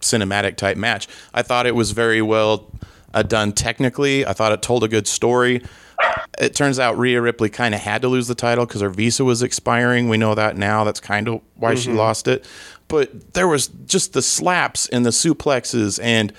cinematic 0.00 0.56
type 0.56 0.76
match. 0.76 1.06
I 1.34 1.42
thought 1.42 1.66
it 1.66 1.74
was 1.74 1.90
very 1.90 2.22
well 2.22 2.70
uh, 3.12 3.22
done 3.22 3.52
technically. 3.52 4.24
I 4.26 4.32
thought 4.32 4.52
it 4.52 4.62
told 4.62 4.84
a 4.84 4.88
good 4.88 5.06
story. 5.06 5.62
It 6.38 6.54
turns 6.54 6.78
out 6.78 6.96
Rhea 6.96 7.20
Ripley 7.20 7.50
kind 7.50 7.74
of 7.74 7.80
had 7.80 8.02
to 8.02 8.08
lose 8.08 8.28
the 8.28 8.34
title 8.34 8.64
because 8.64 8.80
her 8.80 8.90
visa 8.90 9.24
was 9.24 9.42
expiring. 9.42 10.08
We 10.08 10.16
know 10.16 10.34
that 10.34 10.56
now. 10.56 10.84
That's 10.84 11.00
kind 11.00 11.28
of 11.28 11.40
why 11.56 11.74
she 11.74 11.92
lost 11.92 12.28
it. 12.28 12.44
But 12.86 13.34
there 13.34 13.48
was 13.48 13.68
just 13.86 14.12
the 14.12 14.22
slaps 14.22 14.88
and 14.88 15.04
the 15.04 15.10
suplexes, 15.10 15.98
and 16.02 16.32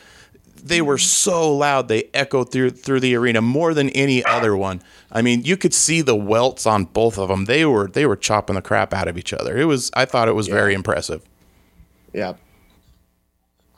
they 0.63 0.82
were 0.82 0.98
so 0.98 1.56
loud 1.56 1.88
they 1.88 2.10
echoed 2.13 2.52
through 2.52 2.72
through 2.72 3.00
the 3.00 3.15
arena 3.15 3.41
more 3.41 3.74
than 3.74 3.89
any 3.89 4.24
other 4.26 4.56
one. 4.56 4.82
I 5.12 5.22
mean, 5.22 5.43
you 5.43 5.58
could 5.58 5.74
see 5.74 6.02
the 6.02 6.15
welts 6.15 6.65
on 6.65 6.86
both 6.86 7.17
of 7.17 7.30
them. 7.30 7.45
They 7.45 7.65
were 7.65 7.88
they 7.88 8.06
were 8.06 8.15
chopping 8.15 8.56
the 8.56 8.62
crap 8.62 8.93
out 8.93 9.08
of 9.08 9.17
each 9.17 9.34
other. 9.34 9.58
It 9.58 9.65
was 9.65 9.89
I 9.95 10.06
thought 10.06 10.28
it 10.28 10.36
was 10.36 10.48
very 10.48 10.74
impressive. 10.74 11.24
Yeah. 12.13 12.34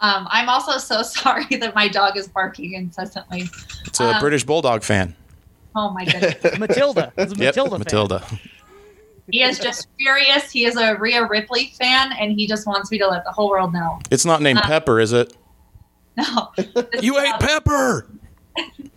Um, 0.02 0.28
I'm 0.32 0.50
also 0.50 0.78
so 0.78 1.02
sorry 1.04 1.46
that 1.58 1.76
my 1.76 1.88
dog 1.88 2.18
is 2.18 2.28
barking 2.28 2.74
incessantly. 2.74 3.50
It's 3.86 4.00
a 4.00 4.16
Um, 4.16 4.20
British 4.20 4.44
Bulldog 4.44 4.84
fan. 4.84 5.16
Oh 5.76 5.92
my 5.92 6.06
goodness. 6.06 6.58
Matilda. 6.60 7.14
It's 7.18 7.34
a 7.34 7.36
Yep, 7.36 7.56
Matilda. 7.56 7.70
fan. 7.72 7.80
Matilda. 7.80 8.26
he 9.32 9.42
is 9.44 9.58
just 9.60 9.88
furious. 9.98 10.50
He 10.52 10.66
is 10.66 10.76
a 10.76 10.96
Rhea 10.96 11.26
Ripley 11.28 11.74
fan, 11.80 12.12
and 12.14 12.32
he 12.34 12.46
just 12.48 12.68
wants 12.68 12.92
me 12.92 12.98
to 12.98 13.08
let 13.08 13.24
the 13.24 13.32
whole 13.32 13.50
world 13.50 13.74
know. 13.74 14.00
It's 14.10 14.26
not 14.26 14.42
named 14.42 14.60
Uh, 14.60 14.64
Pepper, 14.68 15.00
is 15.00 15.14
it? 15.14 15.34
No. 16.18 16.52
You 17.02 17.20
ate 17.20 17.40
Pepper. 17.40 18.08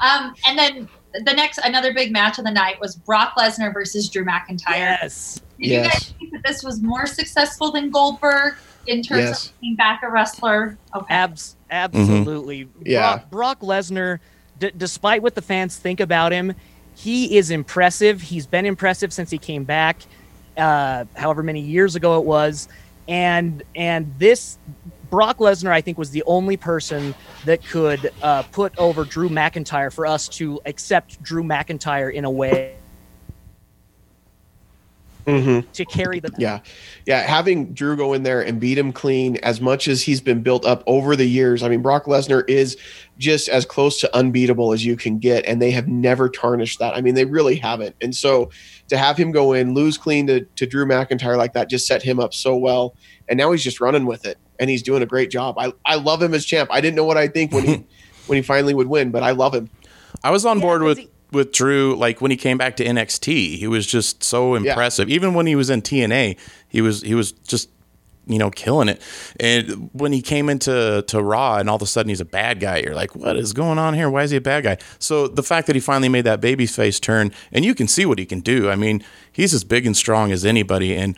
Um, 0.00 0.32
and 0.46 0.56
then 0.56 0.88
the 1.24 1.32
next 1.32 1.58
another 1.58 1.92
big 1.92 2.12
match 2.12 2.38
of 2.38 2.44
the 2.44 2.52
night 2.52 2.78
was 2.80 2.94
Brock 2.94 3.34
Lesnar 3.36 3.72
versus 3.74 4.08
Drew 4.08 4.24
McIntyre. 4.24 4.68
Yes. 4.68 5.40
Did 5.58 5.66
you 5.70 5.82
guys 5.82 6.14
think 6.20 6.30
that 6.32 6.42
this 6.44 6.62
was 6.62 6.80
more 6.80 7.04
successful 7.04 7.72
than 7.72 7.90
Goldberg 7.90 8.54
in 8.86 9.02
terms 9.02 9.22
Yes. 9.22 9.46
of 9.46 9.58
bringing 9.58 9.74
back 9.76 10.02
a 10.04 10.08
wrestler? 10.10 10.78
Okay. 10.94 11.12
Abs- 11.12 11.56
absolutely. 11.70 12.68
Yeah. 12.84 13.16
Brock, 13.28 13.58
Brock 13.58 13.60
Lesnar, 13.62 14.20
d- 14.60 14.70
despite 14.76 15.20
what 15.20 15.34
the 15.34 15.42
fans 15.42 15.76
think 15.76 15.98
about 15.98 16.30
him, 16.30 16.54
he 16.94 17.36
is 17.36 17.50
impressive. 17.50 18.22
He's 18.22 18.46
been 18.46 18.66
impressive 18.66 19.12
since 19.12 19.30
he 19.30 19.38
came 19.38 19.64
back, 19.64 20.02
uh, 20.56 21.06
however 21.16 21.42
many 21.42 21.60
years 21.60 21.96
ago 21.96 22.20
it 22.20 22.24
was, 22.24 22.68
and 23.08 23.64
and 23.74 24.14
this 24.18 24.58
Brock 25.10 25.38
Lesnar, 25.38 25.70
I 25.70 25.80
think, 25.80 25.98
was 25.98 26.10
the 26.10 26.22
only 26.26 26.56
person 26.56 27.14
that 27.44 27.64
could 27.64 28.12
uh, 28.22 28.42
put 28.44 28.76
over 28.78 29.04
Drew 29.04 29.28
McIntyre 29.28 29.92
for 29.92 30.06
us 30.06 30.28
to 30.30 30.60
accept 30.66 31.22
Drew 31.22 31.42
McIntyre 31.42 32.12
in 32.12 32.24
a 32.24 32.30
way 32.30 32.74
Mm-hmm. 35.28 35.70
to 35.72 35.84
carry 35.84 36.20
the 36.20 36.32
Yeah. 36.38 36.60
Yeah. 37.04 37.20
Having 37.20 37.74
Drew 37.74 37.98
go 37.98 38.14
in 38.14 38.22
there 38.22 38.40
and 38.40 38.58
beat 38.58 38.78
him 38.78 38.94
clean 38.94 39.36
as 39.42 39.60
much 39.60 39.86
as 39.86 40.00
he's 40.00 40.22
been 40.22 40.42
built 40.42 40.64
up 40.64 40.82
over 40.86 41.16
the 41.16 41.26
years. 41.26 41.62
I 41.62 41.68
mean, 41.68 41.82
Brock 41.82 42.06
Lesnar 42.06 42.48
is 42.48 42.78
just 43.18 43.50
as 43.50 43.66
close 43.66 44.00
to 44.00 44.16
unbeatable 44.16 44.72
as 44.72 44.86
you 44.86 44.96
can 44.96 45.18
get, 45.18 45.44
and 45.44 45.60
they 45.60 45.70
have 45.72 45.86
never 45.86 46.30
tarnished 46.30 46.78
that. 46.78 46.96
I 46.96 47.02
mean, 47.02 47.14
they 47.14 47.26
really 47.26 47.56
haven't. 47.56 47.94
And 48.00 48.16
so 48.16 48.48
to 48.88 48.96
have 48.96 49.18
him 49.18 49.30
go 49.30 49.52
in, 49.52 49.74
lose 49.74 49.98
clean 49.98 50.26
to, 50.28 50.46
to 50.56 50.66
Drew 50.66 50.86
McIntyre 50.86 51.36
like 51.36 51.52
that 51.52 51.68
just 51.68 51.86
set 51.86 52.02
him 52.02 52.18
up 52.18 52.32
so 52.32 52.56
well. 52.56 52.94
And 53.28 53.36
now 53.38 53.52
he's 53.52 53.62
just 53.62 53.80
running 53.80 54.06
with 54.06 54.24
it 54.26 54.38
and 54.58 54.68
he's 54.70 54.82
doing 54.82 55.02
a 55.02 55.06
great 55.06 55.30
job. 55.30 55.56
I, 55.58 55.72
I 55.84 55.96
love 55.96 56.22
him 56.22 56.34
as 56.34 56.44
champ. 56.44 56.70
I 56.72 56.80
didn't 56.80 56.96
know 56.96 57.04
what 57.04 57.16
I'd 57.16 57.34
think 57.34 57.52
when 57.52 57.64
he 57.64 57.84
when 58.26 58.36
he 58.36 58.42
finally 58.42 58.74
would 58.74 58.86
win, 58.88 59.10
but 59.10 59.22
I 59.22 59.30
love 59.32 59.54
him. 59.54 59.68
I 60.24 60.30
was 60.30 60.44
on 60.46 60.58
Yeah, 60.58 60.62
board 60.62 60.80
'cause 60.80 60.86
with 60.88 60.98
he- 60.98 61.08
with 61.30 61.52
Drew 61.52 61.94
like 61.94 62.20
when 62.22 62.30
he 62.30 62.36
came 62.38 62.56
back 62.56 62.76
to 62.78 62.84
NXT. 62.84 63.58
He 63.58 63.66
was 63.66 63.86
just 63.86 64.24
so 64.24 64.54
impressive. 64.54 65.10
Even 65.10 65.34
when 65.34 65.46
he 65.46 65.54
was 65.56 65.68
in 65.68 65.82
TNA, 65.82 66.38
he 66.68 66.80
was 66.80 67.02
he 67.02 67.14
was 67.14 67.32
just 67.32 67.68
you 68.26 68.38
know 68.38 68.50
killing 68.50 68.88
it. 68.88 69.02
And 69.38 69.90
when 69.92 70.12
he 70.14 70.22
came 70.22 70.48
into 70.48 71.04
to 71.06 71.22
Raw 71.22 71.56
and 71.58 71.68
all 71.68 71.76
of 71.76 71.82
a 71.82 71.86
sudden 71.86 72.08
he's 72.08 72.20
a 72.22 72.24
bad 72.26 72.60
guy, 72.60 72.78
you're 72.78 72.94
like, 72.94 73.14
what 73.14 73.36
is 73.36 73.52
going 73.52 73.78
on 73.78 73.92
here? 73.92 74.08
Why 74.08 74.22
is 74.22 74.30
he 74.30 74.38
a 74.38 74.40
bad 74.40 74.64
guy? 74.64 74.78
So 74.98 75.28
the 75.28 75.42
fact 75.42 75.66
that 75.66 75.76
he 75.76 75.80
finally 75.80 76.08
made 76.08 76.24
that 76.24 76.40
baby 76.40 76.64
face 76.66 76.98
turn 76.98 77.30
and 77.52 77.62
you 77.64 77.74
can 77.74 77.88
see 77.88 78.06
what 78.06 78.18
he 78.18 78.24
can 78.26 78.40
do. 78.40 78.70
I 78.70 78.76
mean, 78.76 79.04
he's 79.30 79.52
as 79.52 79.64
big 79.64 79.84
and 79.86 79.96
strong 79.96 80.32
as 80.32 80.46
anybody 80.46 80.94
and 80.96 81.14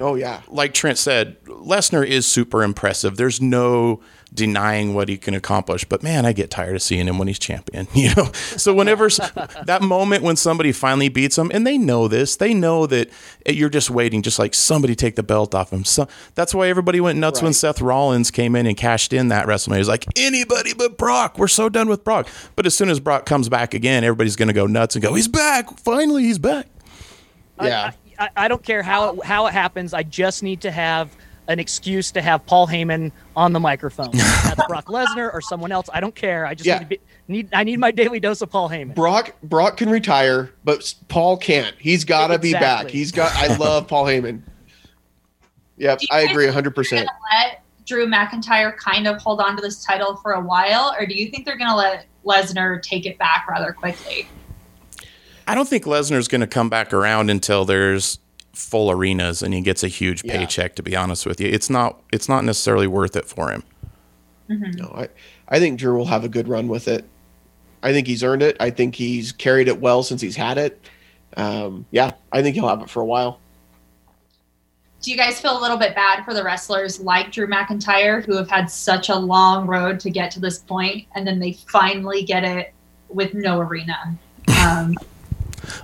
Oh 0.00 0.14
yeah. 0.14 0.42
like 0.48 0.74
Trent 0.74 0.98
said, 0.98 1.42
Lesnar 1.44 2.06
is 2.06 2.26
super 2.26 2.62
impressive. 2.62 3.16
There's 3.16 3.40
no 3.40 4.00
denying 4.34 4.94
what 4.94 5.08
he 5.08 5.16
can 5.18 5.34
accomplish. 5.34 5.84
But 5.84 6.02
man, 6.02 6.24
I 6.24 6.32
get 6.32 6.50
tired 6.50 6.74
of 6.74 6.82
seeing 6.82 7.06
him 7.06 7.18
when 7.18 7.28
he's 7.28 7.38
champion. 7.38 7.86
You 8.02 8.12
know, 8.16 8.32
so 8.32 8.74
whenever 8.74 9.08
that 9.66 9.80
moment 9.82 10.24
when 10.24 10.34
somebody 10.34 10.72
finally 10.72 11.08
beats 11.08 11.38
him, 11.38 11.52
and 11.54 11.64
they 11.64 11.78
know 11.78 12.08
this, 12.08 12.34
they 12.34 12.52
know 12.52 12.86
that 12.86 13.10
eh, 13.46 13.52
you're 13.52 13.68
just 13.68 13.90
waiting, 13.90 14.22
just 14.22 14.40
like 14.40 14.54
somebody 14.54 14.96
take 14.96 15.14
the 15.14 15.22
belt 15.22 15.54
off 15.54 15.72
him. 15.72 15.84
So 15.84 16.08
that's 16.34 16.52
why 16.52 16.68
everybody 16.68 17.00
went 17.00 17.18
nuts 17.18 17.42
when 17.42 17.52
Seth 17.52 17.80
Rollins 17.80 18.32
came 18.32 18.56
in 18.56 18.66
and 18.66 18.76
cashed 18.76 19.12
in 19.12 19.28
that 19.28 19.46
WrestleMania. 19.46 19.76
He's 19.76 19.88
like 19.88 20.06
anybody 20.16 20.74
but 20.74 20.98
Brock. 20.98 21.38
We're 21.38 21.46
so 21.48 21.68
done 21.68 21.88
with 21.88 22.02
Brock. 22.02 22.26
But 22.56 22.66
as 22.66 22.74
soon 22.74 22.88
as 22.88 22.98
Brock 22.98 23.24
comes 23.24 23.48
back 23.48 23.72
again, 23.74 24.02
everybody's 24.02 24.36
going 24.36 24.48
to 24.48 24.54
go 24.54 24.66
nuts 24.66 24.96
and 24.96 25.02
go, 25.02 25.14
he's 25.14 25.28
back. 25.28 25.78
Finally, 25.78 26.24
he's 26.24 26.38
back. 26.38 26.66
Yeah. 27.60 27.92
I, 27.92 27.94
I 28.36 28.48
don't 28.48 28.62
care 28.62 28.82
how 28.82 29.14
it, 29.14 29.24
how 29.24 29.46
it 29.46 29.52
happens. 29.52 29.94
I 29.94 30.02
just 30.02 30.42
need 30.42 30.60
to 30.62 30.70
have 30.70 31.14
an 31.48 31.58
excuse 31.58 32.12
to 32.12 32.22
have 32.22 32.46
Paul 32.46 32.68
Heyman 32.68 33.10
on 33.34 33.52
the 33.52 33.60
microphone. 33.60 34.10
That's 34.12 34.64
Brock 34.68 34.86
Lesnar 34.86 35.32
or 35.34 35.40
someone 35.40 35.72
else. 35.72 35.88
I 35.92 36.00
don't 36.00 36.14
care. 36.14 36.46
I 36.46 36.54
just 36.54 36.66
Yeah. 36.66 36.78
need, 36.78 36.84
to 36.84 36.88
be, 36.88 37.00
need 37.28 37.48
I 37.52 37.64
need 37.64 37.78
my 37.80 37.90
daily 37.90 38.20
dose 38.20 38.40
of 38.42 38.50
Paul 38.50 38.68
Heyman. 38.68 38.94
Brock 38.94 39.34
Brock 39.42 39.76
can 39.76 39.90
retire, 39.90 40.50
but 40.64 40.94
Paul 41.08 41.36
can't. 41.36 41.74
He's 41.78 42.04
got 42.04 42.28
to 42.28 42.38
be 42.38 42.52
back. 42.52 42.88
He's 42.88 43.10
got. 43.12 43.34
I 43.34 43.56
love 43.56 43.88
Paul 43.88 44.04
Heyman. 44.06 44.42
Yep, 45.78 46.00
I 46.10 46.20
agree 46.20 46.44
think 46.44 46.54
100. 46.54 46.64
they're 46.64 46.70
percent 46.70 47.06
gonna 47.08 47.18
Let 47.44 47.62
Drew 47.86 48.06
McIntyre 48.06 48.76
kind 48.76 49.08
of 49.08 49.20
hold 49.20 49.40
on 49.40 49.56
to 49.56 49.62
this 49.62 49.84
title 49.84 50.16
for 50.16 50.32
a 50.32 50.40
while, 50.40 50.94
or 50.98 51.06
do 51.06 51.14
you 51.14 51.28
think 51.30 51.44
they're 51.44 51.58
going 51.58 51.70
to 51.70 51.76
let 51.76 52.06
Lesnar 52.24 52.80
take 52.80 53.06
it 53.06 53.18
back 53.18 53.46
rather 53.48 53.72
quickly? 53.72 54.28
I 55.46 55.54
don't 55.54 55.68
think 55.68 55.84
Lesnar's 55.84 56.28
going 56.28 56.40
to 56.40 56.46
come 56.46 56.68
back 56.68 56.92
around 56.92 57.30
until 57.30 57.64
there's 57.64 58.18
full 58.54 58.90
arenas 58.90 59.42
and 59.42 59.54
he 59.54 59.60
gets 59.62 59.82
a 59.82 59.88
huge 59.88 60.22
Yeah. 60.24 60.36
paycheck. 60.38 60.74
To 60.76 60.82
be 60.82 60.94
honest 60.94 61.24
with 61.26 61.40
you, 61.40 61.48
it's 61.48 61.70
not 61.70 62.00
it's 62.12 62.28
not 62.28 62.44
necessarily 62.44 62.86
worth 62.86 63.16
it 63.16 63.26
for 63.26 63.50
him. 63.50 63.62
No, 64.48 64.92
I 64.94 65.08
I 65.48 65.58
think 65.58 65.78
Drew 65.78 65.96
will 65.96 66.06
have 66.06 66.24
a 66.24 66.28
good 66.28 66.48
run 66.48 66.68
with 66.68 66.86
it. 66.88 67.04
I 67.82 67.92
think 67.92 68.06
he's 68.06 68.22
earned 68.22 68.42
it. 68.42 68.56
I 68.60 68.70
think 68.70 68.94
he's 68.94 69.32
carried 69.32 69.68
it 69.68 69.80
well 69.80 70.02
since 70.02 70.20
he's 70.20 70.36
had 70.36 70.58
it. 70.58 70.78
Um, 71.36 71.86
yeah, 71.90 72.12
I 72.30 72.42
think 72.42 72.54
he'll 72.54 72.68
have 72.68 72.82
it 72.82 72.90
for 72.90 73.00
a 73.00 73.04
while. 73.06 73.40
Do 75.00 75.10
you 75.10 75.16
guys 75.16 75.40
feel 75.40 75.58
a 75.58 75.60
little 75.60 75.78
bit 75.78 75.94
bad 75.96 76.24
for 76.24 76.32
the 76.32 76.44
wrestlers 76.44 77.00
like 77.00 77.32
Drew 77.32 77.48
McIntyre 77.48 78.24
who 78.24 78.36
have 78.36 78.48
had 78.48 78.70
such 78.70 79.08
a 79.08 79.16
long 79.16 79.66
road 79.66 79.98
to 80.00 80.10
get 80.10 80.30
to 80.32 80.40
this 80.40 80.58
point, 80.60 81.06
and 81.16 81.26
then 81.26 81.40
they 81.40 81.52
finally 81.54 82.22
get 82.22 82.44
it 82.44 82.72
with 83.08 83.34
no 83.34 83.58
arena? 83.58 84.16
Um, 84.64 84.94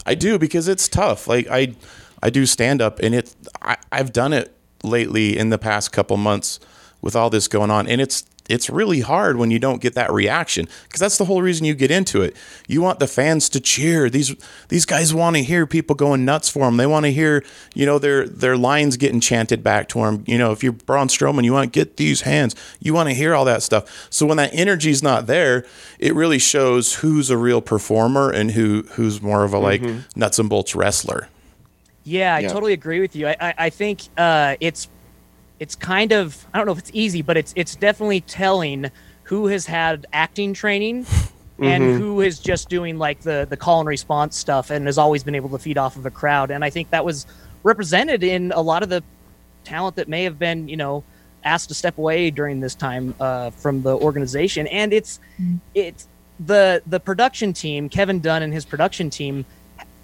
I 0.06 0.14
do 0.14 0.38
because 0.38 0.68
it's 0.68 0.88
tough. 0.88 1.26
Like 1.26 1.48
I 1.50 1.74
I 2.22 2.30
do 2.30 2.46
stand 2.46 2.82
up 2.82 2.98
and 3.00 3.14
it 3.14 3.34
I, 3.62 3.76
I've 3.92 4.12
done 4.12 4.32
it 4.32 4.54
lately 4.82 5.36
in 5.36 5.50
the 5.50 5.58
past 5.58 5.92
couple 5.92 6.16
months 6.16 6.60
with 7.00 7.14
all 7.16 7.30
this 7.30 7.48
going 7.48 7.70
on 7.70 7.86
and 7.86 8.00
it's 8.00 8.24
it's 8.48 8.70
really 8.70 9.00
hard 9.00 9.36
when 9.36 9.50
you 9.50 9.58
don't 9.58 9.80
get 9.82 9.94
that 9.94 10.10
reaction 10.12 10.66
because 10.84 11.00
that's 11.00 11.18
the 11.18 11.26
whole 11.26 11.42
reason 11.42 11.66
you 11.66 11.74
get 11.74 11.90
into 11.90 12.22
it. 12.22 12.34
You 12.66 12.80
want 12.82 12.98
the 12.98 13.06
fans 13.06 13.48
to 13.50 13.60
cheer. 13.60 14.08
These 14.08 14.34
these 14.68 14.84
guys 14.84 15.12
want 15.14 15.36
to 15.36 15.42
hear 15.42 15.66
people 15.66 15.94
going 15.94 16.24
nuts 16.24 16.48
for 16.48 16.60
them. 16.60 16.76
They 16.78 16.86
want 16.86 17.04
to 17.06 17.12
hear, 17.12 17.44
you 17.74 17.84
know, 17.86 17.98
their 17.98 18.26
their 18.26 18.56
lines 18.56 18.96
getting 18.96 19.20
chanted 19.20 19.62
back 19.62 19.88
to 19.90 20.00
them. 20.00 20.24
You 20.26 20.38
know, 20.38 20.50
if 20.52 20.62
you're 20.62 20.72
Braun 20.72 21.08
Strowman, 21.08 21.44
you 21.44 21.52
want 21.52 21.72
to 21.72 21.78
get 21.78 21.96
these 21.98 22.22
hands. 22.22 22.54
You 22.80 22.94
want 22.94 23.08
to 23.08 23.14
hear 23.14 23.34
all 23.34 23.44
that 23.44 23.62
stuff. 23.62 24.08
So 24.10 24.26
when 24.26 24.36
that 24.38 24.50
energy's 24.54 25.02
not 25.02 25.26
there, 25.26 25.66
it 25.98 26.14
really 26.14 26.38
shows 26.38 26.94
who's 26.94 27.30
a 27.30 27.36
real 27.36 27.60
performer 27.60 28.30
and 28.30 28.52
who 28.52 28.84
who's 28.92 29.20
more 29.20 29.44
of 29.44 29.52
a 29.52 29.58
like 29.58 29.82
nuts 30.16 30.38
and 30.38 30.48
bolts 30.48 30.74
wrestler. 30.74 31.28
Yeah, 32.04 32.36
I 32.36 32.40
Yeah. 32.40 32.48
totally 32.48 32.72
agree 32.72 33.00
with 33.00 33.14
you. 33.14 33.28
I, 33.28 33.36
I, 33.40 33.54
I 33.58 33.70
think 33.70 34.00
uh, 34.16 34.56
it's 34.60 34.88
it's 35.60 35.74
kind 35.74 36.12
of 36.12 36.46
I 36.52 36.58
don't 36.58 36.66
know 36.66 36.72
if 36.72 36.78
it's 36.78 36.90
easy, 36.92 37.22
but 37.22 37.36
it's 37.36 37.52
it's 37.56 37.74
definitely 37.74 38.20
telling 38.22 38.90
who 39.24 39.46
has 39.48 39.66
had 39.66 40.06
acting 40.12 40.54
training 40.54 41.06
and 41.60 41.98
who 41.98 42.20
is 42.20 42.38
just 42.38 42.68
doing 42.68 42.98
like 42.98 43.20
the 43.20 43.46
the 43.48 43.56
call 43.56 43.80
and 43.80 43.88
response 43.88 44.36
stuff 44.36 44.70
and 44.70 44.86
has 44.86 44.98
always 44.98 45.24
been 45.24 45.34
able 45.34 45.50
to 45.50 45.58
feed 45.58 45.78
off 45.78 45.96
of 45.96 46.06
a 46.06 46.10
crowd. 46.10 46.50
And 46.50 46.64
I 46.64 46.70
think 46.70 46.90
that 46.90 47.04
was 47.04 47.26
represented 47.62 48.22
in 48.22 48.52
a 48.52 48.60
lot 48.60 48.82
of 48.82 48.88
the 48.88 49.02
talent 49.64 49.96
that 49.96 50.08
may 50.08 50.24
have 50.24 50.38
been 50.38 50.68
you 50.68 50.76
know 50.76 51.04
asked 51.44 51.68
to 51.68 51.74
step 51.74 51.98
away 51.98 52.30
during 52.30 52.60
this 52.60 52.74
time 52.74 53.14
uh, 53.20 53.50
from 53.50 53.82
the 53.82 53.96
organization. 53.96 54.66
And 54.68 54.92
it's 54.92 55.20
it's 55.74 56.06
the 56.40 56.82
the 56.86 57.00
production 57.00 57.52
team, 57.52 57.88
Kevin 57.88 58.20
Dunn 58.20 58.42
and 58.42 58.52
his 58.52 58.64
production 58.64 59.10
team 59.10 59.44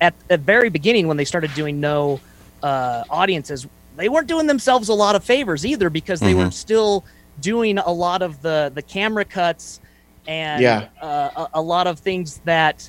at 0.01 0.14
the 0.29 0.37
very 0.37 0.69
beginning 0.69 1.07
when 1.07 1.17
they 1.17 1.25
started 1.25 1.55
doing 1.55 1.81
no 1.81 2.21
uh, 2.62 3.05
audiences, 3.11 3.66
they 3.97 4.09
weren't 4.09 4.26
doing 4.28 4.47
themselves 4.47 4.88
a 4.88 4.95
lot 4.95 5.14
of 5.16 5.24
favors 5.24 5.64
either 5.64 5.90
because 5.90 6.20
they 6.20 6.34
were 6.34 6.51
still 6.51 7.05
doing 7.40 7.78
a 7.78 7.90
lot 7.92 8.22
of 8.22 8.40
the 8.42 8.70
the 8.74 8.82
camera 8.82 9.24
cuts 9.24 9.80
and 10.26 10.62
Yeah. 10.62 10.88
uh, 11.03 11.30
a, 11.55 11.59
a 11.59 11.62
lot 11.62 11.86
of 11.86 11.99
things 11.99 12.40
that 12.45 12.88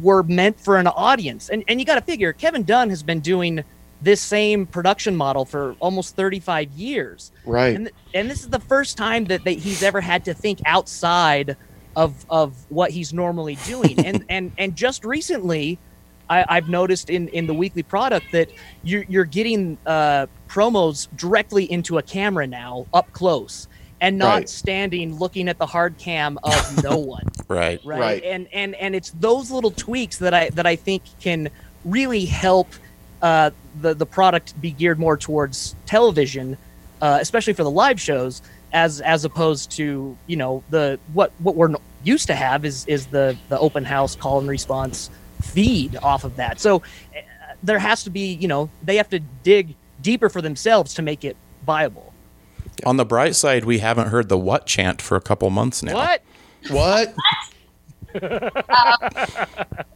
were 0.00 0.22
meant 0.22 0.58
for 0.58 0.78
an 0.78 0.86
audience. 0.86 1.48
And 1.50 1.62
and 1.68 1.78
you 1.80 1.86
got 1.86 1.96
to 1.96 2.00
figure 2.00 2.32
Kevin 2.32 2.64
Dunn 2.64 2.90
has 2.90 3.02
been 3.02 3.20
doing 3.20 3.62
this 4.00 4.20
same 4.20 4.66
production 4.66 5.14
model 5.14 5.44
for 5.44 5.76
almost 5.78 6.16
35 6.16 6.72
years. 6.72 7.30
Right. 7.46 7.76
And, 7.76 7.84
th- 7.86 7.94
and 8.14 8.28
this 8.28 8.40
is 8.40 8.48
the 8.48 8.58
first 8.58 8.96
time 8.96 9.26
that, 9.26 9.44
that 9.44 9.52
he's 9.58 9.80
ever 9.84 10.00
had 10.00 10.24
to 10.24 10.34
think 10.34 10.60
outside 10.66 11.56
of 11.94 12.26
of 12.30 12.56
what 12.70 12.90
he's 12.90 13.12
normally 13.12 13.56
doing. 13.66 13.98
and 14.04 14.24
and 14.28 14.50
and 14.58 14.74
just 14.74 15.04
recently, 15.04 15.78
I, 16.40 16.44
I've 16.56 16.68
noticed 16.68 17.10
in 17.10 17.28
in 17.28 17.46
the 17.46 17.54
weekly 17.54 17.82
product 17.82 18.32
that 18.32 18.48
you're 18.82 19.04
you're 19.08 19.24
getting 19.24 19.78
uh, 19.86 20.26
promos 20.48 21.08
directly 21.14 21.70
into 21.70 21.98
a 21.98 22.02
camera 22.02 22.46
now, 22.46 22.86
up 22.92 23.12
close, 23.12 23.68
and 24.00 24.18
not 24.18 24.28
Right. 24.40 24.48
standing 24.48 25.16
looking 25.18 25.48
at 25.48 25.58
the 25.58 25.66
hard 25.66 25.98
cam 25.98 26.38
of 26.42 26.60
no 26.84 26.96
one 27.16 27.24
Right. 27.48 27.80
right? 27.84 28.00
Right. 28.00 28.24
And 28.24 28.48
and 28.52 28.74
and 28.76 28.94
it's 28.94 29.10
those 29.12 29.50
little 29.50 29.72
tweaks 29.72 30.18
that 30.18 30.34
I 30.34 30.50
that 30.50 30.66
I 30.66 30.76
think 30.76 31.02
can 31.20 31.50
really 31.84 32.26
help 32.26 32.74
uh, 33.22 33.50
the 33.74 33.94
the 33.94 34.06
product 34.06 34.60
be 34.60 34.72
geared 34.72 34.98
more 34.98 35.16
towards 35.16 35.76
television, 35.86 36.58
uh, 37.00 37.18
especially 37.20 37.52
for 37.54 37.64
the 37.64 37.70
live 37.70 38.00
shows, 38.00 38.42
as 38.72 39.00
as 39.02 39.24
opposed 39.24 39.70
to 39.72 40.18
you 40.26 40.36
know 40.36 40.64
the 40.70 40.98
what 41.12 41.32
what 41.38 41.56
we're 41.56 41.74
used 42.02 42.26
to 42.28 42.34
have 42.34 42.64
is 42.64 42.84
is 42.86 43.06
the 43.08 43.38
the 43.48 43.58
open 43.58 43.84
house 43.84 44.16
call 44.16 44.40
and 44.40 44.48
response 44.48 45.10
feed 45.42 45.96
off 45.96 46.24
of 46.24 46.36
that. 46.36 46.60
So 46.60 46.76
uh, 46.76 47.20
there 47.62 47.78
has 47.78 48.04
to 48.04 48.10
be 48.10 48.34
you 48.34 48.48
know 48.48 48.70
they 48.82 48.96
have 48.96 49.08
to 49.10 49.18
dig 49.42 49.74
deeper 50.00 50.28
for 50.28 50.42
themselves 50.42 50.94
to 50.94 51.02
make 51.02 51.24
it 51.24 51.36
viable. 51.64 52.12
On 52.84 52.96
the 52.96 53.04
bright 53.04 53.36
side, 53.36 53.64
we 53.64 53.78
haven't 53.78 54.08
heard 54.08 54.28
the 54.28 54.38
what 54.38 54.66
chant 54.66 55.00
for 55.02 55.16
a 55.16 55.20
couple 55.20 55.48
months 55.50 55.82
now. 55.82 55.94
What? 55.94 56.22
What? 56.70 57.14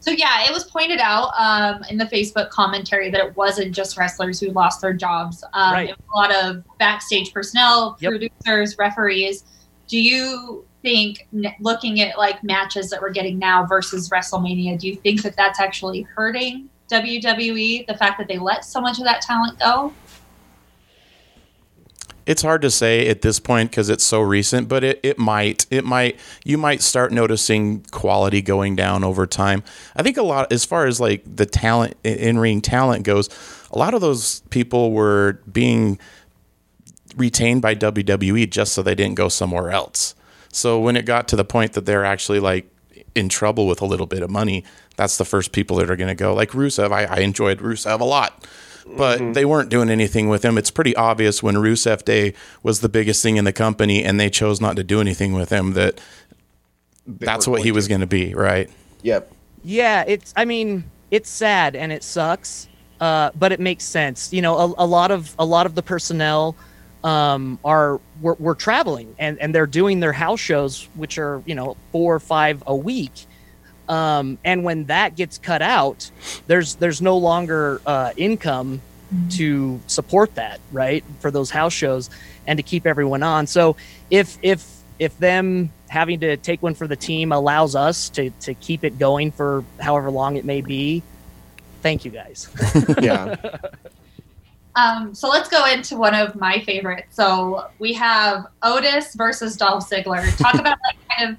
So 0.00 0.12
yeah, 0.12 0.44
it 0.46 0.52
was 0.52 0.62
pointed 0.64 1.00
out 1.00 1.32
um, 1.36 1.82
in 1.90 1.96
the 1.98 2.04
Facebook 2.04 2.50
commentary 2.50 3.10
that 3.10 3.20
it 3.20 3.36
wasn't 3.36 3.74
just 3.74 3.98
wrestlers 3.98 4.38
who 4.38 4.50
lost 4.52 4.80
their 4.80 4.92
jobs. 4.92 5.42
Um, 5.52 5.72
Right. 5.72 5.90
A 5.90 6.16
lot 6.16 6.32
of 6.32 6.62
backstage 6.78 7.32
personnel, 7.32 7.96
Yep. 7.98 8.10
producers, 8.12 8.78
referees. 8.78 9.42
Do 9.88 10.00
you 10.00 10.64
think, 10.86 11.26
looking 11.58 12.00
at 12.00 12.16
like 12.16 12.44
matches 12.44 12.90
that 12.90 13.02
we're 13.02 13.10
getting 13.10 13.40
now 13.40 13.66
versus 13.66 14.08
WrestleMania, 14.08 14.78
do 14.78 14.86
you 14.86 14.94
think 14.94 15.22
that 15.22 15.34
that's 15.34 15.58
actually 15.58 16.02
hurting 16.02 16.70
WWE? 16.88 17.88
The 17.88 17.94
fact 17.94 18.18
that 18.18 18.28
they 18.28 18.38
let 18.38 18.64
so 18.64 18.80
much 18.80 18.98
of 18.98 19.04
that 19.04 19.20
talent 19.20 19.58
go. 19.58 19.92
It's 22.24 22.42
hard 22.42 22.62
to 22.62 22.70
say 22.70 23.08
at 23.08 23.22
this 23.22 23.40
point 23.40 23.70
because 23.70 23.88
it's 23.88 24.04
so 24.04 24.20
recent, 24.20 24.68
but 24.68 24.84
it, 24.84 25.00
it 25.02 25.18
might. 25.18 25.66
It 25.70 25.84
might. 25.84 26.20
You 26.44 26.56
might 26.56 26.82
start 26.82 27.10
noticing 27.10 27.80
quality 27.90 28.40
going 28.40 28.76
down 28.76 29.02
over 29.02 29.26
time. 29.26 29.64
I 29.96 30.04
think 30.04 30.16
a 30.16 30.22
lot, 30.22 30.52
as 30.52 30.64
far 30.64 30.86
as 30.86 31.00
like 31.00 31.22
the 31.24 31.46
talent, 31.46 31.96
in 32.04 32.38
ring 32.38 32.60
talent 32.60 33.04
goes, 33.04 33.28
a 33.72 33.78
lot 33.78 33.92
of 33.92 34.00
those 34.00 34.40
people 34.50 34.92
were 34.92 35.40
being 35.50 35.98
retained 37.16 37.62
by 37.62 37.74
WWE 37.74 38.48
just 38.50 38.72
so 38.72 38.82
they 38.82 38.94
didn't 38.94 39.16
go 39.16 39.28
somewhere 39.28 39.70
else. 39.70 40.15
So 40.56 40.80
when 40.80 40.96
it 40.96 41.04
got 41.04 41.28
to 41.28 41.36
the 41.36 41.44
point 41.44 41.74
that 41.74 41.84
they're 41.84 42.04
actually 42.04 42.40
like 42.40 42.66
in 43.14 43.28
trouble 43.28 43.66
with 43.66 43.82
a 43.82 43.84
little 43.84 44.06
bit 44.06 44.22
of 44.22 44.30
money, 44.30 44.64
that's 44.96 45.18
the 45.18 45.24
first 45.26 45.52
people 45.52 45.76
that 45.76 45.90
are 45.90 45.96
going 45.96 46.08
to 46.08 46.14
go. 46.14 46.32
Like 46.34 46.50
Rusev, 46.52 46.92
I, 46.92 47.04
I 47.04 47.18
enjoyed 47.18 47.58
Rusev 47.58 48.00
a 48.00 48.04
lot, 48.04 48.46
but 48.96 49.34
they 49.34 49.44
weren't 49.44 49.68
doing 49.68 49.90
anything 49.90 50.30
with 50.30 50.42
him. 50.42 50.56
It's 50.56 50.70
pretty 50.70 50.96
obvious 50.96 51.42
when 51.42 51.56
Rusev 51.56 52.06
Day 52.06 52.32
was 52.62 52.80
the 52.80 52.88
biggest 52.88 53.22
thing 53.22 53.36
in 53.36 53.44
the 53.44 53.52
company 53.52 54.02
and 54.02 54.18
they 54.18 54.30
chose 54.30 54.58
not 54.58 54.76
to 54.76 54.82
do 54.82 54.98
anything 54.98 55.34
with 55.34 55.50
him 55.50 55.74
that 55.74 56.00
that's 57.06 57.46
what 57.46 57.62
he 57.62 57.70
was 57.70 57.86
going 57.86 58.00
to 58.00 58.06
be, 58.06 58.34
right? 58.34 58.70
Yep. 59.02 59.30
Yeah, 59.62 60.04
it's. 60.06 60.32
I 60.36 60.46
mean, 60.46 60.84
it's 61.10 61.28
sad 61.28 61.76
and 61.76 61.92
it 61.92 62.02
sucks, 62.02 62.66
uh, 63.00 63.30
but 63.38 63.52
it 63.52 63.60
makes 63.60 63.84
sense. 63.84 64.32
You 64.32 64.40
know, 64.40 64.56
a, 64.56 64.84
a 64.84 64.86
lot 64.86 65.10
of 65.10 65.34
a 65.38 65.44
lot 65.44 65.66
of 65.66 65.74
the 65.74 65.82
personnel 65.82 66.56
um, 67.06 67.60
are 67.64 68.00
we're, 68.20 68.34
we're 68.34 68.54
traveling 68.54 69.14
and 69.16 69.38
and 69.38 69.54
they're 69.54 69.68
doing 69.68 70.00
their 70.00 70.12
house 70.12 70.40
shows, 70.40 70.88
which 70.94 71.18
are 71.18 71.40
you 71.46 71.54
know 71.54 71.76
four 71.92 72.16
or 72.16 72.20
five 72.20 72.62
a 72.66 72.74
week. 72.74 73.12
Um, 73.88 74.38
and 74.44 74.64
when 74.64 74.86
that 74.86 75.14
gets 75.14 75.38
cut 75.38 75.62
out, 75.62 76.10
there's 76.48 76.74
there's 76.74 77.00
no 77.00 77.16
longer 77.16 77.80
uh, 77.86 78.10
income 78.16 78.82
to 79.30 79.80
support 79.86 80.34
that, 80.34 80.58
right? 80.72 81.04
For 81.20 81.30
those 81.30 81.48
house 81.48 81.72
shows 81.72 82.10
and 82.44 82.56
to 82.56 82.64
keep 82.64 82.86
everyone 82.86 83.22
on. 83.22 83.46
So 83.46 83.76
if 84.10 84.36
if 84.42 84.68
if 84.98 85.16
them 85.18 85.70
having 85.88 86.18
to 86.20 86.36
take 86.36 86.60
one 86.60 86.74
for 86.74 86.88
the 86.88 86.96
team 86.96 87.30
allows 87.30 87.76
us 87.76 88.10
to 88.10 88.30
to 88.40 88.54
keep 88.54 88.82
it 88.82 88.98
going 88.98 89.30
for 89.30 89.62
however 89.78 90.10
long 90.10 90.34
it 90.36 90.44
may 90.44 90.60
be, 90.60 91.04
thank 91.82 92.04
you 92.04 92.10
guys. 92.10 92.48
Yeah. 93.00 93.36
Um, 94.76 95.14
so 95.14 95.28
let's 95.28 95.48
go 95.48 95.66
into 95.66 95.96
one 95.96 96.14
of 96.14 96.36
my 96.36 96.60
favorites. 96.60 97.16
So 97.16 97.68
we 97.78 97.94
have 97.94 98.46
Otis 98.62 99.14
versus 99.14 99.56
Dolph 99.56 99.88
Ziggler. 99.88 100.36
Talk 100.36 100.54
about 100.60 100.78
like 100.84 100.96
kind 101.08 101.32
of 101.32 101.38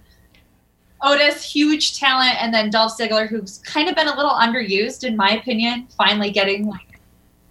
Otis, 1.04 1.44
huge 1.44 2.00
talent, 2.00 2.42
and 2.42 2.52
then 2.52 2.72
Dolph 2.72 2.98
Ziggler, 2.98 3.28
who's 3.28 3.60
kind 3.60 3.88
of 3.88 3.96
been 3.96 4.08
a 4.08 4.16
little 4.16 4.32
underused 4.32 5.04
in 5.04 5.16
my 5.16 5.38
opinion. 5.38 5.88
Finally 5.96 6.32
getting 6.32 6.68
like 6.68 7.00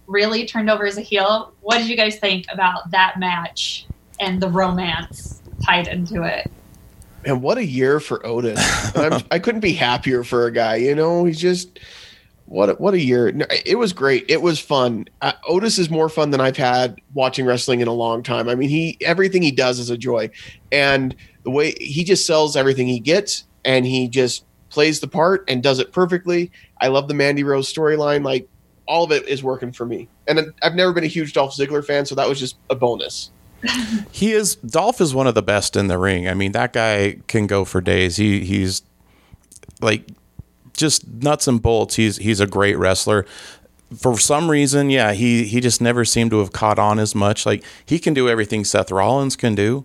really 0.09 0.45
turned 0.45 0.69
over 0.69 0.85
as 0.85 0.99
a 0.99 1.03
heel. 1.03 1.53
What 1.61 1.79
did 1.79 1.89
you 1.89 1.97
guys 1.97 2.19
think 2.19 2.47
about 2.53 2.91
that 2.91 3.19
match 3.21 3.87
and 4.19 4.41
the 4.41 4.49
romance 4.49 5.41
tied 5.65 5.87
into 5.87 6.25
it? 6.25 6.51
And 7.25 7.43
what 7.43 7.59
a 7.59 7.65
year 7.65 8.01
for 8.01 8.25
Otis. 8.27 8.59
I'm, 8.97 9.23
I 9.31 9.39
couldn't 9.39 9.61
be 9.61 9.73
happier 9.73 10.25
for 10.25 10.47
a 10.47 10.51
guy. 10.51 10.77
You 10.77 10.97
know, 10.97 11.25
he's 11.25 11.41
just 11.41 11.79
what 12.47 12.71
a, 12.71 12.73
what 12.75 12.95
a 12.95 13.01
year. 13.01 13.31
No, 13.33 13.45
It 13.65 13.77
was 13.77 13.93
great. 13.93 14.25
It 14.29 14.41
was 14.41 14.59
fun. 14.59 15.07
Uh, 15.21 15.33
Otis 15.49 15.79
is 15.79 15.91
more 15.91 16.09
fun 16.09 16.31
than 16.31 16.41
I've 16.41 16.57
had 16.57 17.01
watching 17.15 17.45
wrestling 17.45 17.81
in 17.81 17.89
a 17.89 17.93
long 17.93 18.23
time. 18.23 18.49
I 18.49 18.55
mean, 18.55 18.69
he 18.69 18.97
everything 19.01 19.43
he 19.43 19.51
does 19.51 19.79
is 19.79 19.91
a 19.91 19.99
joy, 19.99 20.31
and 20.73 21.15
the 21.43 21.51
way 21.51 21.73
he 21.79 22.05
just 22.05 22.27
sells 22.27 22.57
everything 22.57 22.87
he 22.87 23.01
gets, 23.01 23.45
and 23.65 23.85
he 23.85 24.09
just 24.09 24.45
plays 24.71 25.01
the 25.01 25.09
part 25.09 25.45
and 25.49 25.63
does 25.63 25.79
it 25.79 25.93
perfectly. 25.93 26.51
I 26.81 26.89
love 26.89 27.09
the 27.09 27.15
Mandy 27.15 27.45
Rose 27.45 27.73
storyline. 27.73 28.25
Like 28.25 28.49
all 28.87 29.05
of 29.05 29.13
it 29.13 29.27
is 29.29 29.43
working 29.43 29.73
for 29.73 29.87
me. 29.87 30.09
And 30.27 30.53
I've 30.63 30.75
never 30.75 30.93
been 30.93 31.05
a 31.05 31.09
huge 31.09 31.33
Dolph 31.33 31.57
Ziggler 31.57 31.85
fan, 31.85 32.07
so 32.07 32.15
that 32.15 32.29
was 32.29 32.39
just 32.39 32.57
a 32.71 32.75
bonus. 32.75 33.31
He 34.13 34.33
is 34.33 34.57
Dolph 34.57 35.01
is 35.01 35.15
one 35.15 35.27
of 35.27 35.35
the 35.35 35.43
best 35.43 35.77
in 35.77 35.89
the 35.89 35.99
ring. 35.99 36.27
I 36.27 36.33
mean, 36.33 36.53
that 36.53 36.73
guy 36.73 37.19
can 37.27 37.47
go 37.47 37.67
for 37.67 37.83
days. 37.83 38.17
He 38.17 38.45
he's 38.45 38.83
like 39.81 40.07
just 40.77 41.07
nuts 41.09 41.49
and 41.49 41.61
bolts. 41.61 41.97
He's 41.97 42.19
he's 42.19 42.41
a 42.41 42.47
great 42.47 42.77
wrestler. 42.77 43.27
For 43.97 44.19
some 44.19 44.51
reason, 44.51 44.91
yeah, 44.91 45.13
he 45.13 45.45
he 45.45 45.61
just 45.61 45.81
never 45.81 46.05
seemed 46.05 46.31
to 46.33 46.39
have 46.41 46.53
caught 46.53 46.79
on 46.79 46.99
as 46.99 47.15
much. 47.15 47.47
Like 47.47 47.65
he 47.85 47.99
can 47.99 48.15
do 48.15 48.29
everything 48.29 48.65
Seth 48.65 48.91
Rollins 48.91 49.37
can 49.37 49.55
do, 49.55 49.85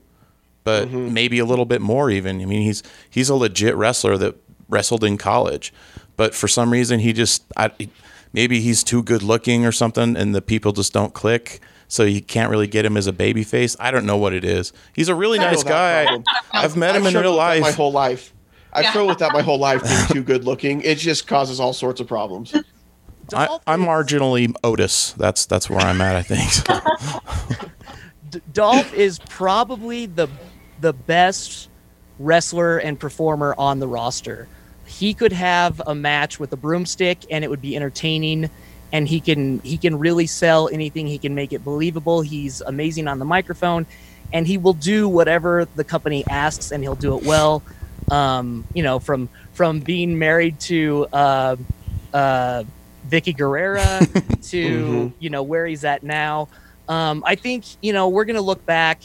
but 0.64 0.88
mm-hmm. 0.88 1.14
maybe 1.14 1.40
a 1.40 1.46
little 1.46 1.66
bit 1.66 1.82
more 1.82 2.10
even. 2.10 2.42
I 2.42 2.46
mean, 2.46 2.62
he's 2.62 2.84
he's 3.10 3.30
a 3.30 3.36
legit 3.36 3.76
wrestler 3.76 4.18
that 4.18 4.36
wrestled 4.70 5.04
in 5.04 5.18
college, 5.18 5.74
but 6.18 6.34
for 6.34 6.48
some 6.48 6.72
reason 6.72 7.00
he 7.00 7.14
just 7.14 7.44
I, 7.56 7.72
maybe 8.34 8.62
he's 8.62 8.84
too 8.84 9.04
good 9.04 9.24
looking 9.24 9.66
or 9.66 9.72
something, 9.72 10.16
and 10.18 10.34
the 10.34 10.42
people 10.42 10.72
just 10.72 10.94
don't 10.94 11.14
click. 11.14 11.60
So 11.88 12.04
you 12.04 12.22
can't 12.22 12.50
really 12.50 12.68
get 12.68 12.86
him 12.86 12.96
as 12.96 13.06
a 13.06 13.12
baby 13.12 13.44
face. 13.44 13.76
I 13.78 13.92
don't 13.92 14.06
know 14.06 14.16
what 14.16 14.32
it 14.32 14.46
is. 14.46 14.72
He's 14.94 15.10
a 15.10 15.16
really 15.16 15.40
I 15.40 15.52
nice 15.52 15.62
guy. 15.62 16.06
problem. 16.06 16.24
I've 16.54 16.78
met 16.78 16.96
him 16.96 17.04
I've 17.04 17.14
in 17.14 17.22
real 17.22 17.34
struggled 17.34 17.36
with 17.36 17.40
that 17.40 17.48
life. 17.48 17.62
My 17.62 17.72
whole 17.72 17.92
life. 17.92 18.34
I've 18.74 18.84
Yeah. 18.84 18.90
struggled 18.92 19.10
with 19.10 19.20
that 19.20 19.34
my 19.34 19.42
whole 19.42 19.60
life 19.60 19.84
being 19.84 20.06
too 20.08 20.24
good 20.32 20.44
looking. 20.46 20.82
It 20.82 20.98
just 20.98 21.28
causes 21.28 21.60
all 21.60 21.74
sorts 21.74 22.00
of 22.02 22.08
problems. 22.08 22.54
I, 23.34 23.60
I'm 23.68 23.82
marginally 23.84 24.54
Otis. 24.64 25.14
That's 25.14 25.46
that's 25.46 25.70
where 25.70 25.80
I'm 25.80 26.02
at. 26.02 26.16
I 26.16 26.22
think. 26.24 27.62
D- 28.30 28.42
Dolph 28.54 28.94
is 28.94 29.20
probably 29.30 30.06
the 30.06 30.28
the 30.80 30.94
best 30.94 31.70
wrestler 32.20 32.78
and 32.78 33.00
performer 33.00 33.56
on 33.58 33.80
the 33.80 33.88
roster. 33.88 34.48
He 34.86 35.14
could 35.14 35.32
have 35.32 35.82
a 35.88 35.96
match 35.96 36.40
with 36.40 36.52
a 36.54 36.58
broomstick 36.58 37.20
and 37.30 37.44
it 37.44 37.50
would 37.50 37.62
be 37.62 37.76
entertaining 37.76 38.50
and 38.92 39.08
he 39.08 39.20
can 39.22 39.60
he 39.60 39.78
can 39.78 39.98
really 39.98 40.28
sell 40.28 40.68
anything. 40.70 41.08
He 41.08 41.18
can 41.18 41.34
make 41.36 41.54
it 41.54 41.64
believable. 41.64 42.22
He's 42.22 42.62
amazing 42.62 43.08
on 43.08 43.20
the 43.20 43.26
microphone 43.26 43.86
and 44.34 44.46
he 44.48 44.58
will 44.58 44.74
do 44.74 45.08
whatever 45.08 45.66
the 45.76 45.84
company 45.84 46.26
asks 46.30 46.72
and 46.72 46.84
he'll 46.84 46.96
do 46.96 47.18
it 47.18 47.24
well. 47.24 47.64
Um, 48.10 48.66
you 48.74 48.84
know, 48.84 49.00
from 49.00 49.30
from 49.54 49.80
being 49.80 50.18
married 50.18 50.60
to 50.62 51.08
uh, 51.14 51.56
uh, 52.14 52.64
Vickie 53.10 53.36
Guerrero 53.38 53.82
to 54.44 54.84
Mhm. 54.86 55.14
you 55.20 55.30
know 55.30 55.44
where 55.44 55.66
he's 55.66 55.84
at 55.84 56.04
now. 56.04 56.48
Um, 56.90 57.24
I 57.26 57.36
think 57.36 57.64
you 57.82 57.94
know 57.94 58.10
we're 58.10 58.26
gonna 58.26 58.42
look 58.42 58.66
back 58.66 59.02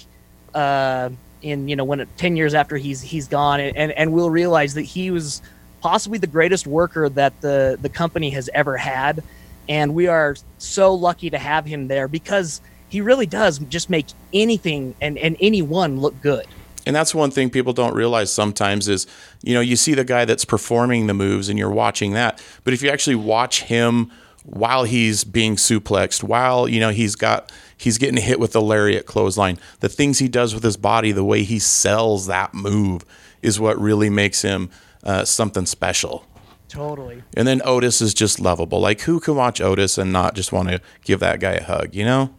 uh, 0.54 1.10
in 1.42 1.68
you 1.68 1.76
know 1.76 1.84
when 1.84 2.06
ten 2.16 2.36
years 2.36 2.54
after 2.54 2.76
he's 2.76 3.00
he's 3.02 3.28
gone, 3.28 3.60
and 3.60 3.92
and 3.92 4.12
we'll 4.12 4.30
realize 4.30 4.74
that 4.74 4.82
he 4.82 5.10
was 5.10 5.42
possibly 5.80 6.18
the 6.18 6.26
greatest 6.26 6.66
worker 6.66 7.08
that 7.10 7.38
the 7.42 7.78
the 7.80 7.88
company 7.88 8.30
has 8.30 8.48
ever 8.54 8.76
had, 8.76 9.22
and 9.68 9.94
we 9.94 10.08
are 10.08 10.34
so 10.58 10.94
lucky 10.94 11.30
to 11.30 11.38
have 11.38 11.64
him 11.66 11.86
there 11.86 12.08
because 12.08 12.60
he 12.88 13.00
really 13.00 13.26
does 13.26 13.58
just 13.58 13.88
make 13.90 14.06
anything 14.32 14.94
and 15.00 15.16
and 15.18 15.36
anyone 15.40 16.00
look 16.00 16.20
good. 16.22 16.46
And 16.86 16.94
that's 16.94 17.14
one 17.14 17.32
thing 17.32 17.50
people 17.50 17.72
don't 17.72 17.94
realize 17.94 18.32
sometimes 18.32 18.88
is, 18.88 19.06
you 19.42 19.54
know, 19.54 19.60
you 19.60 19.74
see 19.76 19.92
the 19.92 20.04
guy 20.04 20.24
that's 20.24 20.44
performing 20.44 21.08
the 21.08 21.14
moves 21.14 21.48
and 21.48 21.58
you're 21.58 21.70
watching 21.70 22.12
that. 22.12 22.42
But 22.62 22.72
if 22.72 22.82
you 22.82 22.88
actually 22.90 23.16
watch 23.16 23.62
him 23.64 24.10
while 24.44 24.84
he's 24.84 25.24
being 25.24 25.56
suplexed, 25.56 26.22
while, 26.22 26.68
you 26.68 26.78
know, 26.78 26.90
he's 26.90 27.16
got 27.16 27.50
he's 27.76 27.98
getting 27.98 28.22
hit 28.22 28.38
with 28.38 28.52
the 28.52 28.62
lariat 28.62 29.04
clothesline, 29.04 29.58
the 29.80 29.88
things 29.88 30.20
he 30.20 30.28
does 30.28 30.54
with 30.54 30.62
his 30.62 30.76
body, 30.76 31.10
the 31.10 31.24
way 31.24 31.42
he 31.42 31.58
sells 31.58 32.26
that 32.26 32.54
move 32.54 33.04
is 33.42 33.58
what 33.58 33.78
really 33.78 34.08
makes 34.08 34.42
him 34.42 34.70
uh, 35.02 35.24
something 35.24 35.66
special. 35.66 36.24
Totally. 36.68 37.22
And 37.36 37.46
then 37.46 37.62
Otis 37.64 38.00
is 38.00 38.14
just 38.14 38.40
lovable. 38.40 38.80
Like 38.80 39.02
who 39.02 39.20
can 39.20 39.34
watch 39.34 39.60
Otis 39.60 39.98
and 39.98 40.12
not 40.12 40.34
just 40.34 40.52
want 40.52 40.68
to 40.68 40.80
give 41.04 41.20
that 41.20 41.40
guy 41.40 41.52
a 41.52 41.62
hug, 41.64 41.94
you 41.94 42.04
know? 42.04 42.34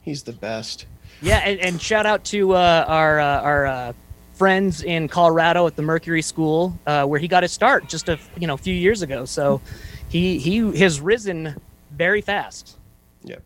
He's 0.00 0.22
the 0.22 0.32
best. 0.32 0.86
Yeah, 1.20 1.38
and, 1.38 1.58
and 1.60 1.82
shout 1.82 2.06
out 2.06 2.24
to 2.26 2.52
uh, 2.54 2.84
our 2.86 3.20
uh, 3.20 3.40
our 3.40 3.66
uh, 3.66 3.92
friends 4.34 4.82
in 4.82 5.08
Colorado 5.08 5.66
at 5.66 5.76
the 5.76 5.82
Mercury 5.82 6.22
School, 6.22 6.78
uh, 6.86 7.04
where 7.04 7.18
he 7.18 7.26
got 7.26 7.42
his 7.42 7.52
start 7.52 7.88
just 7.88 8.08
a 8.08 8.18
you 8.38 8.46
know 8.46 8.56
few 8.56 8.74
years 8.74 9.02
ago. 9.02 9.24
So 9.24 9.60
he 10.08 10.38
he 10.38 10.58
has 10.78 11.00
risen 11.00 11.56
very 11.92 12.20
fast. 12.20 12.78
Yeah. 13.22 13.36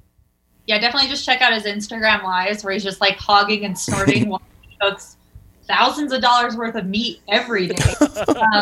Yeah, 0.67 0.79
definitely 0.79 1.09
just 1.09 1.25
check 1.25 1.41
out 1.41 1.53
his 1.53 1.65
Instagram 1.65 2.23
lives 2.23 2.63
where 2.63 2.73
he's 2.73 2.85
just 2.85 3.01
like 3.01 3.17
hogging 3.17 3.65
and 3.65 3.79
snorting 3.79 4.29
while 4.29 4.43
he 4.61 4.77
cooks 4.81 5.17
thousands 5.67 6.13
of 6.13 6.21
dollars 6.21 6.57
worth 6.57 6.75
of 6.75 6.87
meat 6.87 7.21
every 7.29 7.69
day. 7.69 7.95
um, 8.01 8.15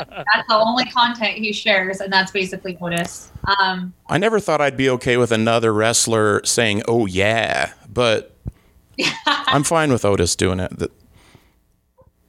that's 0.08 0.48
the 0.48 0.54
only 0.54 0.84
content 0.86 1.36
he 1.36 1.52
shares, 1.52 2.00
and 2.00 2.12
that's 2.12 2.30
basically 2.30 2.76
Otis. 2.80 3.32
Um, 3.58 3.92
I 4.08 4.18
never 4.18 4.38
thought 4.38 4.60
I'd 4.60 4.76
be 4.76 4.88
okay 4.90 5.16
with 5.16 5.32
another 5.32 5.72
wrestler 5.72 6.44
saying, 6.44 6.82
"Oh 6.86 7.06
yeah," 7.06 7.72
but 7.92 8.36
I'm 9.26 9.64
fine 9.64 9.92
with 9.92 10.04
Otis 10.04 10.36
doing 10.36 10.60
it. 10.60 10.90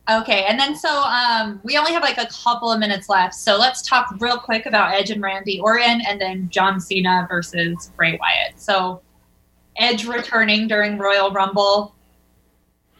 Okay, 0.09 0.45
and 0.45 0.59
then 0.59 0.75
so 0.75 0.89
um, 0.89 1.61
we 1.63 1.77
only 1.77 1.93
have 1.93 2.01
like 2.01 2.17
a 2.17 2.27
couple 2.27 2.71
of 2.71 2.79
minutes 2.79 3.07
left, 3.07 3.35
so 3.35 3.57
let's 3.57 3.81
talk 3.81 4.13
real 4.19 4.37
quick 4.37 4.65
about 4.65 4.93
Edge 4.93 5.11
and 5.11 5.21
Randy 5.21 5.59
Orton, 5.61 6.01
and 6.01 6.19
then 6.19 6.49
John 6.49 6.79
Cena 6.79 7.27
versus 7.29 7.91
Bray 7.95 8.17
Wyatt. 8.19 8.59
So 8.59 9.01
Edge 9.77 10.05
returning 10.05 10.67
during 10.67 10.97
Royal 10.97 11.31
Rumble, 11.31 11.95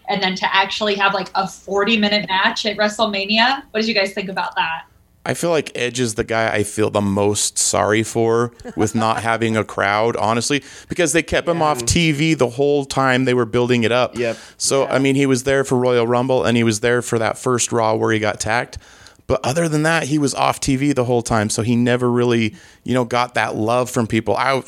and 0.09 0.22
then 0.22 0.36
to 0.36 0.55
actually 0.55 0.95
have 0.95 1.13
like 1.13 1.30
a 1.36 1.47
forty-minute 1.47 2.30
match 2.30 2.65
at 2.65 2.78
WrestleMania. 2.78 3.63
What 3.72 3.82
did 3.82 3.88
you 3.88 3.95
guys 3.95 4.13
think 4.13 4.30
about 4.30 4.55
that? 4.55 4.84
I 5.26 5.36
feel 5.36 5.51
like 5.51 5.72
Edge 5.76 5.99
is 5.99 6.15
the 6.15 6.24
guy 6.24 6.51
I 6.51 6.63
feel 6.63 6.89
the 6.89 7.01
most 7.01 7.57
sorry 7.57 8.01
for 8.01 8.53
with 8.76 8.95
not 8.95 9.22
having 9.24 9.55
a 9.55 9.63
crowd, 9.63 10.15
honestly, 10.15 10.63
because 10.89 11.13
they 11.13 11.22
kept 11.22 11.47
him 11.47 11.61
off 11.61 11.80
TV 11.84 12.36
the 12.36 12.49
whole 12.49 12.86
time 12.86 13.26
they 13.26 13.36
were 13.36 13.45
building 13.45 13.84
it 13.84 13.91
up. 13.91 14.17
Yep. 14.17 14.38
So, 14.57 14.88
I 14.88 14.97
mean, 14.97 15.15
he 15.15 15.28
was 15.28 15.43
there 15.43 15.63
for 15.63 15.78
Royal 15.78 16.07
Rumble 16.07 16.43
and 16.43 16.57
he 16.57 16.63
was 16.63 16.80
there 16.80 17.01
for 17.01 17.19
that 17.19 17.38
first 17.38 17.72
Raw 17.72 17.93
where 17.95 18.11
he 18.11 18.19
got 18.19 18.39
tacked. 18.39 18.80
But 19.28 19.45
other 19.45 19.69
than 19.69 19.84
that, 19.84 20.03
he 20.03 20.17
was 20.17 20.34
off 20.34 20.59
TV 20.59 20.93
the 20.93 21.05
whole 21.05 21.22
time. 21.22 21.49
So 21.49 21.61
he 21.61 21.76
never 21.76 22.11
really, 22.11 22.55
you 22.84 22.93
know, 22.93 23.05
got 23.05 23.36
that 23.36 23.55
love 23.55 23.89
from 23.89 24.07
people. 24.07 24.36
I, 24.36 24.61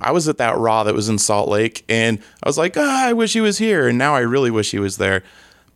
I 0.00 0.10
was 0.10 0.28
at 0.28 0.38
that 0.38 0.58
Raw 0.58 0.82
that 0.84 0.94
was 0.94 1.08
in 1.08 1.18
Salt 1.18 1.48
Lake 1.48 1.84
and 1.88 2.18
I 2.42 2.48
was 2.48 2.58
like, 2.58 2.76
ah, 2.76 3.06
I 3.06 3.12
wish 3.12 3.32
he 3.32 3.40
was 3.40 3.58
here. 3.58 3.86
And 3.86 3.96
now 3.96 4.14
I 4.14 4.20
really 4.20 4.50
wish 4.50 4.72
he 4.72 4.80
was 4.80 4.96
there. 4.96 5.22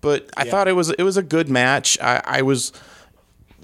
But 0.00 0.28
I 0.36 0.44
thought 0.44 0.68
it 0.68 0.72
was 0.72 0.90
it 0.90 1.02
was 1.02 1.16
a 1.16 1.22
good 1.22 1.48
match. 1.48 1.98
I, 1.98 2.20
I 2.26 2.42
was 2.42 2.72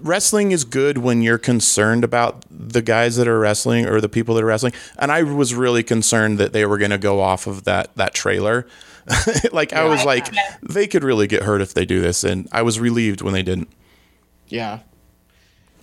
wrestling 0.02 0.52
is 0.52 0.64
good 0.64 0.98
when 0.98 1.22
you're 1.22 1.38
concerned 1.38 2.04
about 2.04 2.44
the 2.50 2.82
guys 2.82 3.16
that 3.16 3.28
are 3.28 3.38
wrestling 3.38 3.86
or 3.86 4.00
the 4.00 4.08
people 4.08 4.34
that 4.34 4.42
are 4.42 4.46
wrestling. 4.46 4.72
And 4.98 5.10
I 5.12 5.22
was 5.22 5.54
really 5.54 5.82
concerned 5.82 6.38
that 6.38 6.52
they 6.52 6.66
were 6.66 6.78
going 6.78 6.90
to 6.90 6.98
go 6.98 7.20
off 7.20 7.46
of 7.46 7.64
that 7.64 7.94
that 7.96 8.14
trailer. 8.14 8.66
like 9.52 9.72
I 9.72 9.84
was 9.84 10.04
like, 10.04 10.28
they 10.62 10.86
could 10.86 11.04
really 11.04 11.26
get 11.26 11.42
hurt 11.42 11.60
if 11.60 11.74
they 11.74 11.84
do 11.84 12.00
this, 12.00 12.22
and 12.22 12.48
I 12.52 12.62
was 12.62 12.78
relieved 12.78 13.22
when 13.22 13.32
they 13.32 13.42
didn't. 13.42 13.68
Yeah. 14.48 14.80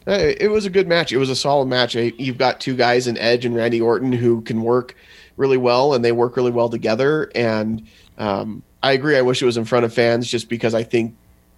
Uh, 0.07 0.33
It 0.39 0.49
was 0.49 0.65
a 0.65 0.69
good 0.69 0.87
match. 0.87 1.11
It 1.11 1.17
was 1.17 1.29
a 1.29 1.35
solid 1.35 1.65
match. 1.65 1.95
Uh, 1.95 2.11
You've 2.17 2.37
got 2.37 2.61
two 2.61 2.75
guys 2.75 3.07
in 3.07 3.17
Edge 3.17 3.43
and 3.43 3.55
Randy 3.55 3.81
Orton 3.81 4.11
who 4.13 4.41
can 4.41 4.61
work 4.61 4.95
really 5.35 5.57
well, 5.57 5.93
and 5.93 6.05
they 6.05 6.11
work 6.11 6.37
really 6.37 6.51
well 6.51 6.69
together. 6.69 7.29
And 7.35 7.87
um, 8.17 8.63
I 8.83 8.93
agree. 8.93 9.17
I 9.17 9.21
wish 9.21 9.41
it 9.41 9.45
was 9.45 9.57
in 9.57 9.65
front 9.65 9.85
of 9.85 9.93
fans, 9.93 10.29
just 10.29 10.47
because 10.47 10.73
I 10.73 10.83
think 10.83 11.15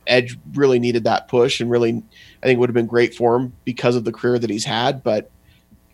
Edge 0.09 0.37
really 0.53 0.79
needed 0.79 1.03
that 1.05 1.27
push, 1.27 1.61
and 1.61 1.69
really, 1.69 2.03
I 2.43 2.45
think 2.45 2.59
would 2.59 2.69
have 2.69 2.73
been 2.73 2.87
great 2.87 3.15
for 3.15 3.35
him 3.35 3.53
because 3.63 3.95
of 3.95 4.03
the 4.03 4.11
career 4.11 4.39
that 4.39 4.49
he's 4.49 4.65
had. 4.65 5.03
But 5.03 5.31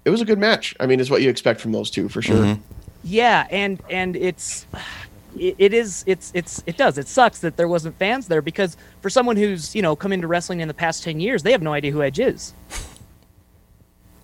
it 0.05 0.09
was 0.09 0.22
a 0.22 0.26
good 0.26 0.39
match. 0.39 0.76
I 0.80 0.86
mean, 0.86 0.99
it's 0.99 1.09
what 1.09 1.22
you 1.22 1.30
expect 1.30 1.61
from 1.61 1.72
those 1.72 1.89
two 1.89 2.09
for 2.09 2.22
sure. 2.22 2.38
Mm-hmm. 2.38 2.61
Yeah, 3.03 3.47
and 3.51 3.82
and 3.89 4.16
it's 4.16 4.66
it, 5.38 5.55
it 5.57 5.74
is 5.74 6.03
it's 6.07 6.32
it's 6.34 6.63
it 6.66 6.78
does 6.78 6.97
it 6.97 7.07
sucks 7.07 7.39
that 7.39 7.57
there 7.57 7.68
wasn't 7.68 7.97
fans 7.97 8.28
there 8.28 8.41
because 8.41 8.78
for 9.01 9.09
someone 9.09 9.36
who's 9.36 9.76
you 9.76 9.82
know 9.82 9.95
come 9.95 10.11
into 10.11 10.28
wrestling 10.28 10.61
in 10.61 10.68
the 10.68 10.74
past 10.74 11.03
ten 11.03 11.20
years, 11.20 11.43
they 11.43 11.51
have 11.51 11.61
no 11.61 11.74
idea 11.74 11.91
who 11.91 12.01
Edge 12.01 12.20
is. 12.20 12.53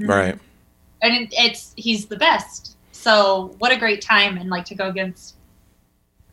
Right. 0.07 0.37
And 1.01 1.27
it's 1.31 1.73
he's 1.75 2.07
the 2.07 2.17
best. 2.17 2.75
So 2.91 3.55
what 3.59 3.71
a 3.71 3.77
great 3.77 4.01
time 4.01 4.37
and 4.37 4.49
like 4.49 4.65
to 4.65 4.75
go 4.75 4.87
against 4.87 5.35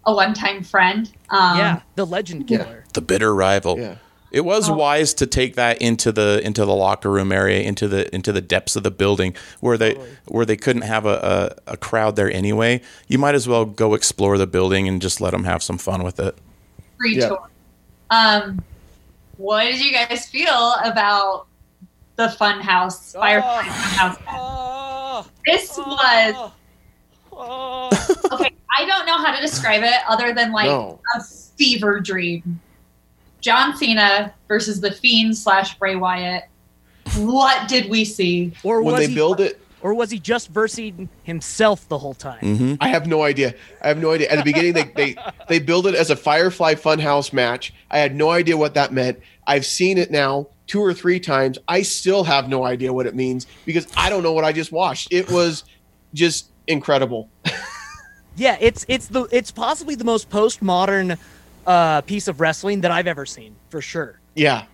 a 0.09 0.15
one-time 0.15 0.63
friend. 0.65 1.11
Um, 1.31 1.59
yeah, 1.59 1.81
the 1.97 2.07
legend 2.07 2.51
yeah. 2.51 2.59
killer. 2.65 2.85
The 2.95 3.01
bitter 3.03 3.35
rival. 3.35 3.79
Yeah. 3.79 3.97
It 4.31 4.43
was 4.45 4.69
Oh. 4.69 4.75
wise 4.75 5.15
to 5.15 5.27
take 5.27 5.55
that 5.57 5.81
into 5.81 6.13
the 6.13 6.41
into 6.45 6.65
the 6.67 6.75
locker 6.75 7.11
room 7.11 7.33
area, 7.33 7.63
into 7.63 7.89
the 7.89 8.15
into 8.15 8.31
the 8.33 8.43
depths 8.43 8.77
of 8.77 8.83
the 8.83 8.91
building 8.91 9.35
where 9.61 9.79
they 9.79 9.95
where 10.27 10.45
they 10.45 10.57
couldn't 10.57 10.83
have 10.83 11.07
a, 11.07 11.57
a, 11.67 11.73
a 11.73 11.77
crowd 11.79 12.17
there 12.17 12.31
anyway. 12.31 12.83
You 13.07 13.19
might 13.19 13.35
as 13.35 13.49
well 13.49 13.65
go 13.65 13.95
explore 13.95 14.37
the 14.37 14.47
building 14.47 14.87
and 14.87 15.01
just 15.01 15.21
let 15.23 15.31
them 15.31 15.45
have 15.45 15.63
some 15.63 15.79
fun 15.79 16.03
with 16.03 16.21
it. 16.21 16.37
free 16.99 17.17
Yeah. 17.19 17.29
tour. 17.29 17.49
Um, 18.11 18.63
what 19.39 19.65
did 19.65 19.81
you 19.83 19.93
guys 19.93 20.27
feel 20.27 20.75
about 20.85 21.47
the 22.17 22.27
Funhouse 22.29 23.15
Firefly 23.15 23.63
Funhouse? 23.63 24.19
Oh, 24.29 25.27
This 25.47 25.79
was 25.79 26.51
okay. 28.33 28.51
I 28.79 28.85
don't 28.85 29.07
know 29.07 29.17
how 29.19 29.35
to 29.35 29.41
describe 29.41 29.83
it 29.83 29.95
other 30.09 30.33
than 30.33 30.53
like 30.53 30.67
No. 30.67 31.01
a 31.17 31.23
fever 31.23 31.99
dream. 32.01 32.61
John 33.41 33.77
Cena 33.77 34.33
versus 34.47 34.81
the 34.81 34.93
Fiend 34.93 35.37
slash 35.37 35.77
Bray 35.79 35.97
Wyatt. 35.97 36.45
What 37.17 37.69
did 37.69 37.91
we 37.91 38.05
see? 38.05 38.53
or 38.63 38.83
When 38.83 38.95
was 38.95 39.03
they 39.03 39.09
he, 39.09 39.15
build 39.15 39.41
it, 39.41 39.61
or 39.81 39.95
was 39.95 40.11
he 40.11 40.19
just 40.19 40.49
versing 40.49 41.09
himself 41.25 41.89
the 41.89 41.99
whole 41.99 42.15
time? 42.15 42.41
hmm 42.41 42.75
I 42.81 42.89
have 42.89 43.07
no 43.07 43.23
idea. 43.23 43.55
I 43.83 43.89
have 43.89 43.99
no 43.99 44.13
idea. 44.13 44.29
At 44.29 44.37
the 44.37 44.45
beginning, 44.45 44.75
they 44.75 44.85
they 44.95 45.17
they 45.49 45.59
build 45.59 45.87
it 45.87 45.95
as 45.95 46.11
a 46.11 46.17
Firefly 46.17 46.75
Funhouse 46.75 47.33
match. 47.33 47.73
I 47.91 47.99
had 47.99 48.15
no 48.15 48.31
idea 48.31 48.57
what 48.57 48.75
that 48.75 48.93
meant. 48.93 49.19
I've 49.47 49.67
seen 49.67 49.99
it 49.99 50.11
now 50.11 50.49
two 50.67 50.81
or 50.81 50.93
three 50.93 51.19
times. 51.19 51.59
I 51.67 51.83
still 51.83 52.23
have 52.25 52.49
no 52.49 52.65
idea 52.65 52.93
what 52.93 53.07
it 53.07 53.15
means 53.15 53.47
because 53.65 53.87
I 53.97 54.11
don't 54.11 54.23
know 54.23 54.33
what 54.33 54.45
I 54.45 54.53
just 54.53 54.71
watched. 54.71 55.09
It 55.13 55.31
was 55.31 55.65
just 56.13 56.51
incredible. 56.67 57.31
Yeah, 58.39 58.57
it's 58.61 58.85
it's 58.89 59.09
the 59.09 59.25
it's 59.33 59.51
possibly 59.51 59.95
the 59.95 60.05
most 60.05 60.31
postmodern 60.31 61.19
uh, 61.67 62.01
piece 62.03 62.29
of 62.29 62.41
wrestling 62.41 62.81
that 62.83 62.91
I've 62.91 63.07
ever 63.07 63.27
seen 63.27 63.57
for 63.69 63.81
sure. 63.83 64.19
Yeah, 64.35 64.65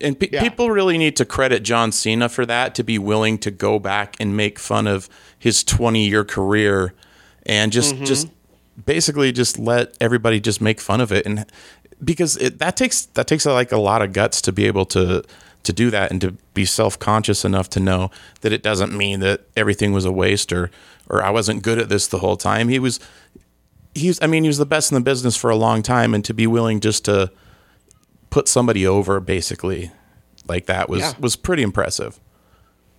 And 0.00 0.18
pe- 0.18 0.30
Yeah. 0.32 0.42
people 0.42 0.70
really 0.70 0.98
need 0.98 1.16
to 1.16 1.24
credit 1.24 1.62
John 1.62 1.92
Cena 1.92 2.28
for 2.28 2.44
that 2.46 2.74
to 2.76 2.82
be 2.82 2.98
willing 2.98 3.38
to 3.38 3.50
go 3.50 3.78
back 3.78 4.16
and 4.18 4.36
make 4.36 4.58
fun 4.58 4.86
of 4.86 5.08
his 5.38 5.62
20 5.62 6.08
year 6.08 6.24
career 6.24 6.94
and 7.46 7.70
just 7.72 7.96
just 8.02 8.28
basically 8.86 9.30
just 9.32 9.58
let 9.58 9.94
everybody 10.00 10.40
just 10.40 10.60
make 10.60 10.80
fun 10.80 11.00
of 11.00 11.12
it 11.12 11.26
and 11.26 11.44
because 12.02 12.36
it, 12.38 12.58
that 12.58 12.76
takes 12.76 13.04
that 13.14 13.26
takes 13.26 13.44
like 13.46 13.70
a 13.70 13.76
lot 13.78 14.00
of 14.02 14.12
guts 14.12 14.40
to 14.42 14.50
be 14.52 14.66
able 14.66 14.86
to 14.86 15.22
to 15.64 15.72
do 15.72 15.90
that 15.90 16.10
and 16.10 16.20
to 16.20 16.32
be 16.54 16.64
self-conscious 16.64 17.44
enough 17.44 17.68
to 17.70 17.80
know 17.80 18.10
that 18.40 18.52
it 18.52 18.62
doesn't 18.62 18.92
mean 18.96 19.20
that 19.20 19.42
everything 19.56 19.92
was 19.92 20.04
a 20.04 20.12
waste 20.12 20.52
or 20.52 20.70
or 21.08 21.22
I 21.22 21.30
wasn't 21.30 21.62
good 21.62 21.78
at 21.78 21.88
this 21.88 22.06
the 22.06 22.18
whole 22.18 22.36
time. 22.36 22.68
He 22.68 22.78
was 22.78 22.98
he's 23.94 24.20
I 24.22 24.26
mean 24.26 24.42
he 24.44 24.48
was 24.48 24.58
the 24.58 24.66
best 24.66 24.90
in 24.90 24.94
the 24.96 25.00
business 25.00 25.36
for 25.36 25.50
a 25.50 25.56
long 25.56 25.82
time 25.82 26.14
and 26.14 26.24
to 26.24 26.34
be 26.34 26.46
willing 26.46 26.80
just 26.80 27.04
to 27.04 27.30
put 28.30 28.48
somebody 28.48 28.86
over 28.86 29.20
basically 29.20 29.90
like 30.48 30.66
that 30.66 30.88
was 30.88 31.00
Yeah. 31.00 31.12
was 31.20 31.36
pretty 31.36 31.62
impressive. 31.62 32.18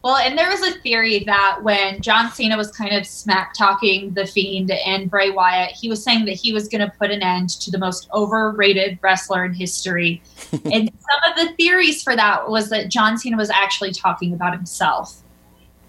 Well, 0.04 0.18
and 0.18 0.38
there 0.38 0.49
was 0.49 0.62
a 0.62 0.78
theory 0.82 1.24
that 1.26 1.60
when 1.64 2.01
John 2.01 2.30
Cena 2.30 2.58
was 2.58 2.70
kind 2.72 2.93
of 2.93 3.08
smack 3.08 3.54
talking 3.54 4.14
the 4.14 4.28
Fiend 4.28 4.70
and 4.70 5.10
Bray 5.10 5.30
Wyatt, 5.30 5.72
he 5.72 5.88
was 5.88 6.04
saying 6.04 6.26
that 6.26 6.34
he 6.34 6.51
was 6.51 6.68
going 6.68 6.82
to 6.82 6.91
put 6.99 7.10
an 7.10 7.24
end 7.24 7.51
to 7.62 7.72
the 7.72 7.78
most 7.78 8.10
overrated 8.14 8.99
wrestler 9.01 9.45
in 9.45 9.54
history. 9.54 10.22
and 10.51 10.91
some 10.91 11.32
of 11.32 11.38
the 11.38 11.54
theories 11.56 12.04
for 12.04 12.18
that 12.18 12.49
was 12.49 12.70
that 12.70 12.89
John 12.89 13.18
Cena 13.18 13.38
was 13.38 13.49
actually 13.49 13.93
talking 13.93 14.34
about 14.34 14.54
himself. 14.54 15.22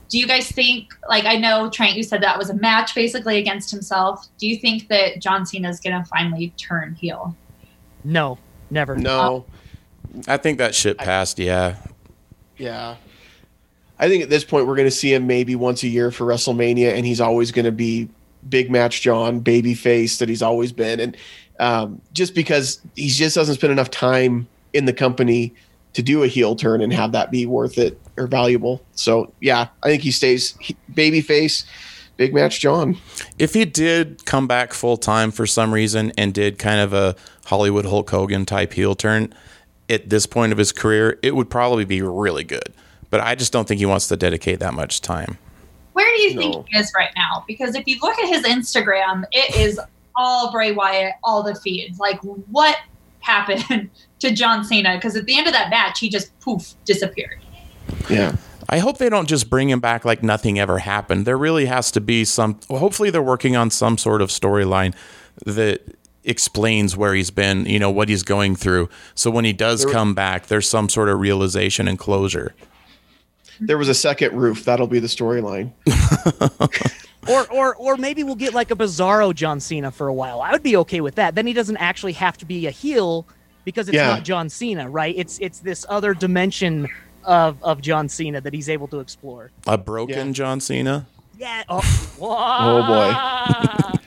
Do 0.09 0.21
you 0.21 0.29
guys 0.29 0.49
think, 0.49 0.95
like, 1.09 1.25
I 1.25 1.35
know 1.35 1.69
Trent, 1.69 1.97
you 1.97 2.05
said 2.05 2.23
that 2.23 2.39
was 2.39 2.51
a 2.51 2.55
match 2.55 2.95
basically 2.95 3.39
against 3.39 3.73
himself. 3.73 4.29
Do 4.39 4.47
you 4.47 4.59
think 4.59 4.87
that 4.89 5.21
John 5.21 5.45
Cena 5.45 5.69
is 5.69 5.81
going 5.81 6.01
to 6.01 6.09
finally 6.09 6.51
turn 6.57 6.95
heel? 6.95 7.35
No, 8.05 8.39
never. 8.71 8.95
no, 8.95 9.45
I 10.29 10.37
think 10.37 10.59
that 10.59 10.73
shit 10.73 10.99
passed, 10.99 11.41
yeah. 11.41 11.75
yeah. 12.59 12.95
I 14.05 14.09
think 14.11 14.23
at 14.23 14.29
this 14.29 14.45
point 14.45 14.67
we're 14.67 14.77
going 14.77 14.87
to 14.87 14.91
see 14.91 15.15
him 15.15 15.27
maybe 15.27 15.57
once 15.57 15.83
a 15.83 15.89
year 15.89 16.11
for 16.11 16.27
WrestleMania, 16.27 16.93
and 16.93 17.07
he's 17.07 17.23
always 17.23 17.51
going 17.51 17.65
to 17.65 17.73
be 17.73 18.11
big 18.47 18.71
match 18.71 19.01
John, 19.01 19.41
baby 19.41 19.73
face 19.73 20.19
that 20.19 20.29
he's 20.29 20.43
always 20.43 20.73
been, 20.73 21.01
and 21.01 21.17
um, 21.59 22.03
just 22.13 22.35
because 22.35 22.83
he 22.97 23.09
just 23.09 23.35
doesn't 23.35 23.55
spend 23.55 23.73
enough 23.73 23.91
time 23.91 24.47
in 24.75 24.85
the 24.85 24.93
company 24.93 25.55
to 25.95 26.03
do 26.03 26.23
a 26.23 26.27
heel 26.27 26.55
turn 26.55 26.83
and 26.83 26.93
have 26.93 27.13
that 27.13 27.31
be 27.31 27.47
worth 27.47 27.79
it 27.79 27.99
or 28.19 28.27
valuable. 28.27 28.85
So 28.93 29.33
yeah, 29.41 29.69
I 29.83 29.89
think 29.89 30.03
he 30.03 30.11
stays 30.11 30.55
he, 30.61 30.77
baby 30.93 31.23
face, 31.23 31.65
big 32.19 32.35
match 32.35 32.61
John. 32.61 32.99
If 33.39 33.55
he 33.55 33.65
did 33.65 34.27
come 34.27 34.47
back 34.47 34.75
full 34.75 34.99
time 34.99 35.31
for 35.31 35.47
some 35.47 35.73
reason 35.73 36.13
and 36.19 36.35
did 36.35 36.59
kind 36.59 36.81
of 36.81 36.93
a 36.93 37.17
Hollywood 37.47 37.87
Hulk 37.87 38.11
Hogan 38.11 38.45
type 38.45 38.75
heel 38.75 38.95
turn 38.95 39.33
at 39.89 40.11
this 40.11 40.27
point 40.27 40.53
of 40.53 40.59
his 40.59 40.73
career, 40.73 41.19
it 41.23 41.35
would 41.35 41.49
probably 41.49 41.87
be 41.87 42.03
really 42.03 42.45
good. 42.45 42.75
But 43.15 43.21
I 43.21 43.37
just 43.37 43.53
don't 43.53 43.69
think 43.69 43.79
he 43.79 43.87
wants 43.87 44.09
to 44.09 44.17
dedicate 44.17 44.59
that 44.59 44.75
much 44.75 45.01
time. 45.01 45.39
Where 45.93 46.05
do 46.17 46.21
you 46.23 46.35
No. 46.35 46.41
think 46.41 46.67
he 46.69 46.79
is 46.79 46.91
right 46.97 47.11
now? 47.15 47.45
Because 47.47 47.77
if 47.77 47.85
you 47.87 47.97
look 48.03 48.19
at 48.19 48.27
his 48.29 48.43
Instagram, 48.43 49.23
it 49.31 49.55
is 49.55 49.79
all 50.17 50.51
Bray 50.51 50.73
Wyatt, 50.73 51.12
all 51.23 51.45
the 51.45 51.55
feeds. 51.55 52.01
Like, 52.01 52.19
what 52.23 52.77
happened 53.21 53.89
to 54.19 54.33
John 54.33 54.65
Cena? 54.65 54.97
Because 54.97 55.15
at 55.15 55.27
the 55.27 55.39
end 55.39 55.47
of 55.47 55.53
that 55.53 55.71
match, 55.71 56.01
he 56.01 56.09
just 56.09 56.37
poof 56.41 56.75
disappeared. 56.85 57.39
Yeah, 58.11 58.35
I 58.69 58.79
hope 58.81 58.99
they 58.99 59.09
don't 59.09 59.29
just 59.29 59.49
bring 59.49 59.71
him 59.71 59.79
back 59.79 60.05
like 60.05 60.25
nothing 60.25 60.59
ever 60.59 60.79
happened. 60.79 61.25
There 61.25 61.39
really 61.39 61.67
has 61.67 61.93
to 61.93 62.01
be 62.01 62.25
some. 62.25 62.59
Well, 62.69 62.81
hopefully, 62.81 63.11
they're 63.11 63.23
working 63.23 63.55
on 63.55 63.71
some 63.71 63.97
sort 63.97 64.23
of 64.23 64.31
storyline 64.31 64.93
that 65.47 65.83
explains 66.25 66.97
where 66.97 67.15
he's 67.15 67.31
been, 67.31 67.65
you 67.67 67.79
know, 67.79 67.93
what 67.93 68.09
he's 68.09 68.25
going 68.25 68.57
through. 68.57 68.89
So 69.15 69.31
when 69.31 69.45
he 69.45 69.53
does 69.53 69.85
There- 69.85 69.93
come 69.93 70.15
back, 70.15 70.49
there's 70.49 70.69
some 70.69 70.89
sort 70.89 71.09
of 71.09 71.21
realization 71.21 71.87
and 71.87 71.97
closure. 71.97 72.57
There 73.61 73.79
was 73.79 73.89
a 73.89 73.95
second 73.95 74.37
roof. 74.37 74.65
That'll 74.65 74.87
be 74.87 74.99
the 75.01 75.07
storyline. 75.09 75.73
Or 77.27 77.51
or 77.51 77.75
or 77.77 77.97
maybe 77.97 78.23
we'll 78.23 78.35
get 78.35 78.53
like 78.53 78.71
a 78.71 78.77
bizarro 78.77 79.35
John 79.35 79.59
Cena 79.59 79.91
for 79.91 80.09
a 80.09 80.13
while. 80.13 80.43
I 80.43 80.53
would 80.53 80.63
be 80.63 80.77
okay 80.77 81.01
with 81.01 81.15
that. 81.15 81.35
Then 81.35 81.47
he 81.47 81.55
doesn't 81.55 81.79
actually 81.79 82.13
have 82.13 82.37
to 82.37 82.45
be 82.45 82.67
a 82.67 82.71
heel 82.71 83.27
because 83.65 83.89
it's 83.89 83.97
Yeah. 83.97 84.09
not 84.09 84.25
John 84.25 84.51
Cena, 84.51 84.91
right? 84.91 85.15
It's 85.17 85.39
it's 85.39 85.61
this 85.61 85.87
other 85.89 86.13
dimension 86.13 86.87
of 87.25 87.57
of 87.63 87.81
John 87.81 88.11
Cena 88.11 88.43
that 88.43 88.53
he's 88.53 88.69
able 88.69 88.89
to 88.89 89.01
explore. 89.01 89.51
A 89.67 89.79
broken 89.79 90.27
Yeah. 90.27 90.33
John 90.35 90.61
Cena. 90.61 91.07
Yeah. 91.39 91.63
Oh, 91.67 91.81
Oh, 92.21 93.93
boy. 93.93 93.99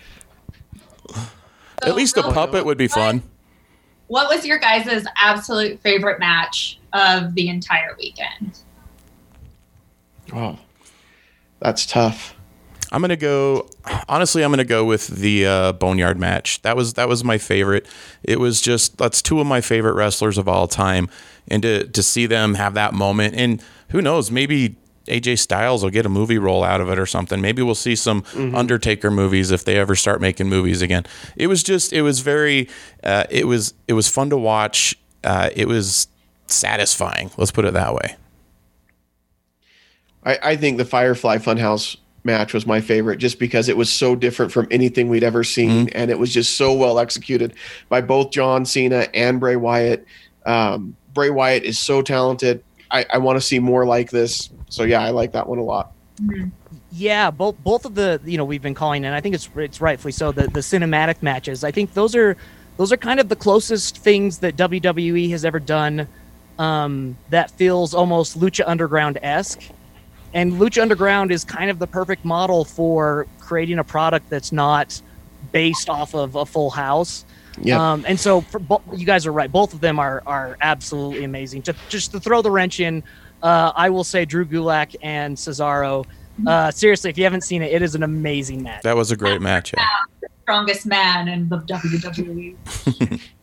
At 1.83 1.95
least 1.95 2.17
a 2.17 2.23
oh, 2.23 2.31
puppet 2.31 2.65
would 2.65 2.77
be 2.77 2.87
fun. 2.87 3.23
What 4.07 4.29
was 4.29 4.45
your 4.45 4.59
guys' 4.59 5.05
absolute 5.15 5.79
favorite 5.81 6.19
match 6.19 6.79
of 6.93 7.33
the 7.33 7.49
entire 7.49 7.95
weekend? 7.97 8.59
Oh, 10.33 10.57
that's 11.59 11.85
tough. 11.85 12.33
I'm 12.91 13.01
gonna 13.01 13.17
go. 13.17 13.69
Honestly, 14.07 14.43
I'm 14.43 14.51
gonna 14.51 14.63
go 14.63 14.85
with 14.85 15.07
the 15.07 15.45
uh, 15.45 15.71
Boneyard 15.73 16.17
match. 16.17 16.61
That 16.61 16.77
was 16.77 16.93
that 16.93 17.09
was 17.09 17.23
my 17.23 17.37
favorite. 17.37 17.85
It 18.23 18.39
was 18.39 18.61
just 18.61 18.97
that's 18.97 19.21
two 19.21 19.41
of 19.41 19.47
my 19.47 19.59
favorite 19.61 19.93
wrestlers 19.93 20.37
of 20.37 20.47
all 20.47 20.67
time, 20.67 21.09
and 21.49 21.61
to 21.63 21.85
to 21.87 22.03
see 22.03 22.25
them 22.27 22.53
have 22.55 22.75
that 22.75 22.93
moment, 22.93 23.35
and 23.35 23.61
who 23.89 24.01
knows, 24.01 24.31
maybe 24.31 24.77
AJ 25.07 25.39
Styles 25.39 25.83
will 25.83 25.89
get 25.89 26.05
a 26.05 26.09
movie 26.09 26.37
role 26.37 26.63
out 26.63 26.79
of 26.79 26.89
it 26.89 26.97
or 26.97 27.05
something. 27.05 27.41
Maybe 27.41 27.61
we'll 27.61 27.75
see 27.75 27.95
some 27.95 28.23
Undertaker 28.35 29.11
movies 29.11 29.51
if 29.51 29.65
they 29.65 29.77
ever 29.77 29.95
start 29.95 30.21
making 30.21 30.47
movies 30.47 30.81
again. 30.81 31.05
It 31.35 31.47
was 31.47 31.63
just 31.63 31.91
it 31.91 32.03
was 32.03 32.21
very 32.21 32.69
uh, 33.03 33.25
it 33.29 33.47
was 33.47 33.73
it 33.89 33.93
was 33.93 34.07
fun 34.07 34.29
to 34.29 34.37
watch. 34.37 34.97
Uh, 35.25 35.49
it 35.55 35.67
was 35.67 36.07
satisfying. 36.45 37.31
Let's 37.37 37.51
put 37.51 37.65
it 37.65 37.73
that 37.73 37.93
way. 37.93 38.15
I, 40.27 40.39
I 40.43 40.55
think 40.57 40.77
the 40.77 40.85
Firefly 40.85 41.37
Funhouse 41.37 41.95
match 42.23 42.53
was 42.53 42.67
my 42.67 42.81
favorite 42.81 43.17
just 43.17 43.39
because 43.39 43.69
it 43.69 43.77
was 43.77 43.89
so 43.89 44.15
different 44.15 44.51
from 44.51 44.67
anything 44.69 45.07
we'd 45.07 45.23
ever 45.23 45.43
seen. 45.43 45.87
And 45.89 46.11
it 46.11 46.19
was 46.19 46.33
just 46.33 46.57
so 46.57 46.73
well 46.73 46.99
executed 46.99 47.53
by 47.87 48.01
both 48.01 48.31
John 48.31 48.65
Cena 48.65 49.07
and 49.13 49.39
Bray 49.39 49.55
Wyatt. 49.55 50.05
Um, 50.45 50.95
Bray 51.13 51.29
Wyatt 51.29 51.63
is 51.63 51.79
so 51.79 52.01
talented. 52.01 52.61
I, 52.91 53.05
I 53.11 53.17
want 53.19 53.37
to 53.37 53.41
see 53.41 53.59
more 53.59 53.85
like 53.85 54.11
this. 54.11 54.49
So, 54.69 54.83
yeah, 54.83 55.01
I 55.01 55.11
like 55.11 55.31
that 55.31 55.47
one 55.47 55.59
a 55.59 55.63
lot. 55.63 55.93
Yeah, 56.91 57.31
both 57.31 57.55
both 57.63 57.85
of 57.85 57.95
the 57.95 58.19
you 58.25 58.37
know 58.37 58.45
we've 58.45 58.61
been 58.61 58.73
calling, 58.73 59.05
and 59.05 59.13
I 59.13 59.21
think 59.21 59.35
it's 59.35 59.47
it's 59.55 59.79
rightfully 59.79 60.13
so. 60.13 60.31
The 60.31 60.47
the 60.47 60.61
cinematic 60.61 61.21
matches, 61.21 61.63
I 61.63 61.69
think 61.69 61.93
those 61.93 62.15
are 62.15 62.35
those 62.77 62.91
are 62.91 62.97
kind 62.97 63.19
of 63.19 63.29
the 63.29 63.35
closest 63.35 63.97
things 63.99 64.39
that 64.39 64.55
WWE 64.55 65.29
has 65.29 65.45
ever 65.45 65.59
done 65.59 66.07
um, 66.57 67.15
that 67.29 67.51
feels 67.51 67.93
almost 67.93 68.39
Lucha 68.39 68.63
Underground 68.65 69.19
esque. 69.21 69.61
And 70.37 70.53
Lucha 70.53 70.83
Underground 70.83 71.31
is 71.31 71.43
kind 71.43 71.71
of 71.71 71.79
the 71.79 71.87
perfect 71.87 72.23
model 72.23 72.63
for 72.63 73.25
creating 73.39 73.79
a 73.79 73.83
product 73.83 74.29
that's 74.29 74.51
not 74.51 75.01
based 75.51 75.89
off 75.89 76.13
of 76.13 76.35
a 76.35 76.45
full 76.45 76.69
house. 76.69 77.25
Yeah. 77.59 77.93
Um, 77.93 78.05
and 78.07 78.19
so 78.19 78.41
for 78.41 78.59
bo- 78.59 78.83
you 78.93 79.03
guys 79.03 79.25
are 79.25 79.31
right. 79.31 79.51
Both 79.51 79.73
of 79.73 79.81
them 79.81 79.97
are 79.97 80.21
are 80.27 80.55
absolutely 80.61 81.23
amazing. 81.23 81.63
To, 81.63 81.75
just 81.89 82.11
to 82.11 82.19
throw 82.19 82.43
the 82.43 82.51
wrench 82.51 82.79
in, 82.79 83.01
uh, 83.41 83.71
I 83.75 83.89
will 83.89 84.03
say 84.03 84.25
Drew 84.25 84.45
Gulak 84.45 84.95
and 85.01 85.35
Cesaro. 85.35 86.05
Uh, 86.45 86.69
seriously, 86.69 87.09
if 87.09 87.17
you 87.17 87.23
haven't 87.23 87.41
seen 87.41 87.63
it, 87.63 87.73
it 87.73 87.81
is 87.81 87.95
an 87.95 88.03
amazing 88.03 88.61
match. 88.61 88.83
That 88.83 88.95
was 88.95 89.09
a 89.09 89.17
great 89.17 89.41
match. 89.41 89.73
Yeah. 89.75 89.87
Strongest 90.43 90.85
man 90.85 91.27
in 91.29 91.49
the 91.49 91.57
WWE. 91.61 93.19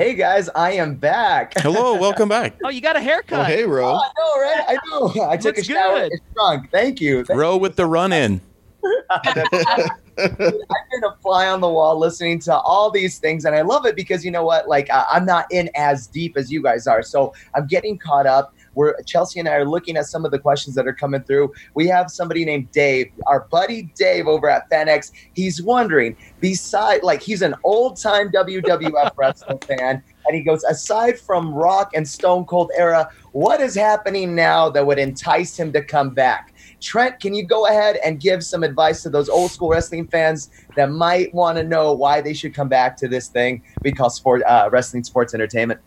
Hey 0.00 0.14
guys, 0.14 0.48
I 0.54 0.72
am 0.72 0.94
back. 0.94 1.52
Hello, 1.58 1.94
welcome 1.94 2.26
back. 2.26 2.54
Oh, 2.64 2.70
you 2.70 2.80
got 2.80 2.96
a 2.96 3.00
haircut. 3.00 3.40
Oh, 3.40 3.44
hey, 3.44 3.64
Ro. 3.64 3.84
Oh, 3.84 3.96
I 3.98 4.10
know, 4.18 4.40
right? 4.40 4.64
I 4.66 4.78
know. 4.88 5.24
I 5.28 5.36
took 5.36 5.56
Looks 5.56 5.68
a 5.68 5.72
shower. 5.72 5.98
good. 5.98 6.12
It's 6.12 6.22
shrunk. 6.32 6.70
Thank 6.70 7.02
you. 7.02 7.22
Thank 7.22 7.38
Row 7.38 7.58
with 7.58 7.76
the 7.76 7.84
run 7.84 8.10
in. 8.10 8.40
I've 9.10 9.34
been 10.16 11.04
a 11.04 11.14
fly 11.20 11.48
on 11.48 11.60
the 11.60 11.68
wall 11.68 11.98
listening 11.98 12.38
to 12.40 12.56
all 12.60 12.90
these 12.90 13.18
things, 13.18 13.44
and 13.44 13.54
I 13.54 13.60
love 13.60 13.84
it 13.84 13.94
because 13.94 14.24
you 14.24 14.30
know 14.30 14.42
what? 14.42 14.68
Like 14.68 14.88
uh, 14.88 15.04
I'm 15.12 15.26
not 15.26 15.44
in 15.52 15.68
as 15.76 16.06
deep 16.06 16.38
as 16.38 16.50
you 16.50 16.62
guys 16.62 16.86
are, 16.86 17.02
so 17.02 17.34
I'm 17.54 17.66
getting 17.66 17.98
caught 17.98 18.26
up. 18.26 18.54
We're 18.74 19.00
Chelsea 19.02 19.40
and 19.40 19.48
I 19.48 19.52
are 19.52 19.68
looking 19.68 19.96
at 19.96 20.06
some 20.06 20.24
of 20.24 20.30
the 20.30 20.38
questions 20.38 20.76
that 20.76 20.86
are 20.86 20.92
coming 20.92 21.22
through. 21.22 21.52
We 21.74 21.86
have 21.88 22.10
somebody 22.10 22.44
named 22.44 22.70
Dave, 22.70 23.10
our 23.26 23.46
buddy 23.50 23.92
Dave 23.96 24.26
over 24.26 24.48
at 24.48 24.70
FanX. 24.70 25.12
He's 25.34 25.62
wondering, 25.62 26.16
beside 26.40 27.02
like 27.02 27.22
he's 27.22 27.42
an 27.42 27.54
old 27.64 28.00
time 28.00 28.30
WWF 28.30 29.12
wrestling 29.16 29.58
fan, 29.58 30.02
and 30.26 30.36
he 30.36 30.42
goes, 30.42 30.62
aside 30.64 31.18
from 31.18 31.52
Rock 31.52 31.92
and 31.94 32.06
Stone 32.06 32.44
Cold 32.44 32.70
era, 32.76 33.10
what 33.32 33.60
is 33.60 33.74
happening 33.74 34.34
now 34.34 34.68
that 34.70 34.86
would 34.86 34.98
entice 34.98 35.58
him 35.58 35.72
to 35.72 35.82
come 35.82 36.10
back? 36.10 36.54
Trent, 36.80 37.20
can 37.20 37.34
you 37.34 37.44
go 37.44 37.66
ahead 37.66 37.96
and 38.04 38.20
give 38.20 38.42
some 38.42 38.62
advice 38.62 39.02
to 39.02 39.10
those 39.10 39.28
old 39.28 39.50
school 39.50 39.68
wrestling 39.68 40.06
fans 40.08 40.50
that 40.76 40.90
might 40.90 41.32
want 41.34 41.58
to 41.58 41.64
know 41.64 41.92
why 41.92 42.20
they 42.20 42.32
should 42.32 42.54
come 42.54 42.68
back 42.68 42.96
to 42.98 43.08
this 43.08 43.28
thing 43.28 43.62
we 43.82 43.92
call 43.92 44.10
sport 44.10 44.42
uh, 44.44 44.68
wrestling 44.72 45.04
sports 45.04 45.34
entertainment? 45.34 45.80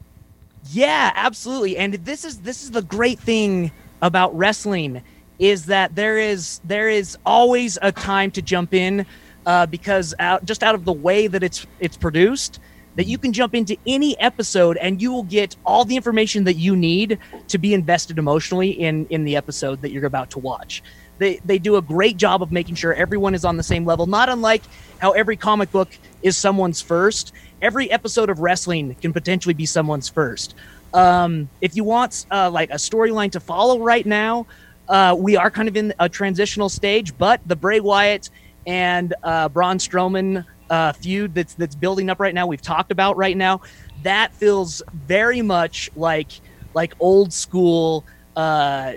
Yeah, 0.71 1.11
absolutely. 1.15 1.77
And 1.77 1.93
this 1.95 2.23
is 2.23 2.39
this 2.39 2.63
is 2.63 2.71
the 2.71 2.81
great 2.81 3.19
thing 3.19 3.71
about 4.01 4.35
wrestling 4.35 5.03
is 5.39 5.65
that 5.65 5.95
there 5.95 6.17
is 6.17 6.61
there 6.63 6.89
is 6.89 7.17
always 7.25 7.77
a 7.81 7.91
time 7.91 8.31
to 8.31 8.41
jump 8.41 8.73
in 8.73 9.05
uh, 9.45 9.65
because 9.65 10.13
out 10.19 10.45
just 10.45 10.63
out 10.63 10.75
of 10.75 10.85
the 10.85 10.93
way 10.93 11.27
that 11.27 11.43
it's 11.43 11.65
it's 11.79 11.97
produced 11.97 12.59
that 12.95 13.07
you 13.07 13.17
can 13.17 13.33
jump 13.33 13.55
into 13.55 13.75
any 13.87 14.17
episode 14.19 14.77
and 14.77 15.01
you 15.01 15.11
will 15.11 15.23
get 15.23 15.55
all 15.65 15.83
the 15.83 15.95
information 15.95 16.43
that 16.43 16.53
you 16.53 16.75
need 16.75 17.17
to 17.47 17.57
be 17.57 17.73
invested 17.73 18.17
emotionally 18.17 18.69
in 18.69 19.05
in 19.07 19.25
the 19.25 19.35
episode 19.35 19.81
that 19.81 19.91
you're 19.91 20.05
about 20.05 20.29
to 20.31 20.39
watch. 20.39 20.81
They 21.17 21.41
they 21.43 21.59
do 21.59 21.75
a 21.75 21.81
great 21.81 22.17
job 22.17 22.41
of 22.41 22.51
making 22.51 22.75
sure 22.75 22.93
everyone 22.93 23.35
is 23.35 23.43
on 23.43 23.57
the 23.57 23.63
same 23.63 23.85
level, 23.85 24.05
not 24.05 24.29
unlike 24.29 24.63
how 24.99 25.11
every 25.11 25.35
comic 25.35 25.71
book 25.71 25.89
is 26.23 26.35
someone's 26.35 26.81
first. 26.81 27.33
Every 27.61 27.91
episode 27.91 28.29
of 28.29 28.39
wrestling 28.39 28.95
can 28.95 29.13
potentially 29.13 29.53
be 29.53 29.65
someone's 29.65 30.09
first. 30.09 30.55
Um, 30.93 31.49
if 31.61 31.75
you 31.75 31.83
want 31.83 32.25
uh, 32.31 32.49
like 32.49 32.69
a 32.71 32.75
storyline 32.75 33.31
to 33.31 33.39
follow 33.39 33.79
right 33.79 34.05
now, 34.05 34.47
uh, 34.89 35.15
we 35.17 35.37
are 35.37 35.51
kind 35.51 35.67
of 35.67 35.77
in 35.77 35.93
a 35.99 36.09
transitional 36.09 36.69
stage, 36.69 37.17
but 37.17 37.41
the 37.45 37.55
Bray 37.55 37.79
Wyatt 37.79 38.29
and 38.65 39.13
uh, 39.23 39.49
Braun 39.49 39.77
Strowman 39.77 40.45
uh, 40.69 40.93
feud 40.93 41.35
that's 41.35 41.53
that's 41.53 41.75
building 41.75 42.09
up 42.09 42.19
right 42.19 42.33
now, 42.33 42.47
we've 42.47 42.61
talked 42.61 42.91
about 42.91 43.17
right 43.17 43.37
now, 43.37 43.61
that 44.03 44.33
feels 44.33 44.81
very 44.93 45.41
much 45.41 45.89
like 45.95 46.31
like 46.73 46.93
old 46.99 47.31
school 47.31 48.03
uh, 48.35 48.93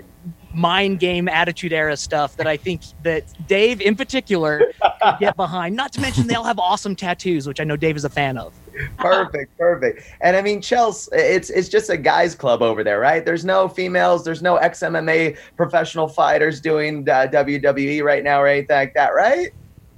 mind 0.57 0.99
game 0.99 1.27
attitude 1.27 1.71
era 1.71 1.95
stuff 1.95 2.35
that 2.37 2.47
I 2.47 2.57
think 2.57 2.81
that 3.03 3.23
Dave 3.47 3.79
in 3.79 3.95
particular 3.95 4.71
could 5.01 5.19
get 5.19 5.35
behind. 5.37 5.75
Not 5.75 5.93
to 5.93 6.01
mention 6.01 6.27
they 6.27 6.35
all 6.35 6.43
have 6.43 6.59
awesome 6.59 6.95
tattoos, 6.95 7.47
which 7.47 7.59
I 7.61 7.63
know 7.63 7.77
Dave 7.77 7.95
is 7.95 8.03
a 8.03 8.09
fan 8.09 8.37
of. 8.37 8.53
Perfect, 8.97 9.57
perfect. 9.57 10.03
And 10.21 10.35
I 10.35 10.41
mean, 10.41 10.61
Chelsea, 10.61 11.09
it's 11.15 11.49
it's 11.49 11.69
just 11.69 11.89
a 11.89 11.97
guys' 11.97 12.35
club 12.35 12.61
over 12.61 12.83
there, 12.83 12.99
right? 12.99 13.25
There's 13.25 13.45
no 13.45 13.67
females, 13.67 14.23
there's 14.25 14.41
no 14.41 14.57
ex 14.57 14.79
MMA 14.79 15.37
professional 15.55 16.07
fighters 16.07 16.59
doing 16.59 17.07
uh, 17.09 17.27
WWE 17.31 18.03
right 18.03 18.23
now 18.23 18.41
or 18.41 18.47
anything 18.47 18.75
like 18.75 18.93
that, 18.95 19.09
right? 19.15 19.49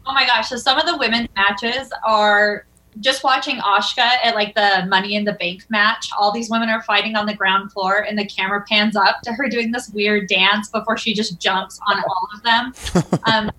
Oh 0.06 0.14
my 0.14 0.26
gosh! 0.26 0.50
So 0.50 0.58
some 0.58 0.78
of 0.78 0.86
the 0.86 0.98
women's 0.98 1.28
matches 1.36 1.92
are 2.06 2.66
just 3.00 3.24
watching 3.24 3.58
Asuka 3.58 4.08
at 4.24 4.36
like 4.36 4.56
the 4.56 4.86
Money 4.88 5.16
in 5.16 5.24
the 5.24 5.34
Bank 5.34 5.66
match. 5.70 6.10
All 6.18 6.32
these 6.32 6.50
women 6.50 6.70
are 6.70 6.82
fighting 6.84 7.16
on 7.16 7.26
the 7.26 7.34
ground 7.34 7.72
floor, 7.72 8.06
and 8.08 8.18
the 8.18 8.26
camera 8.26 8.64
pans 8.68 8.96
up 8.96 9.22
to 9.24 9.34
her 9.34 9.48
doing 9.48 9.72
this 9.72 9.90
weird 9.90 10.28
dance 10.28 10.70
before 10.70 10.98
she 10.98 11.14
just 11.14 11.40
jumps 11.40 11.80
on 11.88 12.04
all 12.04 12.28
of 12.34 12.44
them. 12.44 13.20
um, 13.32 13.52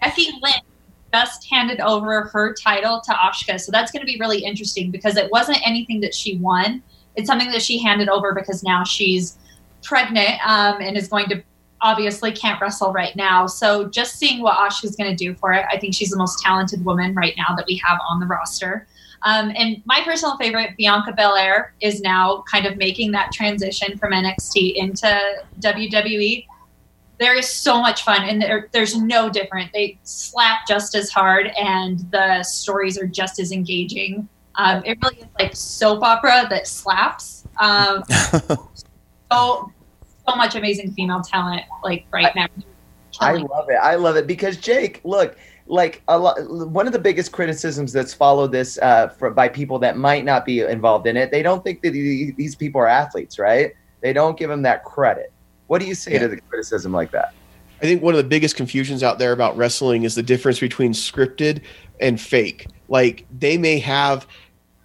Becky 0.00 0.30
Lynch 0.42 0.64
just 1.12 1.48
handed 1.48 1.80
over 1.80 2.22
her 2.24 2.54
title 2.54 3.00
to 3.00 3.12
Asuka, 3.12 3.60
so 3.60 3.72
that's 3.72 3.90
going 3.92 4.04
to 4.04 4.10
be 4.10 4.18
really 4.18 4.44
interesting 4.44 4.90
because 4.90 5.16
it 5.16 5.30
wasn't 5.30 5.58
anything 5.66 6.00
that 6.00 6.14
she 6.14 6.36
won. 6.38 6.82
It's 7.16 7.26
something 7.26 7.50
that 7.50 7.62
she 7.62 7.78
handed 7.78 8.08
over 8.08 8.34
because 8.34 8.62
now 8.62 8.84
she's 8.84 9.38
pregnant 9.82 10.40
um, 10.46 10.80
and 10.80 10.96
is 10.96 11.08
going 11.08 11.28
to 11.28 11.42
obviously 11.82 12.32
can't 12.32 12.60
wrestle 12.60 12.92
right 12.92 13.14
now. 13.16 13.46
So 13.46 13.88
just 13.88 14.16
seeing 14.16 14.40
what 14.40 14.56
Asuka's 14.56 14.96
going 14.96 15.14
to 15.14 15.16
do 15.16 15.34
for 15.34 15.52
it, 15.52 15.66
I 15.70 15.78
think 15.78 15.94
she's 15.94 16.10
the 16.10 16.16
most 16.16 16.38
talented 16.38 16.84
woman 16.84 17.14
right 17.14 17.34
now 17.36 17.54
that 17.56 17.66
we 17.66 17.76
have 17.84 17.98
on 18.08 18.20
the 18.20 18.26
roster. 18.26 18.86
Um, 19.24 19.52
and 19.54 19.82
my 19.84 20.02
personal 20.04 20.36
favorite, 20.36 20.76
Bianca 20.76 21.12
Belair, 21.12 21.74
is 21.80 22.00
now 22.00 22.44
kind 22.50 22.66
of 22.66 22.76
making 22.76 23.12
that 23.12 23.32
transition 23.32 23.96
from 23.98 24.12
NXT 24.12 24.74
into 24.76 25.20
WWE. 25.60 26.46
There 27.20 27.36
is 27.36 27.48
so 27.48 27.80
much 27.80 28.02
fun, 28.02 28.22
and 28.28 28.42
there, 28.42 28.68
there's 28.72 28.96
no 28.96 29.30
different. 29.30 29.72
They 29.72 29.98
slap 30.02 30.66
just 30.66 30.96
as 30.96 31.10
hard, 31.10 31.52
and 31.56 32.00
the 32.10 32.42
stories 32.42 32.98
are 32.98 33.06
just 33.06 33.38
as 33.38 33.52
engaging. 33.52 34.28
Um, 34.56 34.82
it 34.84 34.98
really 35.02 35.18
is 35.18 35.26
like 35.38 35.54
soap 35.54 36.02
opera 36.02 36.46
that 36.50 36.66
slaps. 36.66 37.44
Um, 37.60 38.02
so 39.30 39.72
much 40.36 40.54
amazing 40.54 40.92
female 40.92 41.20
talent 41.20 41.62
like 41.82 42.06
right 42.12 42.34
now. 42.34 42.46
I 43.20 43.34
love 43.34 43.68
it. 43.68 43.74
I 43.74 43.94
love 43.96 44.16
it 44.16 44.26
because 44.26 44.56
Jake, 44.56 45.00
look, 45.04 45.36
like 45.66 46.02
a 46.08 46.18
lot, 46.18 46.38
one 46.48 46.86
of 46.86 46.92
the 46.92 46.98
biggest 46.98 47.32
criticisms 47.32 47.92
that's 47.92 48.14
followed 48.14 48.52
this 48.52 48.78
uh, 48.78 49.08
for, 49.08 49.30
by 49.30 49.48
people 49.48 49.78
that 49.80 49.96
might 49.96 50.24
not 50.24 50.44
be 50.44 50.60
involved 50.60 51.06
in 51.06 51.16
it, 51.16 51.30
they 51.30 51.42
don't 51.42 51.62
think 51.62 51.82
that 51.82 51.90
these 51.92 52.54
people 52.54 52.80
are 52.80 52.86
athletes, 52.86 53.38
right? 53.38 53.74
They 54.00 54.12
don't 54.12 54.38
give 54.38 54.50
them 54.50 54.62
that 54.62 54.84
credit. 54.84 55.32
What 55.68 55.80
do 55.80 55.86
you 55.86 55.94
say 55.94 56.18
to 56.18 56.28
the 56.28 56.40
criticism 56.40 56.92
like 56.92 57.10
that? 57.12 57.32
I 57.80 57.84
think 57.84 58.02
one 58.02 58.14
of 58.14 58.18
the 58.18 58.28
biggest 58.28 58.56
confusions 58.56 59.02
out 59.02 59.18
there 59.18 59.32
about 59.32 59.56
wrestling 59.56 60.04
is 60.04 60.14
the 60.14 60.22
difference 60.22 60.60
between 60.60 60.92
scripted 60.92 61.62
and 62.00 62.20
fake. 62.20 62.66
Like 62.88 63.26
they 63.36 63.58
may 63.58 63.78
have 63.80 64.26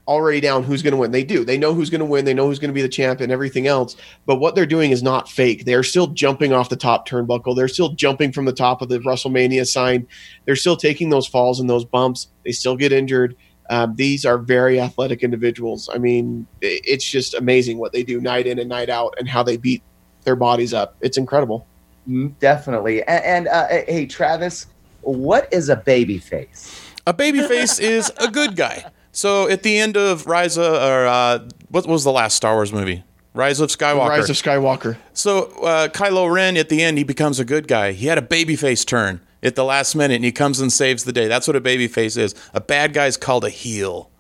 already 0.08 0.40
down 0.40 0.64
who's 0.64 0.82
going 0.82 0.94
to 0.94 0.98
win. 0.98 1.12
They 1.12 1.24
do. 1.24 1.44
They 1.44 1.58
know 1.58 1.74
who's 1.74 1.90
going 1.90 2.00
to 2.00 2.06
win. 2.06 2.26
They 2.26 2.34
know 2.34 2.48
who's 2.48 2.60
going 2.60 2.70
to 2.70 2.74
be 2.74 2.82
the 2.82 2.90
champ 2.90 3.20
and 3.20 3.32
everything 3.32 3.68
else. 3.68 3.96
But 4.26 4.38
what 4.38 4.56
they're 4.56 4.66
doing 4.66 4.92
is 4.92 5.04
not 5.04 5.30
fake. 5.30 5.66
They 5.66 5.74
are 5.74 5.84
still 5.84 6.08
jumping 6.08 6.54
off 6.54 6.70
the 6.70 6.76
top 6.76 7.08
turnbuckle. 7.08 7.56
They're 7.56 7.68
still 7.68 7.90
jumping 7.90 8.32
from 8.32 8.46
the 8.46 8.54
top 8.54 8.82
of 8.82 8.90
the 8.90 9.00
WrestleMania 9.00 9.68
sign. 9.68 10.08
They're 10.46 10.56
still 10.56 10.78
taking 10.78 11.10
those 11.10 11.28
falls 11.28 11.60
and 11.60 11.70
those 11.70 11.86
bumps. 11.86 12.30
They 12.46 12.52
still 12.52 12.78
get 12.78 12.92
injured. 12.92 13.36
Um, 13.70 13.96
these 13.96 14.26
are 14.26 14.38
very 14.38 14.80
athletic 14.80 15.24
individuals. 15.24 15.90
I 15.94 15.98
mean, 15.98 16.48
it's 16.62 17.10
just 17.10 17.34
amazing 17.34 17.78
what 17.78 17.92
they 17.92 18.04
do 18.04 18.22
night 18.22 18.48
in 18.48 18.60
and 18.60 18.70
night 18.70 18.90
out 18.90 19.14
and 19.20 19.28
how 19.28 19.44
they 19.44 19.58
beat 19.58 19.84
their 20.24 20.38
bodies 20.38 20.74
up. 20.74 20.96
It's 21.02 21.18
incredible. 21.18 21.68
Mm, 22.08 22.38
definitely. 22.40 23.04
And, 23.04 23.26
and 23.26 23.48
uh, 23.50 23.68
hey, 23.68 24.06
Travis, 24.06 24.68
what 25.02 25.52
is 25.52 25.68
a 25.68 25.76
baby 25.76 26.18
face? 26.18 26.82
A 27.06 27.14
baby 27.14 27.42
face 27.42 27.80
is 27.80 28.12
a 28.18 28.30
good 28.30 28.56
guy. 28.56 28.86
So 29.18 29.50
at 29.50 29.64
the 29.64 29.80
end 29.80 29.98
of 29.98 30.28
Rise 30.28 30.60
of, 30.60 30.76
or 30.76 31.08
uh, 31.08 31.40
what 31.70 31.88
was 31.88 32.04
the 32.04 32.12
last 32.12 32.36
Star 32.36 32.54
Wars 32.54 32.72
movie? 32.72 33.04
Rise 33.34 33.60
of 33.60 33.72
Skywalker. 33.72 34.10
Rise 34.10 34.30
of 34.30 34.36
Skywalker. 34.36 34.96
So 35.14 35.46
uh, 35.64 35.88
Kylo 35.88 36.32
Ren 36.32 36.56
at 36.56 36.70
the 36.70 36.84
end, 36.84 37.00
he 37.00 37.04
becomes 37.04 37.40
a 37.40 37.46
good 37.46 37.68
guy. 37.68 37.94
He 37.94 38.06
had 38.06 38.20
a 38.20 38.22
baby 38.22 38.56
face 38.56 38.86
turn 38.86 39.20
at 39.42 39.56
the 39.56 39.64
last 39.64 39.96
minute, 39.96 40.14
and 40.14 40.24
he 40.24 40.32
comes 40.32 40.60
and 40.60 40.72
saves 40.72 41.04
the 41.04 41.12
day. 41.12 41.28
That's 41.28 41.48
what 41.48 41.56
a 41.56 41.62
baby 41.62 41.88
face 41.88 42.16
is. 42.16 42.36
A 42.54 42.62
bad 42.62 42.94
guy 42.94 43.08
is 43.08 43.18
called 43.18 43.44
a 43.44 43.50
heel. 43.50 44.12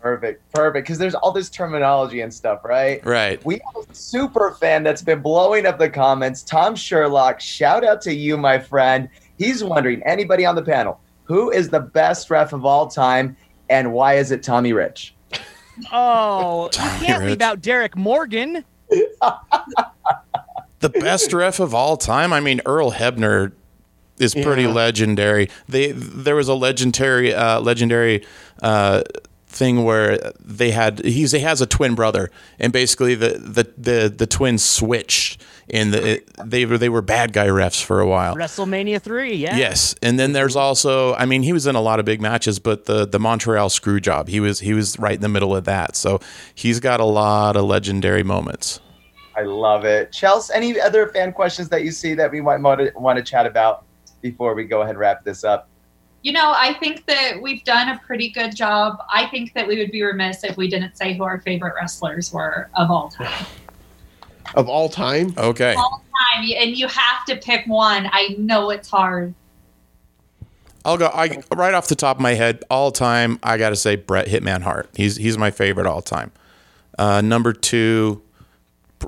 Perfect, 0.00 0.48
perfect. 0.52 0.86
Because 0.86 0.98
there's 0.98 1.16
all 1.16 1.32
this 1.32 1.50
terminology 1.50 2.20
and 2.20 2.32
stuff, 2.32 2.64
right? 2.64 3.04
Right. 3.04 3.44
We 3.44 3.54
have 3.74 3.90
a 3.90 3.92
super 3.92 4.52
fan 4.52 4.84
that's 4.84 5.02
been 5.02 5.20
blowing 5.20 5.66
up 5.66 5.80
the 5.80 5.90
comments. 5.90 6.44
Tom 6.44 6.76
Sherlock, 6.76 7.40
shout 7.40 7.82
out 7.82 8.00
to 8.02 8.14
you, 8.14 8.36
my 8.36 8.60
friend. 8.60 9.08
He's 9.36 9.64
wondering, 9.64 10.00
anybody 10.04 10.46
on 10.46 10.54
the 10.54 10.62
panel, 10.62 11.00
who 11.24 11.50
is 11.50 11.68
the 11.68 11.80
best 11.80 12.30
ref 12.30 12.52
of 12.52 12.64
all 12.64 12.86
time? 12.86 13.36
And 13.68 13.92
why 13.92 14.14
is 14.14 14.30
it 14.30 14.42
Tommy 14.42 14.72
Rich? 14.72 15.14
Oh, 15.92 16.70
you 16.72 17.06
can't 17.06 17.24
leave 17.24 17.40
out 17.40 17.62
Derek 17.62 17.96
Morgan. 17.96 18.64
the 20.80 20.88
best 20.88 21.32
ref 21.32 21.60
of 21.60 21.74
all 21.74 21.96
time. 21.96 22.32
I 22.32 22.40
mean, 22.40 22.60
Earl 22.66 22.92
Hebner 22.92 23.52
is 24.18 24.34
pretty 24.34 24.62
yeah. 24.62 24.72
legendary. 24.72 25.48
They 25.68 25.92
there 25.92 26.36
was 26.36 26.48
a 26.48 26.54
legendary 26.54 27.32
uh, 27.34 27.60
legendary 27.60 28.26
uh, 28.62 29.02
thing 29.46 29.84
where 29.84 30.32
they 30.40 30.70
had 30.70 31.04
he's 31.04 31.32
he 31.32 31.40
has 31.40 31.60
a 31.60 31.66
twin 31.66 31.94
brother, 31.94 32.30
and 32.58 32.72
basically 32.72 33.14
the 33.14 33.30
the 33.38 33.72
the, 33.76 34.08
the 34.08 34.26
twins 34.26 34.64
switched 34.64 35.42
and 35.70 35.92
the, 35.92 36.10
it, 36.10 36.30
they 36.44 36.64
were 36.64 36.78
they 36.78 36.88
were 36.88 37.02
bad 37.02 37.32
guy 37.32 37.46
refs 37.48 37.82
for 37.82 38.00
a 38.00 38.06
while. 38.06 38.34
WrestleMania 38.34 39.00
three, 39.00 39.34
yeah. 39.34 39.56
Yes, 39.56 39.94
and 40.02 40.18
then 40.18 40.32
there's 40.32 40.52
mm-hmm. 40.52 40.60
also, 40.60 41.14
I 41.14 41.26
mean, 41.26 41.42
he 41.42 41.52
was 41.52 41.66
in 41.66 41.74
a 41.74 41.80
lot 41.80 41.98
of 41.98 42.04
big 42.04 42.20
matches, 42.20 42.58
but 42.58 42.86
the 42.86 43.06
the 43.06 43.18
Montreal 43.18 43.68
screw 43.68 44.00
job, 44.00 44.28
he 44.28 44.40
was 44.40 44.60
he 44.60 44.72
was 44.72 44.98
right 44.98 45.14
in 45.14 45.20
the 45.20 45.28
middle 45.28 45.54
of 45.54 45.64
that. 45.64 45.96
So 45.96 46.20
he's 46.54 46.80
got 46.80 47.00
a 47.00 47.04
lot 47.04 47.56
of 47.56 47.64
legendary 47.64 48.22
moments. 48.22 48.80
I 49.36 49.42
love 49.42 49.84
it, 49.84 50.10
Chelsea. 50.10 50.52
Any 50.54 50.80
other 50.80 51.08
fan 51.08 51.32
questions 51.32 51.68
that 51.68 51.84
you 51.84 51.92
see 51.92 52.14
that 52.14 52.30
we 52.30 52.40
might 52.40 52.60
want 52.60 52.80
to, 52.80 52.92
want 52.98 53.18
to 53.18 53.22
chat 53.22 53.46
about 53.46 53.84
before 54.20 54.54
we 54.54 54.64
go 54.64 54.80
ahead 54.80 54.90
and 54.90 54.98
wrap 54.98 55.22
this 55.22 55.44
up? 55.44 55.68
You 56.22 56.32
know, 56.32 56.52
I 56.56 56.74
think 56.74 57.06
that 57.06 57.40
we've 57.40 57.62
done 57.62 57.88
a 57.88 58.00
pretty 58.04 58.30
good 58.30 58.56
job. 58.56 58.98
I 59.12 59.26
think 59.26 59.54
that 59.54 59.68
we 59.68 59.78
would 59.78 59.92
be 59.92 60.02
remiss 60.02 60.42
if 60.42 60.56
we 60.56 60.68
didn't 60.68 60.96
say 60.96 61.14
who 61.14 61.22
our 61.22 61.40
favorite 61.40 61.74
wrestlers 61.80 62.32
were 62.32 62.68
of 62.74 62.90
all 62.90 63.08
time 63.08 63.46
of 64.54 64.68
all 64.68 64.88
time. 64.88 65.34
Okay. 65.36 65.74
All 65.74 66.02
time, 66.34 66.50
and 66.56 66.76
you 66.76 66.88
have 66.88 67.24
to 67.26 67.36
pick 67.36 67.66
one. 67.66 68.08
I 68.12 68.34
know 68.38 68.70
it's 68.70 68.88
hard. 68.88 69.34
I'll 70.84 70.96
go. 70.96 71.10
I 71.12 71.42
right 71.54 71.74
off 71.74 71.88
the 71.88 71.94
top 71.94 72.16
of 72.16 72.22
my 72.22 72.34
head, 72.34 72.64
all 72.70 72.90
time. 72.90 73.38
I 73.42 73.58
got 73.58 73.70
to 73.70 73.76
say 73.76 73.96
Brett 73.96 74.26
Hitman 74.26 74.62
Hart. 74.62 74.88
He's 74.94 75.16
he's 75.16 75.36
my 75.36 75.50
favorite 75.50 75.86
all 75.86 76.00
time. 76.00 76.32
Uh, 76.98 77.20
number 77.20 77.52
two, 77.52 78.22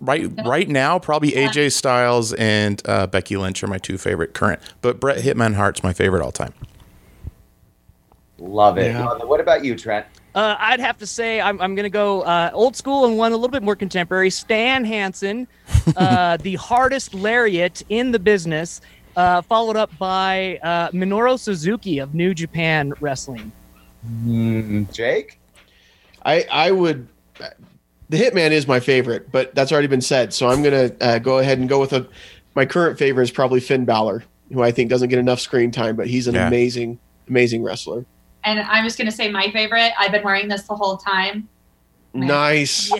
right 0.01 0.30
right 0.45 0.68
now, 0.68 0.99
probably 0.99 1.32
AJ 1.32 1.72
Styles 1.72 2.32
and 2.34 2.82
uh, 2.84 3.07
Becky 3.07 3.36
Lynch 3.36 3.62
are 3.62 3.66
my 3.66 3.78
two 3.78 3.99
favorite 3.99 4.34
current. 4.34 4.61
But 4.82 5.01
Brett 5.01 5.18
Hitman 5.24 5.55
Hart's 5.55 5.82
my 5.82 5.93
favorite 5.93 6.22
all 6.22 6.32
time. 6.32 6.53
Love 8.38 8.78
it. 8.78 8.93
Yeah. 8.93 9.07
Love 9.07 9.20
it. 9.20 9.28
What 9.28 9.41
about 9.41 9.64
you, 9.64 9.76
Trent? 9.76 10.07
Uh, 10.35 10.57
I'd 10.59 10.81
have 10.81 10.99
to 10.99 11.07
say 11.07 11.41
I'm, 11.41 11.61
I'm 11.61 11.74
going 11.74 11.85
to 11.85 11.91
go 11.91 12.22
uh, 12.22 12.51
old 12.53 12.76
school 12.76 13.05
and 13.05 13.18
one 13.18 13.33
a 13.33 13.35
little 13.35 13.51
bit 13.51 13.62
more 13.62 13.76
contemporary. 13.76 14.31
Stan 14.31 14.85
Hansen, 14.85 15.49
uh, 15.97 16.37
the 16.39 16.55
hardest 16.55 17.14
lariat 17.14 17.83
in 17.89 18.12
the 18.12 18.18
business, 18.18 18.81
uh, 19.16 19.43
followed 19.43 19.76
up 19.76 19.97
by 19.99 20.59
uh, 20.62 20.91
Minoru 20.91 21.39
Suzuki 21.39 21.99
of 21.99 22.14
New 22.14 22.33
Japan 22.33 22.93
Wrestling. 23.01 23.51
Mm, 24.07 24.93
Jake? 24.93 25.39
I, 26.24 26.47
I 26.51 26.70
would. 26.70 27.09
The 28.09 28.16
Hitman 28.18 28.51
is 28.51 28.66
my 28.66 28.81
favorite, 28.81 29.31
but 29.31 29.55
that's 29.55 29.72
already 29.72 29.87
been 29.87 30.01
said. 30.01 30.33
So 30.35 30.49
I'm 30.49 30.62
going 30.62 30.91
to 30.91 31.05
uh, 31.05 31.18
go 31.18 31.39
ahead 31.39 31.59
and 31.59 31.68
go 31.68 31.81
with 31.81 31.93
a. 31.93 32.07
My 32.55 32.66
current 32.66 32.99
favorite 32.99 33.24
is 33.24 33.31
probably 33.31 33.61
Finn 33.61 33.85
Balor, 33.85 34.24
who 34.53 34.62
I 34.62 34.72
think 34.72 34.91
doesn't 34.91 35.09
get 35.09 35.18
enough 35.18 35.41
screen 35.41 35.70
time, 35.70 35.97
but 35.97 36.09
he's 36.09 36.26
an 36.26 36.35
yeah. 36.35 36.49
amazing, 36.49 36.99
amazing 37.28 37.62
wrestler. 37.62 38.05
And 38.45 38.61
I'm 38.61 38.84
just 38.84 38.99
gonna 38.99 39.11
say 39.11 39.30
my 39.30 39.51
favorite. 39.51 39.93
I've 39.99 40.12
been 40.12 40.24
wearing 40.24 40.49
this 40.49 40.62
the 40.62 40.74
whole 40.74 40.97
time. 40.97 41.49
Nice. 42.12 42.91
no 42.91 42.99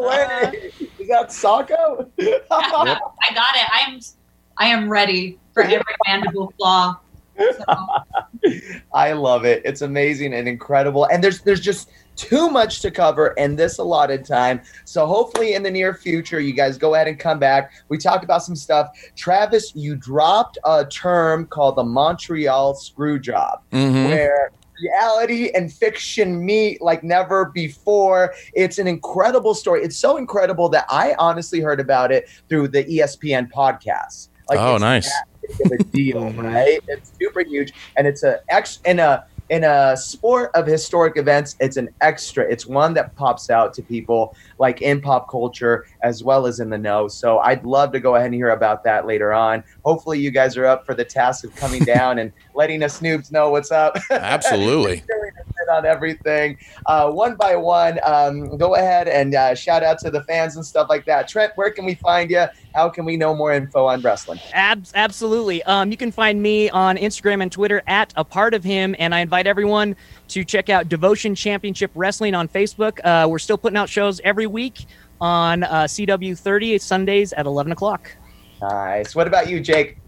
way. 0.00 0.72
You 0.98 1.06
got 1.06 1.28
Socko? 1.28 2.10
I 2.50 3.34
got 3.34 3.56
it. 3.56 3.68
I'm 3.72 4.00
I 4.56 4.66
am 4.68 4.88
ready 4.88 5.38
for 5.52 5.62
every 5.62 5.82
mandible 6.06 6.52
claw. 6.58 6.98
So. 7.36 7.64
I 8.94 9.12
love 9.12 9.44
it. 9.44 9.62
It's 9.64 9.82
amazing 9.82 10.34
and 10.34 10.48
incredible. 10.48 11.06
And 11.06 11.22
there's 11.22 11.40
there's 11.42 11.60
just 11.60 11.90
too 12.16 12.48
much 12.48 12.80
to 12.80 12.90
cover 12.90 13.28
in 13.36 13.56
this 13.56 13.78
allotted 13.78 14.24
time. 14.24 14.60
So 14.84 15.06
hopefully 15.06 15.54
in 15.54 15.62
the 15.62 15.70
near 15.70 15.94
future, 15.94 16.40
you 16.40 16.52
guys 16.52 16.78
go 16.78 16.94
ahead 16.94 17.08
and 17.08 17.18
come 17.18 17.38
back. 17.38 17.72
We 17.88 17.98
talked 17.98 18.24
about 18.24 18.42
some 18.42 18.56
stuff. 18.56 18.88
Travis, 19.16 19.74
you 19.74 19.96
dropped 19.96 20.58
a 20.64 20.84
term 20.84 21.46
called 21.46 21.76
the 21.76 21.84
Montreal 21.84 22.74
screw 22.74 23.18
job, 23.18 23.62
mm-hmm. 23.72 24.04
where 24.04 24.52
reality 24.82 25.50
and 25.54 25.72
fiction 25.72 26.44
meet 26.44 26.80
like 26.82 27.02
never 27.02 27.46
before. 27.46 28.34
It's 28.54 28.78
an 28.78 28.86
incredible 28.86 29.54
story. 29.54 29.82
It's 29.82 29.96
so 29.96 30.16
incredible 30.16 30.68
that 30.70 30.86
I 30.88 31.14
honestly 31.18 31.60
heard 31.60 31.80
about 31.80 32.12
it 32.12 32.28
through 32.48 32.68
the 32.68 32.84
ESPN 32.84 33.50
podcast. 33.50 34.28
Like, 34.48 34.58
oh, 34.58 34.76
nice. 34.76 35.10
A 35.72 35.82
deal, 35.84 36.30
right? 36.32 36.80
It's 36.88 37.12
super 37.20 37.40
huge, 37.40 37.72
and 37.96 38.06
it's 38.06 38.22
a 38.22 38.40
ex 38.48 38.80
in 38.84 38.98
a 38.98 39.24
in 39.50 39.62
a 39.64 39.96
sport 39.96 40.50
of 40.54 40.66
historic 40.66 41.16
events, 41.16 41.56
it's 41.60 41.76
an 41.76 41.90
extra. 42.00 42.44
It's 42.50 42.66
one 42.66 42.94
that 42.94 43.14
pops 43.14 43.50
out 43.50 43.74
to 43.74 43.82
people 43.82 44.34
like 44.58 44.80
in 44.80 45.00
pop 45.00 45.28
culture 45.28 45.86
as 46.02 46.24
well 46.24 46.46
as 46.46 46.60
in 46.60 46.70
the 46.70 46.78
know. 46.78 47.08
So 47.08 47.38
I'd 47.40 47.64
love 47.64 47.92
to 47.92 48.00
go 48.00 48.14
ahead 48.14 48.26
and 48.26 48.34
hear 48.34 48.50
about 48.50 48.84
that 48.84 49.06
later 49.06 49.32
on. 49.32 49.62
Hopefully, 49.84 50.18
you 50.18 50.30
guys 50.30 50.56
are 50.56 50.64
up 50.64 50.86
for 50.86 50.94
the 50.94 51.04
task 51.04 51.44
of 51.44 51.54
coming 51.56 51.84
down 51.84 52.18
and 52.18 52.32
letting 52.54 52.82
us 52.82 53.00
noobs 53.00 53.30
know 53.30 53.50
what's 53.50 53.70
up. 53.70 53.98
Absolutely. 54.10 55.02
On 55.68 55.86
everything 55.86 56.58
uh, 56.86 57.10
one 57.10 57.36
by 57.36 57.56
one. 57.56 57.98
Um, 58.04 58.56
go 58.56 58.74
ahead 58.74 59.08
and 59.08 59.34
uh, 59.34 59.54
shout 59.54 59.82
out 59.82 59.98
to 60.00 60.10
the 60.10 60.22
fans 60.24 60.56
and 60.56 60.64
stuff 60.64 60.88
like 60.88 61.04
that. 61.06 61.28
Trent, 61.28 61.52
where 61.56 61.70
can 61.70 61.84
we 61.84 61.94
find 61.94 62.30
you? 62.30 62.44
How 62.74 62.88
can 62.88 63.04
we 63.04 63.16
know 63.16 63.34
more 63.34 63.52
info 63.52 63.86
on 63.86 64.00
wrestling? 64.00 64.40
Ab- 64.52 64.86
absolutely. 64.94 65.62
Um, 65.64 65.90
you 65.90 65.96
can 65.96 66.10
find 66.10 66.42
me 66.42 66.68
on 66.70 66.96
Instagram 66.96 67.42
and 67.42 67.50
Twitter 67.50 67.82
at 67.86 68.12
a 68.16 68.24
part 68.24 68.54
of 68.54 68.64
him, 68.64 68.94
and 68.98 69.14
I 69.14 69.20
invite 69.20 69.46
everyone 69.46 69.96
to 70.28 70.44
check 70.44 70.68
out 70.68 70.88
Devotion 70.88 71.34
Championship 71.34 71.90
Wrestling 71.94 72.34
on 72.34 72.48
Facebook. 72.48 72.98
Uh, 73.04 73.28
we're 73.28 73.38
still 73.38 73.58
putting 73.58 73.76
out 73.76 73.88
shows 73.88 74.20
every 74.24 74.46
week 74.46 74.86
on 75.20 75.62
uh, 75.62 75.84
CW30 75.84 76.80
Sundays 76.80 77.32
at 77.32 77.46
11 77.46 77.72
o'clock. 77.72 78.10
Nice. 78.60 79.14
What 79.14 79.26
about 79.26 79.48
you, 79.48 79.60
Jake? 79.60 79.98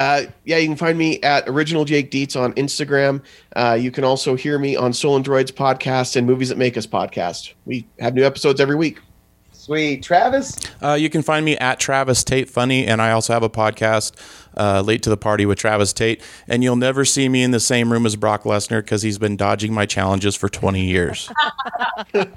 Uh, 0.00 0.22
yeah, 0.46 0.56
you 0.56 0.66
can 0.66 0.76
find 0.76 0.96
me 0.96 1.20
at 1.20 1.46
Original 1.46 1.84
Jake 1.84 2.10
Dietz 2.10 2.34
on 2.34 2.54
Instagram. 2.54 3.22
Uh, 3.54 3.76
you 3.78 3.90
can 3.90 4.02
also 4.02 4.34
hear 4.34 4.58
me 4.58 4.74
on 4.74 4.94
Soul 4.94 5.14
and 5.14 5.24
Droids 5.24 5.52
podcast 5.52 6.16
and 6.16 6.26
Movies 6.26 6.48
That 6.48 6.56
Make 6.56 6.78
Us 6.78 6.86
podcast. 6.86 7.52
We 7.66 7.86
have 7.98 8.14
new 8.14 8.24
episodes 8.24 8.60
every 8.60 8.76
week. 8.76 8.98
Sweet. 9.52 10.02
Travis? 10.02 10.56
Uh, 10.82 10.94
you 10.94 11.10
can 11.10 11.20
find 11.20 11.44
me 11.44 11.56
at 11.58 11.78
Travis 11.78 12.24
Tate 12.24 12.48
Funny, 12.48 12.86
and 12.86 13.02
I 13.02 13.12
also 13.12 13.34
have 13.34 13.42
a 13.42 13.50
podcast, 13.50 14.16
uh, 14.60 14.82
Late 14.82 15.02
to 15.02 15.10
the 15.10 15.16
Party 15.16 15.46
with 15.46 15.58
Travis 15.58 15.92
Tate. 15.92 16.22
And 16.46 16.62
you'll 16.62 16.76
never 16.76 17.04
see 17.04 17.28
me 17.28 17.42
in 17.42 17.50
the 17.50 17.60
same 17.60 17.90
room 17.90 18.04
as 18.04 18.14
Brock 18.14 18.44
Lesnar 18.44 18.82
because 18.82 19.02
he's 19.02 19.18
been 19.18 19.36
dodging 19.36 19.72
my 19.72 19.86
challenges 19.86 20.36
for 20.36 20.48
20 20.48 20.84
years. 20.84 21.32
and 22.14 22.28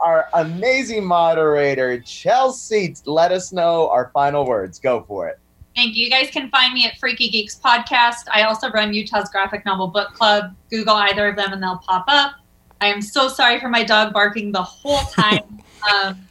our 0.00 0.28
amazing 0.34 1.04
moderator, 1.04 2.00
Chelsea, 2.00 2.94
let 3.04 3.32
us 3.32 3.52
know 3.52 3.88
our 3.90 4.10
final 4.14 4.46
words. 4.46 4.78
Go 4.78 5.02
for 5.02 5.28
it. 5.28 5.40
Thank 5.74 5.96
you. 5.96 6.04
You 6.04 6.10
guys 6.10 6.30
can 6.30 6.50
find 6.50 6.72
me 6.72 6.86
at 6.86 6.98
Freaky 6.98 7.28
Geeks 7.28 7.58
Podcast. 7.58 8.28
I 8.32 8.42
also 8.42 8.70
run 8.70 8.94
Utah's 8.94 9.28
Graphic 9.30 9.64
Novel 9.64 9.88
Book 9.88 10.12
Club. 10.14 10.54
Google 10.70 10.94
either 10.94 11.28
of 11.28 11.36
them 11.36 11.52
and 11.52 11.62
they'll 11.62 11.78
pop 11.78 12.04
up. 12.08 12.34
I 12.80 12.86
am 12.86 13.02
so 13.02 13.28
sorry 13.28 13.60
for 13.60 13.68
my 13.68 13.84
dog 13.84 14.12
barking 14.12 14.52
the 14.52 14.62
whole 14.62 15.00
time. 15.10 15.58
Um, 15.90 16.28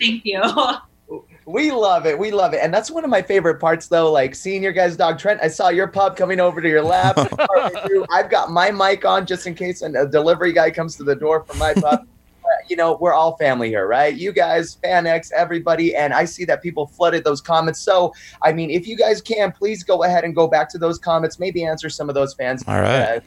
thank 0.00 0.24
you. 0.24 0.42
We 1.46 1.70
love 1.72 2.06
it. 2.06 2.18
We 2.18 2.30
love 2.30 2.54
it. 2.54 2.60
And 2.62 2.72
that's 2.72 2.90
one 2.90 3.04
of 3.04 3.10
my 3.10 3.22
favorite 3.22 3.58
parts, 3.60 3.88
though. 3.88 4.12
Like 4.12 4.34
seeing 4.34 4.62
your 4.62 4.72
guys' 4.72 4.96
dog, 4.96 5.18
Trent. 5.18 5.40
I 5.42 5.48
saw 5.48 5.68
your 5.68 5.88
pup 5.88 6.16
coming 6.16 6.40
over 6.40 6.60
to 6.60 6.68
your 6.68 6.82
lap. 6.82 7.18
I've 8.10 8.30
got 8.30 8.50
my 8.50 8.70
mic 8.70 9.04
on 9.04 9.26
just 9.26 9.46
in 9.46 9.54
case 9.54 9.82
a 9.82 10.06
delivery 10.06 10.52
guy 10.52 10.70
comes 10.70 10.96
to 10.96 11.04
the 11.04 11.16
door 11.16 11.44
for 11.44 11.56
my 11.56 11.74
pup. 11.74 12.06
you 12.68 12.76
know, 12.76 12.96
we're 13.00 13.12
all 13.12 13.36
family 13.36 13.68
here, 13.68 13.86
right? 13.86 14.14
You 14.14 14.32
guys, 14.32 14.76
FanX, 14.82 15.32
everybody. 15.32 15.94
And 15.96 16.12
I 16.12 16.24
see 16.24 16.44
that 16.44 16.62
people 16.62 16.86
flooded 16.86 17.24
those 17.24 17.40
comments. 17.40 17.80
So, 17.80 18.14
I 18.42 18.52
mean, 18.52 18.70
if 18.70 18.86
you 18.86 18.96
guys 18.96 19.20
can, 19.20 19.52
please 19.52 19.82
go 19.82 20.04
ahead 20.04 20.24
and 20.24 20.34
go 20.34 20.46
back 20.46 20.68
to 20.70 20.78
those 20.78 20.98
comments, 20.98 21.38
maybe 21.38 21.64
answer 21.64 21.88
some 21.88 22.08
of 22.08 22.14
those 22.14 22.34
fans. 22.34 22.62
All 22.66 22.80
right. 22.80 23.16
Uh, 23.16 23.20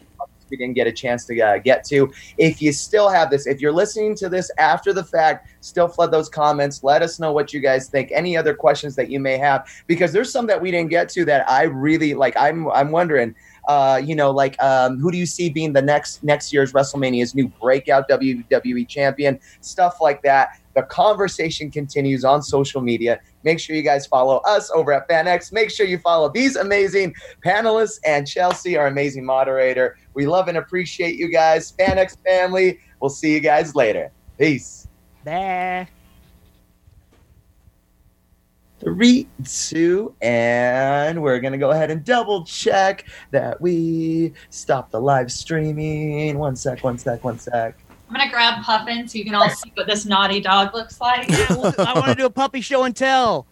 we 0.50 0.58
didn't 0.58 0.76
get 0.76 0.88
a 0.88 0.92
chance 0.92 1.26
to 1.26 1.40
uh, 1.40 1.58
get 1.58 1.84
to. 1.86 2.12
If 2.38 2.62
you 2.62 2.72
still 2.74 3.10
have 3.10 3.30
this, 3.30 3.48
if 3.48 3.62
you're 3.62 3.72
listening 3.72 4.16
to 4.16 4.30
this 4.30 4.52
after 4.58 4.94
the 4.94 5.04
fact, 5.04 5.48
still 5.62 5.88
flood 5.88 6.12
those 6.12 6.30
comments. 6.30 6.84
Let 6.84 7.02
us 7.02 7.20
know 7.20 7.32
what 7.32 7.54
you 7.54 7.60
guys 7.60 7.88
think. 7.88 8.12
Any 8.14 8.36
other 8.36 8.54
questions 8.54 8.96
that 8.96 9.10
you 9.10 9.20
may 9.20 9.38
have, 9.38 9.68
because 9.88 10.12
there's 10.12 10.32
some 10.32 10.48
that 10.48 10.62
we 10.62 10.72
didn't 10.72 10.90
get 10.90 11.10
to 11.10 11.26
that 11.26 11.50
I 11.50 11.64
really 11.64 12.14
like. 12.14 12.36
I'm 12.38 12.70
I'm 12.70 12.92
wondering. 12.92 13.36
Uh, 13.68 14.02
you 14.04 14.14
know, 14.14 14.30
like 14.30 14.62
um, 14.62 15.00
who 15.00 15.10
do 15.10 15.18
you 15.18 15.26
see 15.26 15.50
being 15.50 15.72
the 15.72 15.82
next 15.82 16.22
next 16.22 16.52
year's 16.52 16.74
WrestleMania's 16.74 17.34
new 17.34 17.48
breakout 17.48 18.10
WWE 18.10 18.88
champion? 18.88 19.40
Stuff 19.62 20.02
like 20.02 20.22
that. 20.24 20.60
The 20.76 20.84
conversation 20.84 21.72
continues 21.72 22.26
on 22.26 22.42
social 22.42 22.82
media. 22.82 23.22
Make 23.44 23.60
sure 23.60 23.76
you 23.76 23.82
guys 23.82 24.06
follow 24.06 24.38
us 24.46 24.72
over 24.72 24.94
at 24.94 25.08
FanX. 25.08 25.52
Make 25.52 25.70
sure 25.70 25.86
you 25.86 25.98
follow 26.00 26.30
these 26.30 26.56
amazing 26.56 27.14
panelists 27.46 28.00
and 28.06 28.28
Chelsea, 28.28 28.78
our 28.78 28.88
amazing 28.88 29.26
moderator. 29.26 29.98
We 30.14 30.26
love 30.26 30.48
and 30.48 30.58
appreciate 30.58 31.16
you 31.16 31.30
guys. 31.30 31.74
FanX 31.74 32.18
family. 32.26 32.80
We'll 33.00 33.10
see 33.10 33.34
you 33.34 33.40
guys 33.40 33.76
later. 33.76 34.12
Peace. 34.38 34.88
Bye. 35.24 35.88
Three, 38.80 39.30
two, 39.46 40.14
and 40.22 41.22
we're 41.24 41.40
gonna 41.40 41.58
go 41.58 41.72
ahead 41.72 41.90
and 41.90 42.04
double 42.04 42.44
check 42.44 43.06
that 43.32 43.62
we 43.62 44.34
stop 44.50 44.92
the 44.92 45.00
live 45.00 45.32
streaming. 45.32 46.38
One 46.38 46.58
sec, 46.58 46.84
one 46.84 46.98
sec, 46.98 47.24
one 47.24 47.40
sec. 47.40 47.78
I'm 48.14 48.20
gonna 48.20 48.30
grab 48.32 48.64
Puffin 48.64 49.08
so 49.08 49.18
you 49.18 49.26
can 49.26 49.34
all 49.34 49.50
see 49.50 49.72
what 49.74 49.88
this 49.88 50.06
naughty 50.06 50.40
dog 50.40 50.76
looks 50.76 51.02
like. 51.02 51.32
I 51.32 51.94
want 51.96 52.10
to 52.10 52.16
do 52.16 52.28
a 52.28 52.30
puppy 52.30 52.62
show 52.62 52.84
and 52.84 52.96
tell. 52.96 53.48